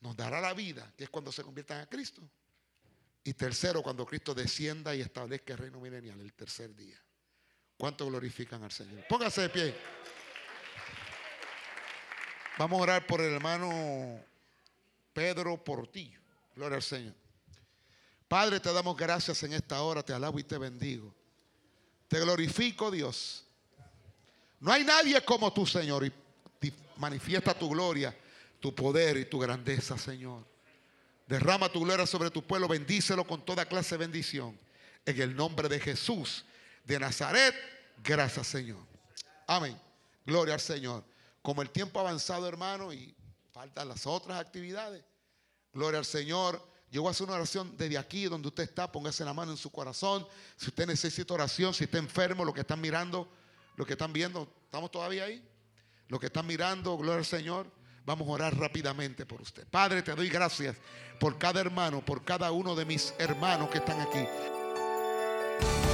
Nos 0.00 0.16
dará 0.16 0.40
la 0.40 0.54
vida, 0.54 0.92
que 0.96 1.04
es 1.04 1.10
cuando 1.10 1.30
se 1.30 1.42
conviertan 1.42 1.80
a 1.80 1.86
Cristo. 1.86 2.22
Y 3.22 3.34
tercero, 3.34 3.82
cuando 3.82 4.06
Cristo 4.06 4.34
descienda 4.34 4.94
y 4.94 5.00
establezca 5.00 5.52
el 5.52 5.58
reino 5.58 5.80
milenial, 5.80 6.20
el 6.20 6.32
tercer 6.32 6.74
día. 6.74 6.98
¿Cuánto 7.76 8.06
glorifican 8.06 8.62
al 8.62 8.72
Señor? 8.72 9.06
Póngase 9.08 9.42
de 9.42 9.48
pie. 9.48 9.74
Vamos 12.58 12.78
a 12.78 12.82
orar 12.82 13.06
por 13.06 13.20
el 13.20 13.34
hermano 13.34 14.22
Pedro 15.12 15.62
Portillo. 15.62 16.20
Gloria 16.54 16.76
al 16.76 16.82
Señor. 16.82 17.14
Padre, 18.28 18.60
te 18.60 18.72
damos 18.72 18.96
gracias 18.96 19.42
en 19.42 19.52
esta 19.54 19.82
hora, 19.82 20.02
te 20.02 20.12
alabo 20.12 20.38
y 20.38 20.44
te 20.44 20.56
bendigo. 20.56 21.14
Te 22.06 22.20
glorifico, 22.20 22.90
Dios. 22.90 23.44
No 24.60 24.72
hay 24.72 24.84
nadie 24.84 25.24
como 25.24 25.52
tú, 25.52 25.66
Señor, 25.66 26.04
y 26.04 26.12
manifiesta 26.96 27.54
tu 27.54 27.68
gloria, 27.70 28.16
tu 28.60 28.74
poder 28.74 29.16
y 29.16 29.24
tu 29.24 29.38
grandeza, 29.38 29.96
Señor. 29.96 30.44
Derrama 31.26 31.70
tu 31.70 31.80
gloria 31.80 32.06
sobre 32.06 32.30
tu 32.30 32.42
pueblo, 32.42 32.68
bendícelo 32.68 33.26
con 33.26 33.44
toda 33.44 33.64
clase 33.64 33.94
de 33.94 33.98
bendición. 33.98 34.58
En 35.06 35.20
el 35.20 35.34
nombre 35.34 35.68
de 35.68 35.80
Jesús 35.80 36.44
de 36.84 36.98
Nazaret, 36.98 37.54
gracias, 38.02 38.48
Señor. 38.48 38.84
Amén. 39.46 39.80
Gloria 40.26 40.54
al 40.54 40.60
Señor. 40.60 41.04
Como 41.40 41.62
el 41.62 41.70
tiempo 41.70 41.98
ha 41.98 42.02
avanzado, 42.02 42.46
hermano, 42.46 42.92
y 42.92 43.14
faltan 43.52 43.88
las 43.88 44.06
otras 44.06 44.38
actividades. 44.38 45.02
Gloria 45.72 45.98
al 45.98 46.04
Señor. 46.04 46.68
Yo 46.90 47.02
voy 47.02 47.08
a 47.08 47.12
hacer 47.12 47.26
una 47.26 47.36
oración 47.36 47.76
desde 47.76 47.96
aquí, 47.96 48.24
donde 48.24 48.48
usted 48.48 48.64
está, 48.64 48.90
póngase 48.90 49.24
la 49.24 49.32
mano 49.32 49.52
en 49.52 49.56
su 49.56 49.70
corazón. 49.70 50.26
Si 50.56 50.66
usted 50.66 50.86
necesita 50.86 51.32
oración, 51.32 51.72
si 51.72 51.84
está 51.84 51.98
enfermo, 51.98 52.44
lo 52.44 52.52
que 52.52 52.60
están 52.60 52.80
mirando, 52.80 53.28
lo 53.76 53.86
que 53.86 53.92
están 53.92 54.12
viendo, 54.12 54.52
¿estamos 54.64 54.90
todavía 54.90 55.24
ahí? 55.24 55.42
Lo 56.10 56.20
que 56.20 56.26
están 56.26 56.46
mirando, 56.46 56.98
gloria 56.98 57.18
al 57.18 57.24
Señor. 57.24 57.66
Vamos 58.04 58.28
a 58.28 58.32
orar 58.32 58.54
rápidamente 58.56 59.24
por 59.24 59.40
usted. 59.40 59.66
Padre, 59.68 60.02
te 60.02 60.14
doy 60.14 60.28
gracias 60.28 60.76
por 61.20 61.38
cada 61.38 61.60
hermano, 61.60 62.04
por 62.04 62.24
cada 62.24 62.50
uno 62.50 62.74
de 62.74 62.84
mis 62.84 63.14
hermanos 63.18 63.70
que 63.70 63.78
están 63.78 64.00
aquí. 64.00 64.26